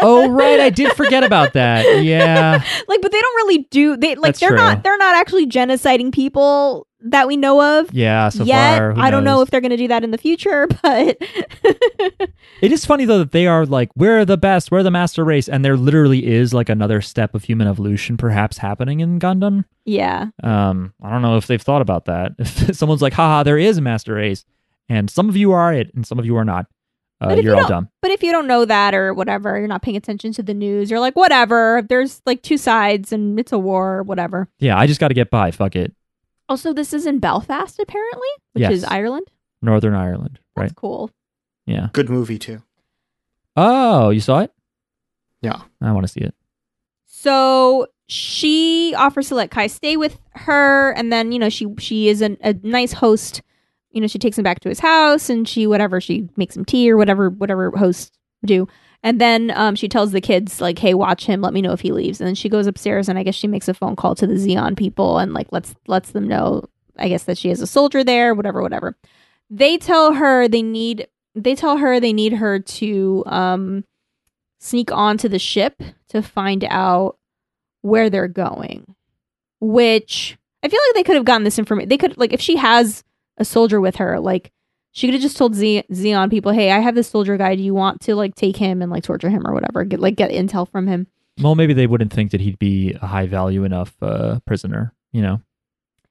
[0.00, 1.84] Oh right, I did forget about that.
[2.04, 2.62] Yeah.
[2.86, 4.58] like but they don't really do they like That's they're true.
[4.58, 8.98] not they're not actually genociding people that we know of Yeah, so yet far.
[8.98, 11.16] i don't know if they're going to do that in the future but
[12.60, 15.48] It is funny though that they are like, we're the best, we're the master race,
[15.48, 19.64] and there literally is like another step of human evolution perhaps happening in Gundam.
[19.84, 22.32] yeah Um, I don't know if they've thought about that.
[22.38, 24.44] If someone's like, haha, there is a master race,
[24.88, 26.66] and some of you are it, and some of you are not.
[27.20, 27.88] Uh, But if you're you all dumb.
[28.02, 30.88] but if you don't know that or whatever you're not paying attention to the news
[30.88, 34.86] you're like whatever there's like two sides and it's a war or whatever Yeah, I
[34.86, 35.50] just got to get by.
[35.50, 35.92] Fuck it.
[36.48, 38.72] Also this is in belfast apparently which Yes.
[38.72, 39.26] is ireland
[39.60, 40.76] Northern Ireland, that's right?
[40.76, 41.10] cool
[41.66, 41.88] Yeah.
[41.92, 42.62] Good movie too.
[43.56, 44.52] Oh, you saw it?
[45.42, 45.60] Yeah.
[45.82, 46.34] I want to see it.
[47.04, 52.08] So she offers to let Kai stay with her, and then you know she she
[52.08, 53.42] is an, a nice host.
[53.90, 56.64] You know she takes him back to his house, and she whatever she makes him
[56.64, 58.12] tea or whatever whatever hosts
[58.44, 58.68] do.
[59.02, 61.40] And then um, she tells the kids like, "Hey, watch him.
[61.40, 63.46] Let me know if he leaves." And then she goes upstairs, and I guess she
[63.46, 66.64] makes a phone call to the Zeon people and like lets lets them know.
[66.98, 68.96] I guess that she has a soldier there, whatever, whatever.
[69.50, 71.06] They tell her they need.
[71.34, 73.84] They tell her they need her to um,
[74.58, 77.18] sneak onto the ship to find out
[77.82, 78.96] where they're going.
[79.60, 81.88] Which I feel like they could have gotten this information.
[81.88, 83.04] They could like if she has
[83.36, 84.50] a soldier with her, like
[84.92, 87.54] she could have just told Ze- Zeon people, "Hey, I have this soldier guy.
[87.56, 89.84] Do you want to like take him and like torture him or whatever?
[89.84, 91.06] Get like get intel from him."
[91.40, 94.92] Well, maybe they wouldn't think that he'd be a high value enough uh, prisoner.
[95.12, 95.40] You know,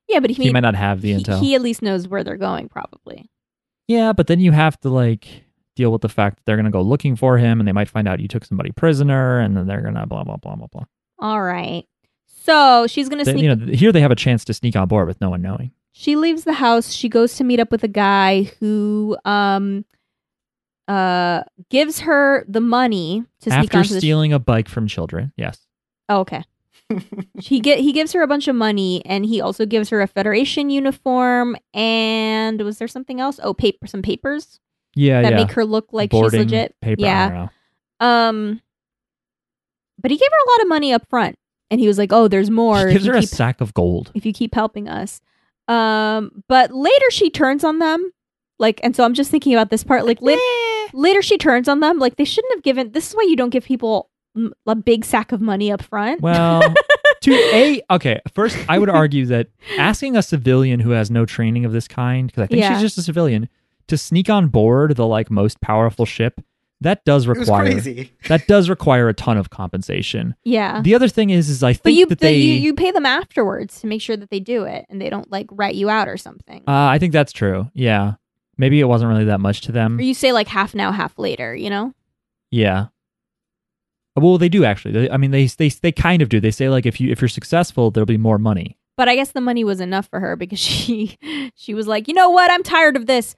[0.08, 1.40] Yeah, but he, he might not have the he, intel.
[1.40, 3.30] he at least knows where they're going, probably.
[3.88, 5.44] Yeah, but then you have to like
[5.76, 8.08] deal with the fact that they're gonna go looking for him, and they might find
[8.08, 10.84] out you took somebody prisoner, and then they're gonna blah blah blah blah blah.
[11.20, 11.86] All right.
[12.26, 13.44] So she's gonna sneak.
[13.44, 15.72] you know, here they have a chance to sneak on board with no one knowing.
[16.00, 19.84] She leaves the house she goes to meet up with a guy who um
[20.88, 25.34] uh gives her the money to sneak After onto the stealing a bike from children,
[25.36, 25.66] yes.
[26.08, 26.44] oh, okay
[27.42, 30.08] he get he gives her a bunch of money and he also gives her a
[30.08, 34.62] federation uniform and was there something else oh paper some papers
[34.96, 35.38] Yeah, that yeah.
[35.38, 37.48] make her look like Boarding she's legit Paper, yeah
[38.00, 38.62] um
[40.00, 41.38] but he gave her a lot of money up front
[41.70, 44.12] and he was like oh there's more She gives her a sack of gold.
[44.14, 45.20] if you keep helping us.
[45.68, 48.12] Um, but later she turns on them.
[48.60, 50.06] Like, and so I'm just thinking about this part.
[50.06, 50.42] Like, later,
[50.94, 52.00] later she turns on them.
[52.00, 52.92] Like, they shouldn't have given.
[52.92, 56.22] This is why you don't give people mm, a big sack of money up front.
[56.22, 56.62] Well,
[57.22, 58.20] to a okay.
[58.34, 62.28] First, I would argue that asking a civilian who has no training of this kind,
[62.28, 62.74] because I think Yeah.
[62.74, 63.48] she's just a civilian,
[63.88, 66.42] to sneak on board the like most powerful ship
[66.82, 68.12] that does It was require crazy.
[68.28, 70.36] that does require a ton of compensation.
[70.44, 70.82] Yeah.
[70.82, 72.38] The other thing is, is I But think you, that the- they.
[72.38, 75.32] you you pay them afterwards to make sure that they do it and they don't
[75.32, 76.60] like rat you out or something.
[76.68, 77.70] uh, I think that's true.
[77.74, 78.14] Yeah,
[78.58, 79.98] maybe it wasn't really that much to them.
[79.98, 81.56] or you say like half now, half later.
[81.56, 81.94] You know.
[82.52, 82.88] Yeah.
[84.16, 84.94] Well, they do actually.
[84.94, 86.40] They, I mean, they they they kind of do.
[86.40, 88.78] They say like if you if you're successful, there'll be more money.
[88.96, 91.18] But I guess the money was enough for her because she
[91.56, 92.50] she was like, you know what?
[92.52, 93.36] I'm tired of this.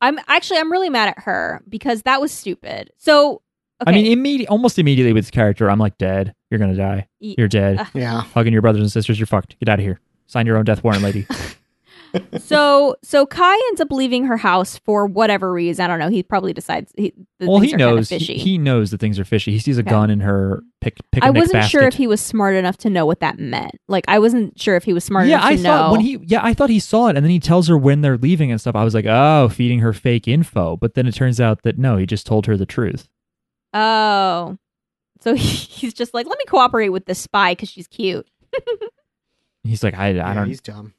[0.00, 2.90] I'm actually I'm really mad at her because that was stupid.
[2.96, 3.42] So
[3.82, 6.34] okay, I mean, immediate, almost immediately with this character, I'm like, dead.
[6.50, 7.08] You're gonna die.
[7.20, 7.86] You're dead.
[7.94, 8.20] Yeah.
[8.22, 9.18] Hugging your brothers and sisters.
[9.18, 9.58] You're fucked.
[9.58, 10.00] Get out of here.
[10.26, 11.26] Sign your own death warrant, lady.
[12.38, 15.84] so so Kai ends up leaving her house for whatever reason.
[15.84, 16.08] I don't know.
[16.08, 16.92] He probably decides.
[16.96, 18.08] He, the well, he are kinda knows.
[18.08, 19.52] He, he knows that things are fishy.
[19.52, 19.90] He sees a Okay.
[19.90, 20.96] gun in her pick.
[21.12, 23.72] pick I wasn't sure if he was smart enough to know what that meant.
[23.88, 25.92] Like I wasn't sure if he was smart yeah, enough to I thought know.
[25.92, 28.18] when he yeah, I thought he saw it and then he tells her when they're
[28.18, 28.74] leaving and stuff.
[28.76, 31.96] I was like, "Oh, feeding her fake info." But then it turns out that no,
[31.96, 33.08] he just told her the truth.
[33.74, 34.56] oh,
[35.20, 38.28] so he's just like, let me cooperate with this spy because she's cute.
[39.64, 40.94] He's like, "I I yeah, don't He's dumb.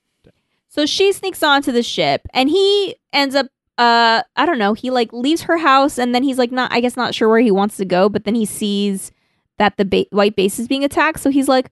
[0.78, 3.48] So she sneaks onto the ship and he ends up
[3.78, 6.80] uh I don't know, he like leaves her house and then he's like not I
[6.82, 9.12] guess not sure where he wants to go, but then he sees
[9.58, 11.72] that the ba- white base is being attacked, so he's like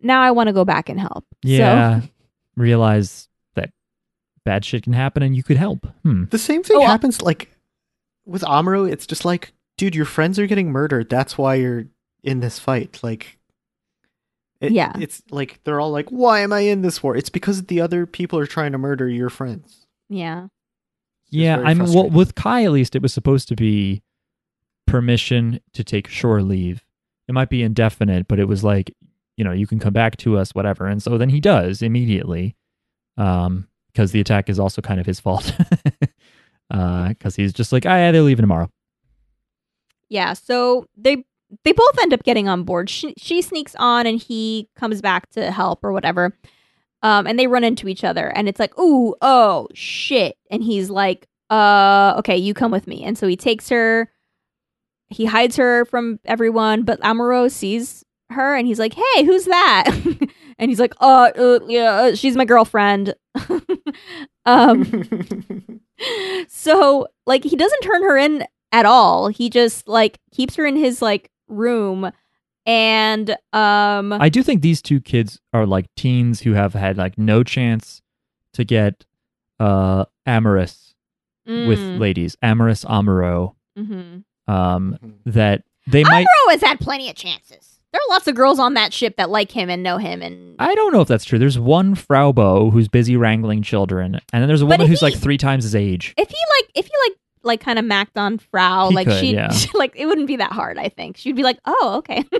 [0.00, 1.24] now I want to go back and help.
[1.42, 2.02] yeah,
[2.56, 3.70] realize that
[4.44, 6.24] bad shit can happen and you could help." Hmm.
[6.30, 7.50] The same thing Oh, happens like
[8.26, 8.90] with Amuro.
[8.90, 11.08] It's just like, dude, your friends are getting murdered.
[11.10, 11.86] That's why you're
[12.22, 13.00] in this fight.
[13.02, 13.37] Like,
[14.60, 14.92] it- Yeah.
[14.98, 17.16] it's like they're all like, why am I in this war?
[17.16, 19.86] It's because the other people are trying to murder your friends.
[20.10, 20.46] So yeah.
[21.30, 24.02] Yeah, I mean, well, with Kai at least, it was supposed to be
[24.86, 26.82] permission to take shore leave.
[27.28, 28.90] It might be indefinite, but it was like,
[29.36, 30.86] you know, you can come back to us, whatever.
[30.86, 32.56] And so then he does immediately,
[33.18, 35.54] um, because the attack is also kind of his fault,
[36.70, 38.70] because he's just like, ah, yeah, they're leaving tomorrow.
[40.08, 41.24] Yeah, so they
[41.64, 42.90] they both end up getting on board.
[42.90, 46.36] She, she sneaks on and he comes back to help or whatever.
[47.02, 50.36] Um, and they run into each other and it's like, ooh, oh shit.
[50.50, 53.04] And he's like, uh, okay, you come with me.
[53.04, 54.10] And so he takes her,
[55.08, 59.84] he hides her from everyone, but Amuro sees her and he's like, hey, who's that?
[60.58, 63.14] and he's like, uh, uh yeah, uh, she's my girlfriend.
[64.44, 65.80] um,
[66.48, 69.28] so like he doesn't turn her in at all.
[69.28, 72.10] He just like keeps her in his like room
[72.66, 77.16] and um I do think these two kids are like teens who have had like
[77.18, 78.02] no chance
[78.54, 79.04] to get
[79.60, 80.94] uh amorous
[81.46, 83.54] with mm, ladies, amorous amoro.
[83.78, 84.24] mhm.
[84.46, 86.26] Um, that they might.
[86.26, 87.80] Amuro has had plenty of chances.
[87.92, 90.56] There are lots of girls on that ship that like him and know him and
[90.58, 91.38] I don't know if that's true.
[91.38, 95.06] There's one Frau Bo who's busy wrangling children, and then there's a woman who's he-
[95.06, 96.12] like three times his age.
[96.18, 97.18] if he like if he like
[97.48, 99.52] like kind of macked on Frau, He like could, she yeah.
[99.74, 101.16] like it wouldn't be that hard, I think.
[101.16, 102.24] She'd be like, "Oh, okay."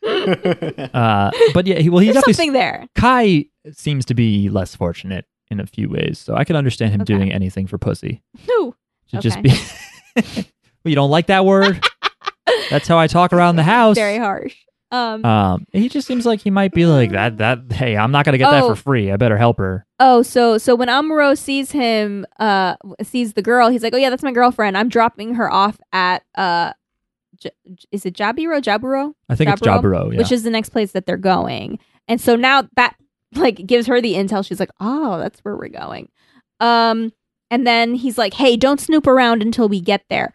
[0.94, 2.86] Uh, but yeah, he, well, he's There's definitely something there.
[2.94, 7.00] Kai seems to be less fortunate in a few ways, so I can understand him
[7.02, 7.14] Okay.
[7.14, 8.22] doing anything for pussy.
[8.50, 8.74] Ooh.
[9.10, 9.50] To just be.
[10.14, 10.44] well,
[10.84, 11.84] you don't like that word?
[12.70, 13.96] That's how I talk around the house.
[13.96, 14.54] Very harsh.
[14.90, 17.36] Um Um, he just seems like he might be like that.
[17.38, 18.70] That hey, I'm not gonna get that Oh.
[18.70, 19.12] for free.
[19.12, 19.84] I better help her.
[20.00, 24.08] Oh, so so when Amuro sees him, uh, sees the girl, he's like, "Oh yeah,
[24.10, 24.78] that's my girlfriend.
[24.78, 26.72] I'm dropping her off at uh,
[27.38, 27.50] J-
[27.92, 28.60] is it Jaburo?
[28.62, 30.12] Jaburo, I think it's Jaburo, Jaburo.
[30.12, 30.18] Yeah.
[30.18, 31.78] which is the next place that they're going."
[32.08, 32.96] And so now that
[33.34, 34.44] like gives her the intel.
[34.46, 36.08] She's like, "Oh, that's where we're going."
[36.60, 37.12] Um,
[37.50, 40.32] and then he's like, "Hey, don't snoop around until we get there."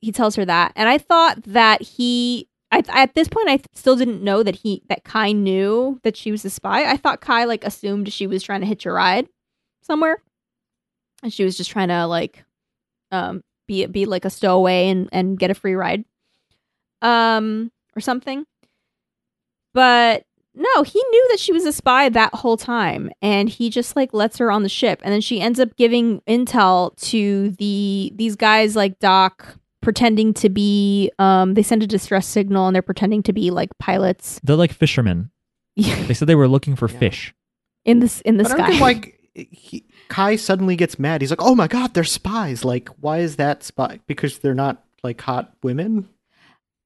[0.00, 2.48] He tells her that, and I thought that he.
[2.72, 6.32] I, at this point, I still didn't know that he that Kai knew that she
[6.32, 6.90] was a spy.
[6.90, 9.28] I thought Kai like assumed she was trying to hitch a ride
[9.82, 10.22] somewhere,
[11.22, 12.44] and she was just trying to like,
[13.12, 16.04] um, be be like a stowaway and and get a free ride,
[17.02, 18.44] um, or something.
[19.72, 20.24] But
[20.54, 24.12] no, he knew that she was a spy that whole time, and he just like
[24.12, 28.34] lets her on the ship, and then she ends up giving intel to the these
[28.34, 29.56] guys like Doc
[29.86, 33.70] pretending to be um they send a distress signal and they're pretending to be like
[33.78, 35.30] pilots They're like fishermen.
[35.76, 36.98] They said they were looking for Yeah.
[36.98, 37.32] fish.
[37.84, 39.20] in this in the But aren't sky they like
[39.52, 41.20] he, Kai suddenly gets mad.
[41.20, 44.00] He's like, "Oh my god, they're spies!" Like, why is that spy?
[44.08, 46.08] Because they're not like hot women.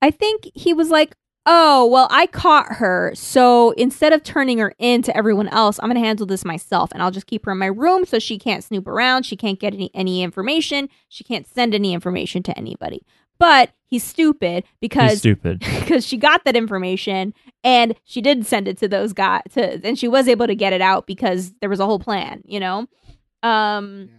[0.03, 1.15] I think he was like,
[1.47, 5.89] "Oh, well, I caught her, so instead of turning her in to everyone else, I'm
[5.89, 8.39] going to handle this myself, and I'll just keep her in my room so she
[8.39, 12.57] can't snoop around, she can't get any any information, she can't send any information to
[12.59, 13.03] anybody."
[13.39, 15.61] But he's stupid He's because stupid.
[15.81, 17.33] because she got that information
[17.65, 20.75] and she did send it to those guys to and she was able to get
[20.75, 22.87] it out because there was a whole plan, you know.
[23.43, 24.11] Um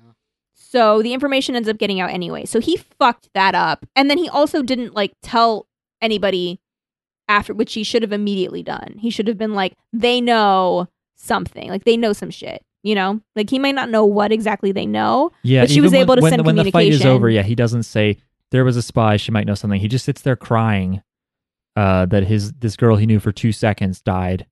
[0.54, 2.46] So the information ends up getting out anyway.
[2.46, 3.86] So he fucked that up.
[3.96, 5.68] And then he also didn't like tell
[6.02, 6.60] anybody
[7.28, 8.96] after which he should have immediately done.
[9.00, 11.70] He should have been like, they know something.
[11.70, 12.64] Like they know some shit.
[12.84, 13.22] You know?
[13.36, 15.32] Like he might not know what exactly they know.
[15.44, 17.30] Yeah, But she was when- able to when, send when the fight is over.
[17.30, 18.18] Yeah, he doesn't say
[18.50, 19.18] there was a spy.
[19.18, 19.80] She might know something.
[19.80, 21.02] He just sits there crying
[21.76, 24.46] uh, that his this girl he knew for two seconds died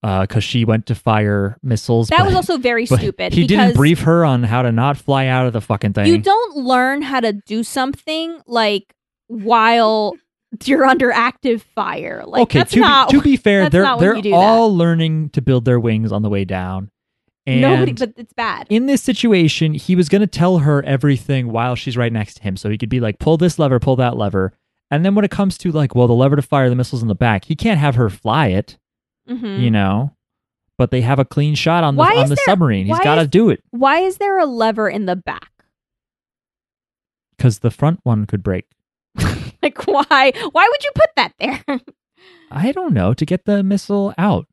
[0.00, 2.08] because she went to fire missiles.
[2.08, 3.32] That but- was also very stupid.
[3.34, 6.06] He didn't brief her on how to not fly out of the fucking thing.
[6.06, 8.94] You don't learn how to do something like
[9.26, 10.14] while
[10.64, 12.22] you're under active fire.
[12.26, 15.64] Like okay, that's to, not be, to be fair, they're they're all learning to build
[15.64, 16.90] their wings on the way down.
[17.44, 18.68] And nobody but it's bad.
[18.70, 22.42] in this situation, he was going to tell her everything while she's right next to
[22.42, 22.56] him.
[22.56, 24.52] So he could be like, pull this lever, pull that lever.
[24.92, 27.08] And then when it comes to like, well, the lever to fire the missiles in
[27.08, 28.78] the back, he can't have her fly it,
[29.28, 29.60] Mhm.
[29.60, 30.14] you know?
[30.78, 32.86] But they have a clean shot on the, Why on the there- submarine.
[32.86, 35.50] He's got to do it Why is there a lever in the back?
[37.36, 38.66] because the front one could break.
[39.62, 40.32] Like why?
[40.52, 41.80] Why would you put that there?
[42.50, 44.46] I don't know, to get the missile out.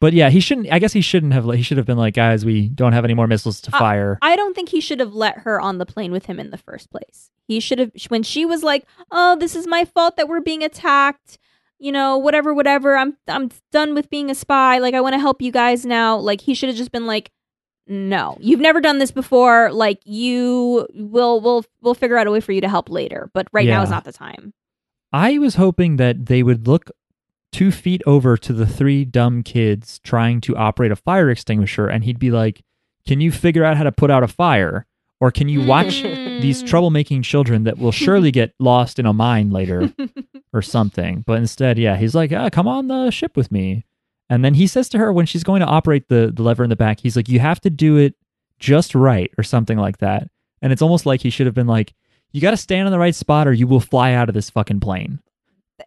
[0.00, 2.44] But yeah, he shouldn't, I guess he shouldn't have, he should have been like, guys,
[2.44, 4.18] we don't have any more missiles to Uh, fire.
[4.20, 6.58] I don't think he should have let her on the plane with him in the
[6.58, 7.30] first place.
[7.46, 10.62] He should have when she was like, "Oh, this is my fault that we're being
[10.64, 11.38] attacked."
[11.78, 12.96] You know, whatever, whatever.
[12.96, 14.78] I'm I'm done with being a spy.
[14.78, 16.16] Like I want to help you guys now.
[16.16, 17.30] Like he should have just been like,
[17.86, 19.70] "No, you've never done this before.
[19.72, 23.46] Like you will we'll we'll figure out a way for you to help later, but
[23.52, 24.52] right now is not the time."
[25.12, 26.90] I was hoping that they would look
[27.52, 32.02] two feet over to the three dumb kids trying to operate a fire extinguisher, and
[32.04, 32.62] he'd be like,
[33.06, 34.86] Can you figure out how to put out a fire?
[35.20, 36.68] Or can you watch these Mm.
[36.68, 39.92] troublemaking children that will surely get lost in a mine later
[40.52, 41.22] or something?
[41.24, 43.84] But instead, yeah, he's like, ah, Come on the ship with me.
[44.30, 46.70] And then he says to her when she's going to operate the, the lever in
[46.70, 48.14] the back, he's like, You have to do it
[48.58, 50.28] just right, or something like that.
[50.62, 51.94] And it's almost like he should have been like,
[52.32, 54.48] You got to stand in the right spot, or you will fly out of this
[54.50, 55.20] fucking plane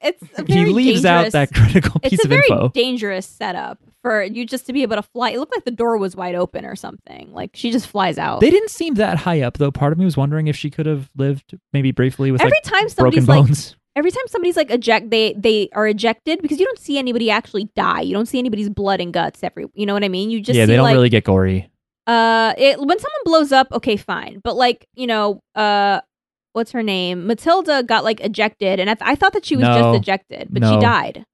[0.02, 2.70] It's a he leaves out that critical piece it's a of very info.
[2.70, 5.32] dangerous setup for you just to be able to fly.
[5.32, 7.34] It looked like the door was wide open or something.
[7.34, 8.42] Like she just flies out.
[8.42, 9.72] They didn't seem that high up, though.
[9.72, 12.64] Part of me was wondering if she could have lived maybe briefly with every like
[12.64, 13.76] time broken somebody's like, bones.
[13.98, 17.65] Every time somebody's like eject, they they are ejected because you don't see anybody actually
[17.76, 18.02] die.
[18.02, 19.44] You don't see anybody's blood and guts.
[19.44, 20.30] Every you know what I mean.
[20.30, 21.69] You just yeah, see they don't like, really get gory.
[22.06, 24.40] Uh, it when someone blows up, okay, fine.
[24.44, 26.02] But like you know, uh,
[26.53, 27.26] what's her name?
[27.28, 29.74] Matilda got like ejected, and I, th- I thought that she was No.
[29.74, 31.26] just ejected, but she died.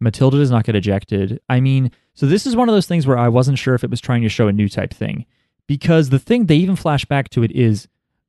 [0.00, 1.40] Matilda does not get ejected.
[1.48, 3.90] I mean, so this is one of those things where I wasn't sure if it
[3.90, 5.26] was trying to show a new type thing.
[5.66, 7.88] Because the thing they even flash back to it is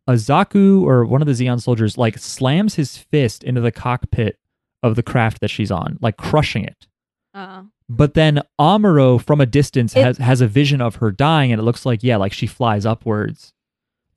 [0.10, 4.40] a Zaku or one of the Zeon soldiers like slams his fist into the cockpit
[4.82, 6.88] of the craft that she's on, like crushing it.
[7.34, 11.52] Uh, But then Amuro from a distance It- has has a vision of her dying,
[11.52, 13.54] and it looks like yeah, like she flies upwards,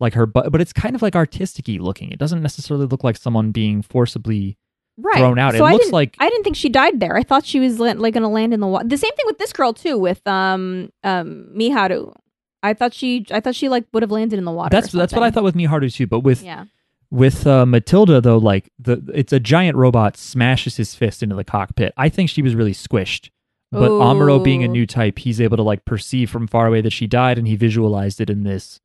[0.01, 0.25] like her.
[0.27, 2.11] But but it's kind of like artistic-y looking.
[2.11, 4.57] It doesn't necessarily look like someone being forcibly
[4.97, 5.19] right.
[5.19, 5.53] thrown out.
[5.55, 7.17] So it I looks like I didn't think she died there.
[7.17, 8.89] I thought she was like going to land in the water.
[8.89, 12.15] The same thing with this girl too, with um um Miharu.
[12.63, 14.71] I thought she, I thought she like would have landed in the water.
[14.71, 16.07] that's that's what I thought with Miharu too.
[16.07, 16.67] But with Yeah,
[17.11, 21.45] with uh, Matilda though, like the it's a giant robot smashes his fist into the
[21.45, 21.93] cockpit.
[21.97, 23.31] I think she was really squished.
[23.71, 26.93] But Amuro being a new type, he's able to like perceive from far away that
[26.93, 28.81] she died, and he visualized it in this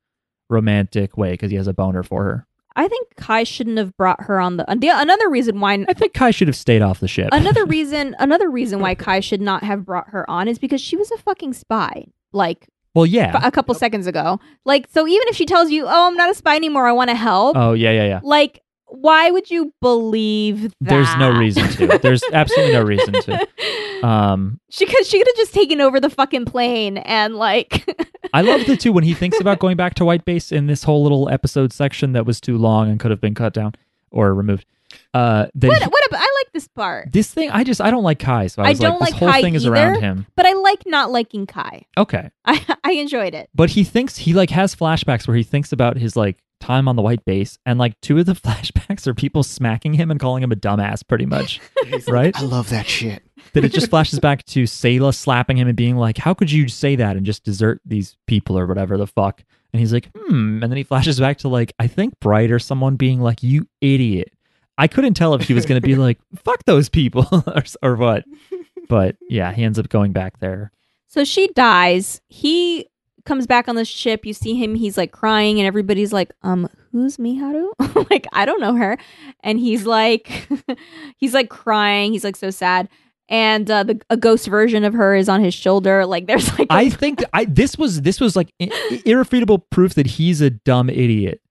[0.50, 2.48] romantic way because he has a boner for her.
[2.78, 4.66] I think Kai shouldn't have brought her on the.
[4.78, 7.30] the another reason why I think Kai should have stayed off the ship.
[7.32, 10.96] another reason another reason why Kai should not have brought her on is because she
[10.96, 12.06] was a fucking spy.
[12.32, 12.68] Like
[12.98, 13.40] well, yeah.
[13.46, 14.40] A couple seconds ago.
[14.66, 16.88] Like so even if she tells you, "Oh, I'm not a spy anymore.
[16.88, 18.20] I want to help." Oh yeah, yeah, yeah.
[18.24, 20.90] like why would you believe that?
[20.90, 22.00] There's no reason to.
[22.02, 23.48] There's absolutely no reason to.
[24.04, 27.86] Um, she could she could have just taken over the fucking plane and like
[28.34, 30.84] I love the two when he thinks about going back to White Base in this
[30.84, 33.74] whole little episode section that was too long and could have been cut down
[34.12, 34.66] or removed.
[35.14, 37.12] Uh, what he- what ab- I like this part.
[37.12, 39.10] this thing, I just I don't like Kai, so I I was like, don't this
[39.12, 40.02] like whole Kai thing is around either.
[40.02, 40.26] him.
[40.36, 41.86] But I like not liking Kai.
[41.98, 43.50] Okay, I I enjoyed it.
[43.54, 46.96] but he thinks he like has flashbacks where he thinks about his like time on
[46.96, 50.42] the White Base, and like two of the flashbacks are people smacking him and calling
[50.44, 51.60] him a dumbass, pretty much.
[52.08, 52.36] right?
[52.38, 53.24] I love that shit.
[53.54, 56.68] that it just flashes back to Sayla slapping him and being like, "How could you
[56.68, 59.44] say that and just desert these people or whatever the fuck?"
[59.74, 62.58] And he's like, "Hmm," and then he flashes back to like, I think Bright or
[62.58, 64.32] someone being like, "You idiot."
[64.78, 67.96] I couldn't tell if he was going to be like, "Fuck those people" or, or
[67.96, 68.26] what.
[68.90, 70.72] But yeah, he ends up going back there.
[71.08, 72.22] So she dies.
[72.28, 72.88] He
[73.26, 74.26] comes back on the ship.
[74.26, 74.76] You see him.
[74.76, 77.70] He's like crying, and everybody's like, "Um, who's Miharu?"
[78.10, 78.98] like, I don't know her.
[79.42, 80.48] And he's like,
[81.18, 82.12] he's like crying.
[82.14, 82.88] He's like so sad.
[83.30, 86.06] And uh, the a ghost version of her is on his shoulder.
[86.06, 89.96] Like, there's like, a- I think I this was this was like i- irrefutable proof
[89.96, 91.42] that he's a dumb idiot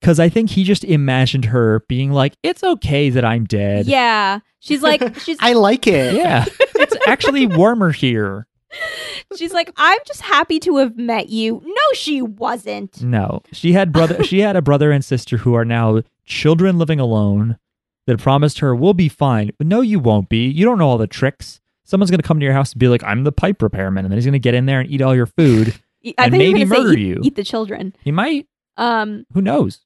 [0.00, 4.40] because I think he just imagined her being like, "It's okay that I'm dead." Yeah.
[4.60, 6.14] She's like she's I like it.
[6.14, 6.44] yeah.
[6.76, 8.46] it's actually warmer here.
[9.36, 11.60] she's like I'm just happy to have met you.
[11.64, 13.02] No, she wasn't.
[13.02, 14.22] No, she had brother.
[14.24, 17.58] she had a brother and sister who are now children living alone.
[18.06, 20.48] That promised her, "We'll be fine." But no, you won't be.
[20.48, 21.60] You don't know all the tricks.
[21.84, 24.16] Someone's gonna come to your house and be like, "I'm the pipe repairman," and then
[24.16, 25.74] he's gonna get in there and eat all your food.
[26.04, 27.20] I And think you were maybe gonna say murder eat- you.
[27.22, 27.94] Eat the children.
[28.02, 28.46] He might.
[28.76, 29.80] Um Who knows?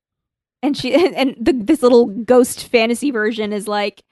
[0.65, 4.03] And she and the, this little ghost fantasy version is like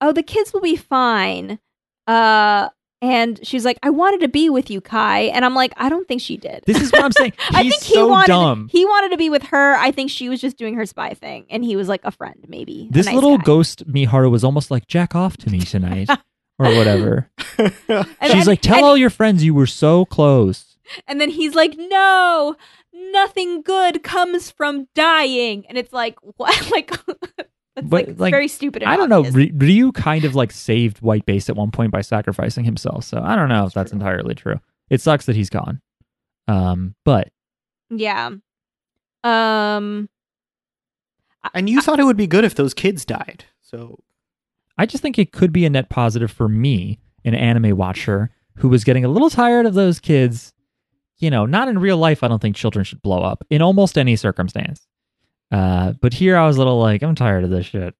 [0.00, 1.58] oh the kids will be fine
[2.06, 2.68] uh
[3.02, 6.06] and she's like i wanted to be with you kai and i'm like i don't
[6.06, 7.32] think she did This is what I'm saying.
[7.38, 8.68] He's i think he so wanted dumb.
[8.70, 11.46] he wanted to be with her i think she was just doing her spy thing
[11.50, 13.44] and he was like a friend maybe This nice little guy.
[13.44, 16.10] ghost Miharu was almost like, "Jack off to me tonight,"
[16.58, 17.30] or whatever.
[17.58, 17.72] And
[18.22, 20.76] She's then- like, "Tell and, all your friends you were so close."
[21.06, 22.56] and then he's like no
[23.12, 26.90] nothing good comes from dying and it's like what like
[27.76, 29.18] that's But, like, it's like, very stupid I don't know.
[29.24, 29.34] obvious.
[29.34, 33.04] Ry- Ryu kind of like saved White Base at one point by sacrificing himself.
[33.04, 34.56] So I don't know if that's entirely true.
[34.88, 35.80] It sucks that he's gone.
[36.48, 37.28] Um, but
[37.90, 38.30] yeah
[39.24, 40.08] um
[41.54, 43.44] And you thought it would be good if those kids died.
[43.60, 43.98] So
[44.78, 48.68] I just think it could be a net positive for me, an anime watcher who
[48.68, 50.52] was getting a little tired of those kids.
[51.20, 52.22] You know, not in real life.
[52.22, 54.86] I don't think children should blow up in almost any circumstance.
[55.52, 57.94] Uh, but here I was a little like, I'm tired of this shit.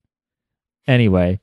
[0.87, 1.41] Anyway,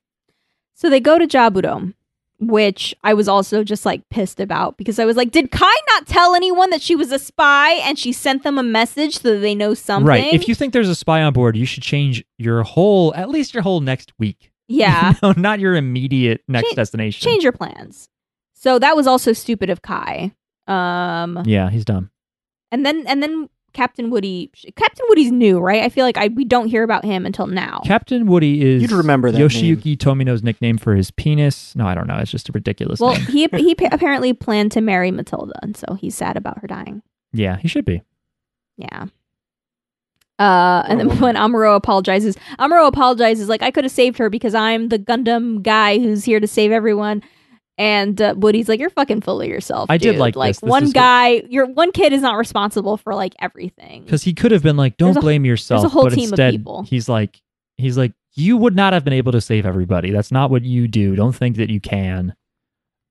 [0.73, 1.93] So they go to Jabudom,
[2.39, 6.07] which I was also just like pissed about because I was like, did Kai not
[6.07, 9.39] tell anyone that she was a spy and she sent them a message so that
[9.39, 10.07] they know something?
[10.07, 10.33] right.
[10.33, 13.53] If you think there's a spy on board, you should change your whole, at least
[13.53, 14.51] your whole next week.
[14.67, 17.25] yeah, no, not your immediate next Change- destination.
[17.29, 18.09] change your plans.
[18.53, 20.33] So that was also stupid of Kai.
[20.67, 22.09] Um, Yeah, he's dumb.
[22.71, 25.83] and then and then Captain Woody, Captain Woody's new, right?
[25.83, 27.81] I feel like I we don't hear about him until now.
[27.85, 31.75] Captain Woody is You'd remember that Yoshiyuki Tomino's nickname for his penis.
[31.75, 32.17] No, I don't know.
[32.17, 33.25] It's just a ridiculous well, name.
[33.25, 37.03] he he apparently planned to marry Matilda, and so he's sad about her dying.
[37.33, 38.01] Yeah, he should be.
[38.77, 39.05] Yeah.
[40.39, 44.53] Uh, and then when Amuro apologizes, Amuro apologizes like I could have saved her because
[44.53, 47.23] I'm the Gundam guy who's here to save everyone.
[47.79, 50.61] And uh, Woody's like, "You're fucking full of yourself." I did like like this.
[50.61, 51.43] This one is what- guy.
[51.49, 54.03] Your one kid is not responsible for like everything.
[54.03, 56.31] Because he could have been like, "Don't There's a- blame yourself," whole but team of
[56.31, 56.83] instead people.
[56.89, 57.39] he's like,
[57.77, 60.09] he's like, "You would not have been able to save everybody.
[60.11, 61.15] That's not what you do.
[61.15, 62.33] Don't think that you can."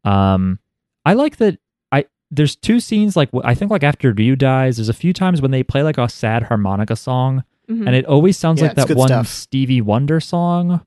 [0.05, 0.59] Um,
[1.05, 1.59] I like that.
[1.93, 5.41] I there's two scenes like I think like after Ryu dies, there's a few times
[5.41, 7.87] when they play like a sad harmonica song, Mhm.
[7.87, 9.29] and it always sounds Yeah, like that one stuff.
[9.29, 10.81] Stevie Wonder song.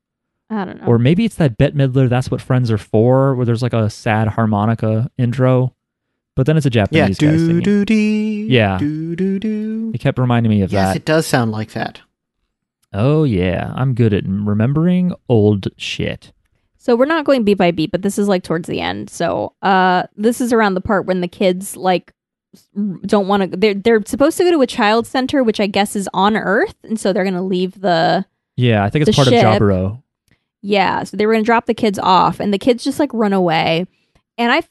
[0.49, 0.87] I don't know.
[0.87, 3.89] Or maybe it's that Bette Midler, That's What Friends Are For, where there's like a
[3.89, 5.75] sad harmonica intro,
[6.35, 7.59] but then it's a yeah, Japanese guy do singing.
[7.61, 8.47] do dee.
[8.47, 8.77] Yeah.
[8.79, 9.91] Do do do.
[9.93, 10.87] It kept reminding me of Yes, that.
[10.89, 12.01] Yes, it does sound like that.
[12.93, 13.71] Oh, yeah.
[13.75, 16.31] I'm good at remembering old shit.
[16.77, 19.09] So we're not going beat by beat, but this is like towards the end.
[19.11, 22.13] So uh this is around the part when the kids like
[23.05, 25.95] don't want to they're they're supposed to go to a child center which I guess
[25.95, 29.27] is on Earth and so they're going to leave the Yeah, I think it's part
[29.27, 29.45] ship.
[29.45, 30.01] of Jaburo.
[30.61, 33.13] Yeah, so they were going to drop the kids off and the kids just like
[33.13, 33.85] run away.
[34.37, 34.61] And I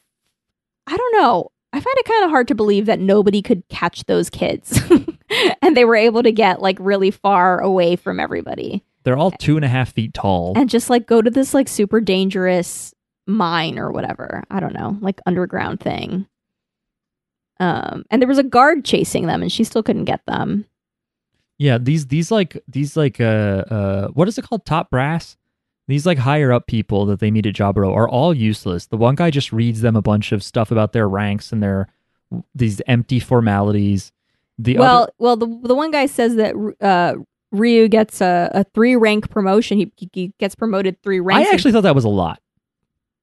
[0.87, 1.51] I don't know.
[1.71, 4.81] I find it kind of hard to believe that nobody could catch those kids.
[5.61, 8.83] and they were able to get like really far away from everybody.
[9.03, 10.53] They're all two and a half feet tall.
[10.55, 12.93] and just like go to this like super dangerous
[13.27, 14.43] mine or whatever.
[14.49, 16.27] I don't know, like underground thing.
[17.59, 20.65] Um, and there was a guard chasing them, and she still couldn't get them.
[21.57, 24.65] yeah, these these like these like uh uh what is it called?
[24.65, 25.37] Top brass.
[25.89, 28.85] These like higher up people that they meet at Jaburo are all useless.
[28.85, 31.87] The one guy just reads them a bunch of stuff about their ranks and their
[32.53, 34.11] these empty formalities.
[34.59, 37.15] The well, other, well, the the one guy says that uh,
[37.51, 39.79] Ryu gets a, a three rank promotion.
[39.79, 41.49] He, he- gets promoted three ranks.
[41.49, 42.39] I actually thought that was a lot.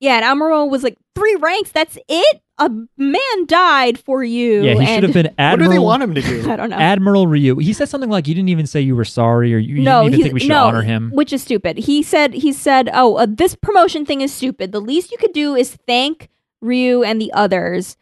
[0.00, 1.70] yeah, and Amuro was like three ranks.
[1.70, 2.42] That's it.
[2.58, 4.62] A man died for you.
[4.62, 5.70] Yeah, he should have been What Admiral.
[5.70, 6.50] do they want him to do?
[6.50, 6.76] I don't know.
[6.76, 7.56] Admiral Ryu.
[7.58, 10.04] He said something like, "You didn't even say you were sorry, or you, you no,
[10.04, 11.76] didn't even think we should no, honor him." which is stupid.
[11.76, 14.72] He said he said, "Oh, uh, this promotion thing is stupid.
[14.72, 16.30] The least you could do is thank
[16.62, 17.96] Ryu and the others."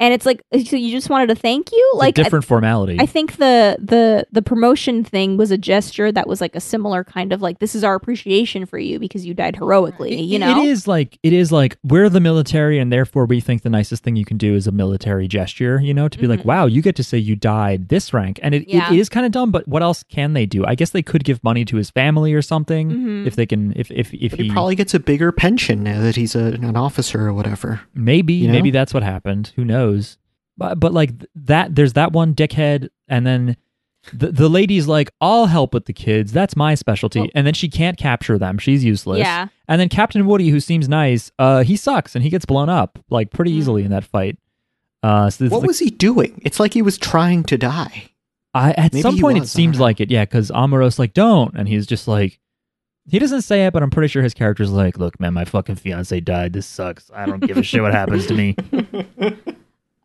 [0.00, 1.90] And it's like, so you just wanted to thank you?
[1.92, 2.98] It's like, a different formality.
[2.98, 6.60] I, I think the the the promotion thing was a gesture that was like a
[6.60, 10.14] similar kind of like, this is our appreciation for you because you died heroically.
[10.18, 13.40] It- you know, it is like it is like we're the military, and therefore we
[13.40, 15.80] think the nicest thing you can do is a military gesture.
[15.82, 16.44] You know, to be like, Mhm.
[16.46, 18.90] "Wow, you get to say you died this rank," and it, Yeah.
[18.92, 19.50] it is kind of dumb.
[19.50, 20.64] But what else can they do?
[20.64, 23.26] I guess they could give money to his family or something Mhm.
[23.26, 23.74] if they can.
[23.76, 26.76] If if if he, he probably gets a bigger pension now that he's a, an
[26.76, 27.80] officer or whatever.
[27.94, 28.52] maybe you know?
[28.54, 29.52] maybe that's what happened.
[29.56, 29.89] Who knows?
[30.56, 33.56] But but like that, there's that one dickhead, and then
[34.12, 36.32] the the lady's like, "I'll help with the kids.
[36.32, 38.58] That's my specialty." Well- and then she can't capture them.
[38.58, 39.18] She's useless.
[39.20, 39.48] Yeah.
[39.68, 42.98] And then Captain Woody, who seems nice, uh, he sucks and he gets blown up
[43.10, 43.86] like pretty easily Mm.
[43.86, 44.36] in that fight.
[45.02, 46.40] Uh, so this What is was he doing?
[46.44, 48.10] It's like he was trying to die.
[48.52, 49.84] I, at Maybe some point it was, I seems know.
[49.84, 52.38] like it, yeah, because Amuro's like, "Don't," and he's just like,
[53.08, 55.76] he doesn't say it, but I'm pretty sure his character's like, "Look, man, my fucking
[55.76, 56.52] fiance died.
[56.52, 57.10] This sucks.
[57.14, 58.56] I don't give a shit what happens to me."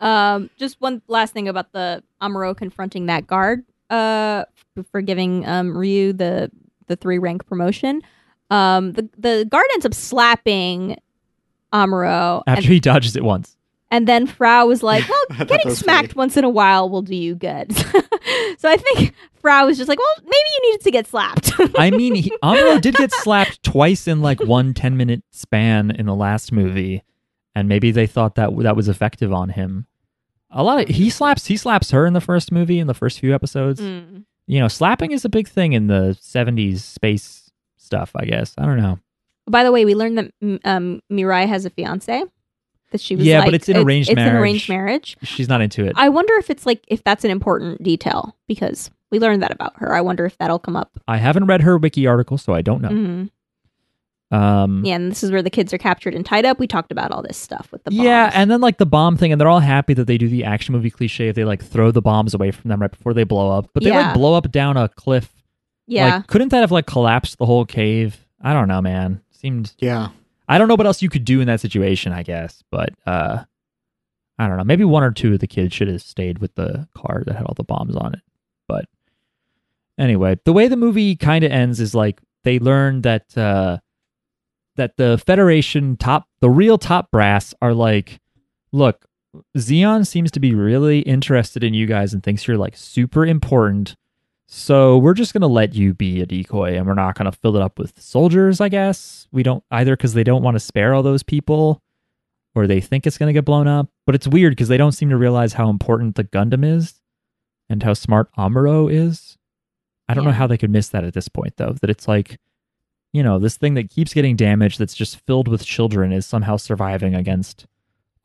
[0.05, 3.63] Um, just one last thing about the Amuro confronting that guard.
[3.89, 4.45] Uh,
[4.91, 6.51] for giving um Ryu the
[6.87, 8.01] the three rank promotion.
[8.49, 10.97] Um, the the guard ends up slapping
[11.73, 13.57] Amuro, After and, he dodges it once.
[13.91, 16.17] and then Frau was like, "Well, getting smacked funny.
[16.17, 17.75] once in a while will do you good."
[18.57, 21.91] so I think Frau was just like, "Well, maybe you needed to get slapped." I
[21.91, 26.15] mean, he, Amuro did get slapped twice in like one 10 minute span in the
[26.15, 27.03] last movie,
[27.55, 29.87] and maybe they thought that that was effective on him.
[30.51, 33.19] A lot of he slaps he slaps her in the first movie in the first
[33.19, 33.81] few episodes.
[33.81, 34.25] Mm.
[34.47, 38.11] You know, slapping is a big thing in the 70s space stuff.
[38.15, 38.99] I guess I don't know.
[39.47, 40.31] By the way, we learned that
[40.65, 42.23] um, Mirai has a fiance.
[42.91, 44.41] That she was Yeah, but it's an arranged It's an marriage.
[44.41, 45.17] arranged marriage.
[45.23, 45.93] She's not into it.
[45.95, 49.73] I wonder if it's like if that's an important detail because we learned that about
[49.77, 49.93] her.
[49.93, 50.97] I wonder if that'll come up.
[51.07, 52.89] I haven't read her wiki article, so I don't know.
[52.89, 53.29] Mhm.
[54.35, 56.59] Um, Yeah, and this is where the kids are captured and tied up.
[56.59, 58.03] We talked about all this stuff with the bombs.
[58.03, 60.43] Yeah, and then like the bomb thing, and they're all happy that they do the
[60.43, 63.23] action movie cliche if they like throw the bombs away from them right before they
[63.23, 63.69] blow up.
[63.73, 64.07] But they Yeah.
[64.07, 65.31] like blow up down a cliff.
[65.87, 68.25] yeah, Like, couldn't that have like collapsed the whole cave?
[68.41, 69.21] I don't know, man.
[69.31, 70.09] Seemed Yeah.
[70.47, 72.63] I don't know what else you could do in that situation, I guess.
[72.71, 73.43] But uh
[74.37, 74.63] I don't know.
[74.63, 77.45] Maybe one or two of the kids should have stayed with the car that had
[77.45, 78.19] all the bombs on it.
[78.67, 78.85] But
[79.97, 83.77] anyway, the way the movie kind of ends is like they learn that uh
[84.75, 88.19] that the Federation top the real top brass are like,
[88.71, 89.05] look,
[89.57, 93.95] Zeon seems to be really interested in you guys and thinks you're like super important.
[94.47, 97.61] So we're just gonna let you be a decoy, and we're not gonna fill it
[97.61, 98.61] up with soldiers.
[98.61, 101.81] I guess we don't either because they don't want to spare all those people,
[102.53, 103.89] or they think it's gonna get blown up.
[104.05, 107.01] But it's weird because they don't seem to realize how important the Gundam is,
[107.69, 109.37] and how smart Amuro is.
[110.07, 111.75] I don't know how they could miss that at this point, though.
[111.81, 112.37] That it's like,
[113.15, 116.57] you know, this thing that keeps getting damaged, that's just filled with children, is somehow
[116.57, 117.65] surviving against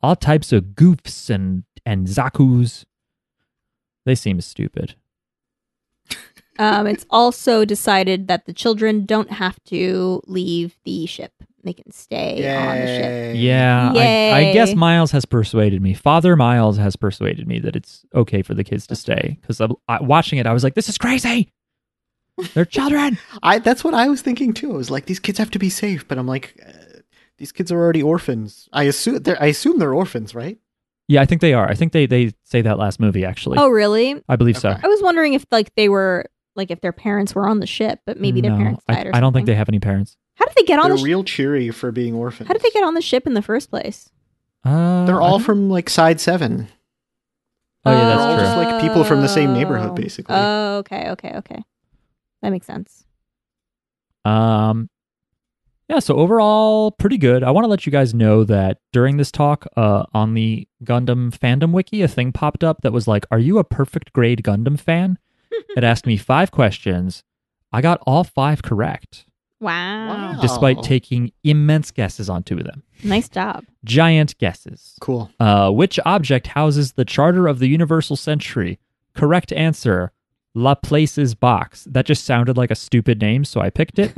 [0.03, 2.83] all types of goofs and and zakus.
[4.05, 4.95] They seem stupid.
[6.59, 11.31] um, it's also decided that the children don't have to leave the ship;
[11.63, 13.35] they can stay on the ship.
[13.37, 13.37] Yay.
[13.37, 15.93] Yeah, I, I guess Miles has persuaded me.
[15.93, 19.37] Father Miles has persuaded me that it's okay for the kids to stay.
[19.39, 21.53] Because I, watching it, I was like, "This is crazy.
[22.53, 24.71] They're children." I that's what I was thinking too.
[24.73, 26.71] I was like, these kids have to be safe, but I'm like, uh,
[27.37, 28.67] these kids are already orphans.
[28.73, 30.57] I assume they're I assume they're orphans, right?
[31.07, 31.67] yeah, I think they are.
[31.69, 33.57] I think they they say that last movie actually.
[33.57, 34.21] Oh, really?
[34.29, 34.69] I believe so.
[34.81, 37.99] I was wondering if like they were like if their parents were on the ship,
[38.05, 39.07] but maybe their No, parents I, died.
[39.07, 40.17] or I don't think they have any parents.
[40.35, 41.01] How did they get on They're the?
[41.01, 42.47] Sh- real cheery for being orphans.
[42.47, 44.09] how did they get on the ship in the first place?
[44.63, 46.67] Uh, They're all from like side seven.
[47.83, 48.45] Oh yeah, that's true.
[48.45, 49.95] just like people from the same neighborhood, Oh.
[49.95, 50.35] basically.
[50.37, 51.63] Oh, okay, okay, okay.
[52.41, 53.05] That makes sense.
[54.25, 54.89] Um,
[55.89, 55.99] yeah.
[55.99, 57.43] So overall, pretty good.
[57.43, 61.37] I want to let you guys know that during this talk, uh, on the Gundam
[61.37, 64.79] fandom wiki, a thing popped up that was like, "Are you a perfect grade Gundam
[64.79, 65.17] fan?"
[65.75, 67.23] it asked me five questions.
[67.73, 69.25] I got all five correct,
[69.59, 70.07] Wow.
[70.33, 70.41] Wow.
[70.41, 72.83] despite taking immense guesses on two of them.
[73.03, 73.63] Nice job.
[73.85, 74.95] Giant guesses.
[75.01, 75.29] Cool.
[75.39, 78.79] Uh, which object houses the Charter of the Universal Century?
[79.13, 80.11] Correct answer:
[80.53, 81.85] Laplace's box.
[81.89, 84.13] That just sounded like a stupid name, so I picked it.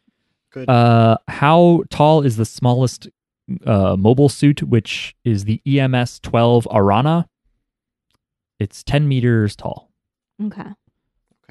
[0.50, 0.68] Good.
[0.68, 3.08] Uh, how tall is the smallest
[3.66, 7.28] uh, mobile suit, which is the EMS 12 Arana?
[8.58, 9.90] It's 10 meters tall.
[10.42, 10.70] Okay.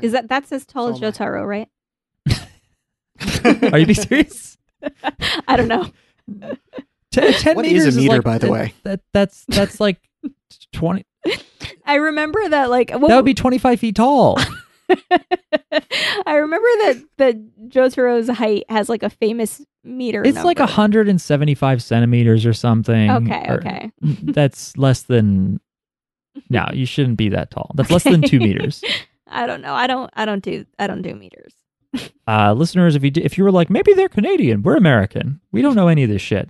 [0.02, 1.70] Is that that's as tall as That's all Jotaro, right?
[3.74, 4.58] Are you being serious?
[5.48, 5.90] I don't know.
[7.12, 8.74] Ten, 10 What meters is a meter, like- by the that- way?
[8.84, 9.98] That, that's that's like
[10.74, 11.06] 20.
[11.88, 14.38] I remember that like That would be 25 feet tall.
[16.26, 20.24] I remember that that Jotaro's height has like a famous meter.
[20.24, 20.70] It's like number.
[20.72, 23.10] 175 centimeters or something.
[23.12, 23.92] Okay, or- okay.
[24.02, 25.60] That's less than.
[26.50, 27.72] No, you shouldn't be that tall.
[27.76, 28.84] That's less than two meters.
[29.28, 29.74] I don't know.
[29.74, 30.10] I don't.
[30.16, 30.66] I don't do.
[30.80, 31.54] I don't do meters.
[32.28, 35.62] Uh, listeners, if you d- if you were like maybe they're Canadian, we're American, we
[35.62, 36.50] don't know any of this shit.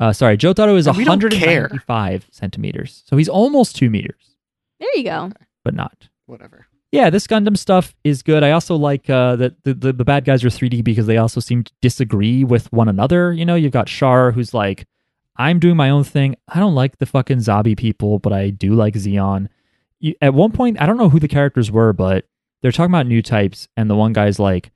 [0.00, 0.08] Yeah.
[0.08, 4.36] Uh, sorry, Jotaro is And we 195 centimeters, so he's almost two meters,
[4.80, 5.30] There you go.
[5.64, 6.08] but not.
[6.26, 6.66] Whatever.
[6.90, 8.42] Yeah, this Gundam stuff is good.
[8.44, 11.40] I also like uh, that the, the the bad guys are 3D because they also
[11.40, 13.32] seem to disagree with one another.
[13.32, 14.86] You know, you've got Char who's like,
[15.36, 16.36] "I'm doing my own thing.
[16.48, 19.48] I don't like the fucking Zabi people, but I do like Zeon."
[19.98, 22.26] you, at one point, I don't know who the characters were, but
[22.62, 24.70] they're talking about new types, and the one guy's like,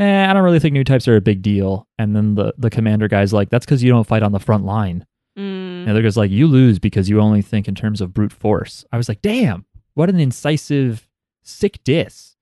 [0.00, 2.70] "Eh, I don't really think new types are a big deal." And then the the
[2.70, 5.06] commander guy's like, "That's because you don't fight on the front line."
[5.38, 5.80] Mm.
[5.80, 8.32] And the other guy's like, "You lose because you only think in terms of brute
[8.32, 11.08] force." I was like, "Damn, what an incisive,
[11.42, 12.36] sick diss!"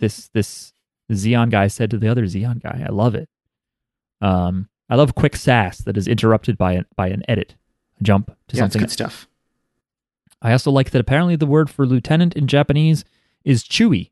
[0.00, 0.72] This this
[1.12, 2.84] Zeon guy said to the other Zeon guy.
[2.86, 3.28] I love it.
[4.20, 7.56] Um, I love quick sass that is interrupted by an by an edit,
[8.00, 9.28] a jump to Yeah, it's something good stuff.
[10.42, 13.04] I also like that apparently the word for lieutenant in Japanese
[13.44, 14.10] is chewy.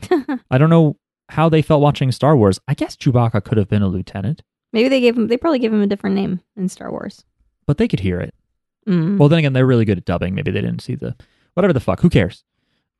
[0.50, 0.96] I don't know
[1.30, 2.60] how they felt watching Star Wars.
[2.68, 4.42] I guess Chewbacca could have been a lieutenant,
[4.74, 5.28] Maybe they gave him.
[5.28, 7.24] They probably gave him a different name in Star Wars.
[7.66, 8.34] but they could hear it.
[8.88, 9.18] Mm.
[9.18, 10.34] Well, then again, they're really good at dubbing.
[10.34, 11.14] Maybe they didn't see the
[11.54, 12.00] whatever the fuck.
[12.00, 12.42] Who cares?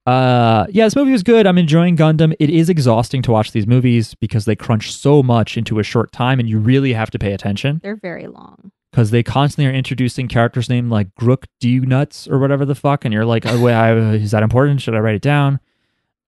[0.04, 1.46] Uh, yeah, this movie was good.
[1.46, 2.34] I'm enjoying Gundam.
[2.40, 6.12] It is exhausting to watch these movies because they crunch so much into a short
[6.12, 8.72] time, and you really have to pay attention They're very long.
[8.90, 13.04] because they constantly are introducing characters named like Grook D nuts or whatever the fuck,
[13.04, 14.80] and you're like, oh, wait, I, is that important?
[14.80, 15.60] Should I write it down?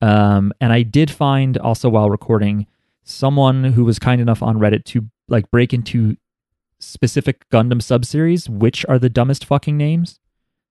[0.01, 2.66] Um, and I did find also while recording
[3.05, 6.16] someone who was kind enough on Reddit to like break into
[6.79, 10.19] specific Gundam subseries, which are the dumbest fucking names.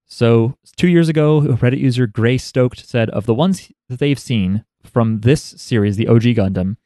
[0.05, 4.63] So two years ago, Reddit user Gray Stoked said of the ones that they've seen
[4.83, 6.77] from this series, the OG Gundam,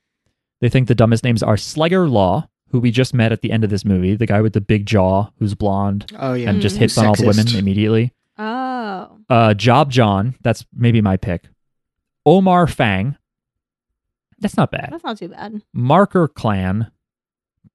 [0.62, 3.64] they think the dumbest names are Sleggar Law, who we just met at the end
[3.64, 6.76] of this movie, the guy with the big jaw who's blonde Oh yeah, and just
[6.76, 6.80] Mm.
[6.80, 8.14] hits on all the women immediately.
[8.38, 9.18] Oh.
[9.30, 11.44] Uh, Job John, that's maybe my pick.
[12.28, 13.16] Omar Fang,
[14.40, 14.90] that's not bad.
[14.92, 15.64] That's not too bad.
[15.74, 16.92] Marker Clan,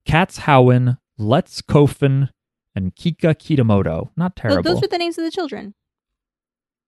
[0.05, 2.29] Katz Howen, Let's Kofin,
[2.75, 4.11] and Kika Kitamoto.
[4.17, 4.63] Not Th- terrible.
[4.75, 5.75] those are the names of the children.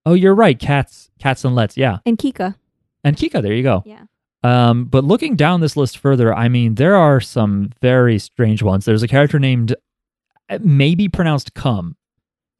[0.06, 0.58] oh, you're right.
[0.58, 1.98] Cats, Cats and Let's, yeah.
[2.04, 2.56] And Kika.
[3.02, 3.82] And Kika, there you go.
[3.86, 4.02] Yeah.
[4.42, 8.84] Um, but looking down this list further, I mean, there are some very strange ones.
[8.84, 9.74] There's a character named,
[10.50, 11.96] uh, maybe pronounced Cum,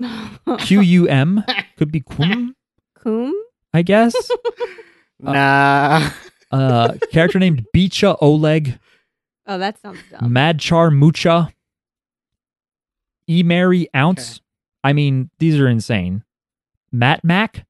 [0.61, 1.45] Q U M,
[1.77, 2.57] could be Kum,
[2.95, 3.35] Coom?
[3.75, 4.15] I guess.
[5.21, 6.11] Nah.
[6.51, 8.79] Uh, character named Bicha Oleg,
[9.47, 10.33] Oh, that sounds dumb.
[10.33, 11.53] Madchar Mucha,
[13.29, 14.41] E Mary Ounce.
[14.83, 16.23] I mean, these are insane.
[16.93, 17.67] Matt Mac,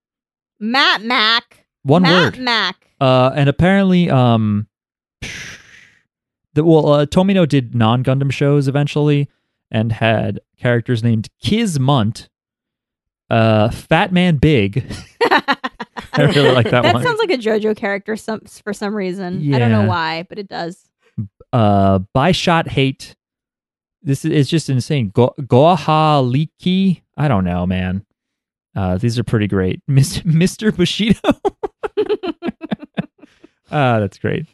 [0.61, 1.65] Matt Mac.
[1.83, 2.39] one Matt word.
[2.43, 2.77] Mac.
[3.01, 4.69] Uh, and apparently, um,
[6.55, 9.29] the well, uh, Tomino did non Gundam shows eventually,
[9.71, 12.29] and had characters named Kismunt,
[13.31, 14.85] uh, Fat Man Big.
[16.15, 17.03] I really like that, That one.
[17.03, 19.55] sounds like a JoJo character some for some reason.
[19.55, 20.89] I don't know why, but it does.
[21.53, 23.15] uh, by shot hate.
[24.03, 25.11] This is it's just insane.
[25.15, 27.03] Go- Goahaliki.
[27.17, 28.05] I don't know, man.
[28.77, 29.81] Uh, these are pretty great.
[29.89, 30.75] Mis- Mr.
[30.75, 31.21] Bushido.
[33.71, 34.47] Ah, that's great.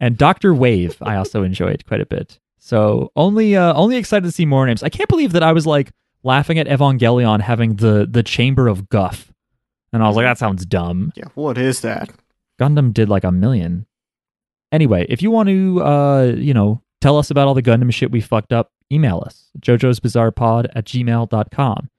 [0.00, 2.40] And Doctor Wave, I also enjoyed quite a bit.
[2.58, 4.82] So only uh, only excited to see more names.
[4.82, 5.92] I can't believe that I was like
[6.24, 9.31] laughing at Evangelion having the the Chamber of Guff,
[9.92, 11.12] and I was like, that sounds dumb.
[11.16, 12.10] yeah, what is that?
[12.60, 13.86] Gundam did like a million.
[14.70, 18.10] Anyway, if you want to, uh, you know, tell us about all the Gundam shit
[18.10, 21.90] we fucked up, email us, jojo's bizarre pod at gmail.com.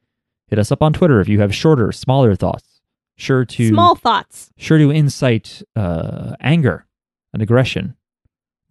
[0.47, 2.81] Hit us up on Twitter if you have shorter, smaller thoughts.
[3.15, 4.49] Sure to Small thoughts.
[4.57, 6.85] sure to incite uh, anger
[7.31, 7.95] and aggression.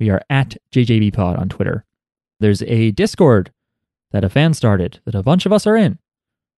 [0.01, 1.85] We are at JJBpod on Twitter.
[2.41, 3.53] There's a Discord
[4.11, 5.99] that a fan started that a bunch of us are in.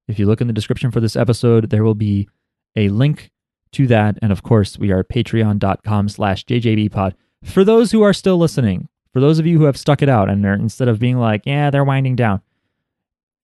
[0.09, 2.29] If you look in the description for this episode, there will be
[2.77, 3.31] a link
[3.73, 4.19] to that.
[4.23, 7.15] And of course, we are patreon.com slash JJBpod.
[7.43, 10.29] For those who are still listening, for those of you who have stuck it out
[10.29, 12.41] and are instead of being like, yeah, they're winding down,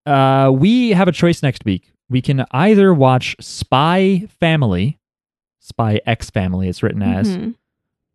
[0.07, 1.93] uh, we have a choice next week.
[2.09, 4.99] We can either watch Spy Family,
[5.61, 7.55] Spy X Family, it's written as, Mhm.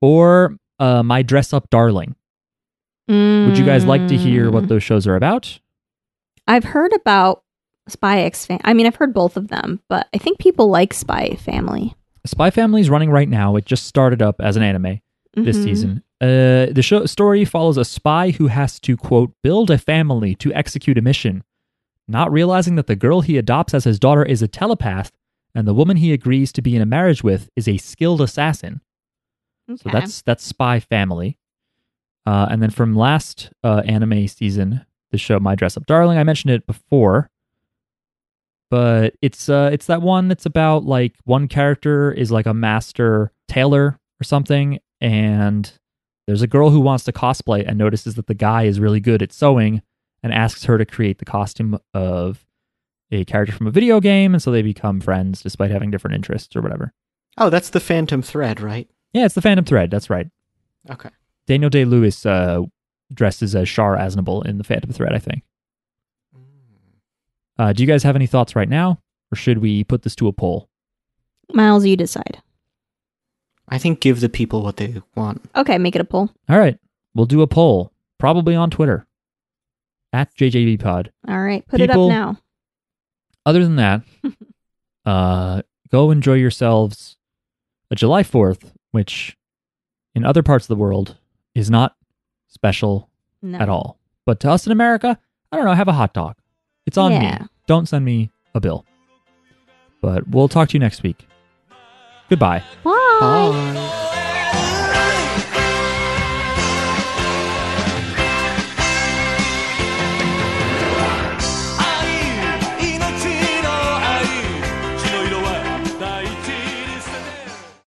[0.01, 2.15] or uh, My Dress Up Darling.
[3.07, 4.67] Would you guys like to hear what Mm.
[4.67, 5.59] those shows are about?
[6.47, 7.43] I've heard about
[7.88, 8.62] Spy X Family.
[8.66, 11.95] I mean, I've heard both of them, but I think people like Spy Family
[12.26, 13.56] Spy Family is running right now.
[13.56, 14.99] It just started up as an anime
[15.36, 15.64] this Mhm.
[15.64, 16.03] season.
[16.22, 20.52] Uh, the show story follows a spy who has to quote build a family to
[20.53, 21.44] execute a mission,
[22.07, 25.12] not realizing that the girl he adopts as his daughter is a telepath,
[25.53, 28.82] and the woman he agrees to be in a marriage with is a skilled assassin.
[29.70, 29.78] Okay.
[29.84, 31.38] So that's that's Spy Family.
[32.26, 36.18] Uh, and then from last uh, anime season, the show My Dress Up Darling.
[36.18, 37.30] I mentioned it before,
[38.76, 43.31] but it's uh, it's that one that's about like one character is like a master
[43.47, 45.72] tailor or something, and
[46.27, 49.22] there's a girl who wants to cosplay and notices that the guy is really good
[49.22, 49.81] at sewing
[50.22, 52.45] and asks her to create the costume of
[53.11, 56.53] a character from a video game, and so they become friends despite having different interests
[56.53, 56.91] or whatever.
[57.38, 58.89] Oh, that's the Phantom Thread, right?
[59.14, 59.89] Yeah, it's the Phantom Thread.
[59.89, 60.27] That's right.
[60.89, 61.11] Okay.
[61.47, 62.64] Daniel Day Lewis uh,
[63.14, 65.43] dresses as Char Aznable in the Phantom Thread, I think.
[67.57, 68.99] Uh, do you guys have any thoughts right now,
[69.32, 70.69] or should we put this to a poll?
[71.53, 72.41] Miles, you decide.
[73.69, 75.41] I think give the people what they want.
[75.56, 76.30] Okay, make it a poll.
[76.49, 76.77] All right.
[77.14, 79.07] We'll do a poll, probably on Twitter
[80.11, 81.10] at JJBpod.
[81.27, 82.38] All right, put People- it up now.
[83.45, 84.02] Other than that,
[85.06, 85.61] uh,
[85.91, 87.15] go enjoy yourselves
[87.91, 89.38] a July 4th, which
[90.15, 91.18] in other parts of the world
[91.53, 91.95] is not
[92.48, 93.10] special
[93.41, 93.60] No.
[93.60, 93.99] at all.
[94.26, 95.18] But to us in America,
[95.52, 96.36] I don't know, have a hot dog.
[96.86, 97.40] It's on Yeah.
[97.41, 97.48] me.
[97.68, 98.86] Don't send me a bill.
[100.02, 101.28] But we'll talk to you next week.
[102.30, 102.64] Goodbye.
[102.84, 103.18] Bye.
[103.20, 104.02] Bye.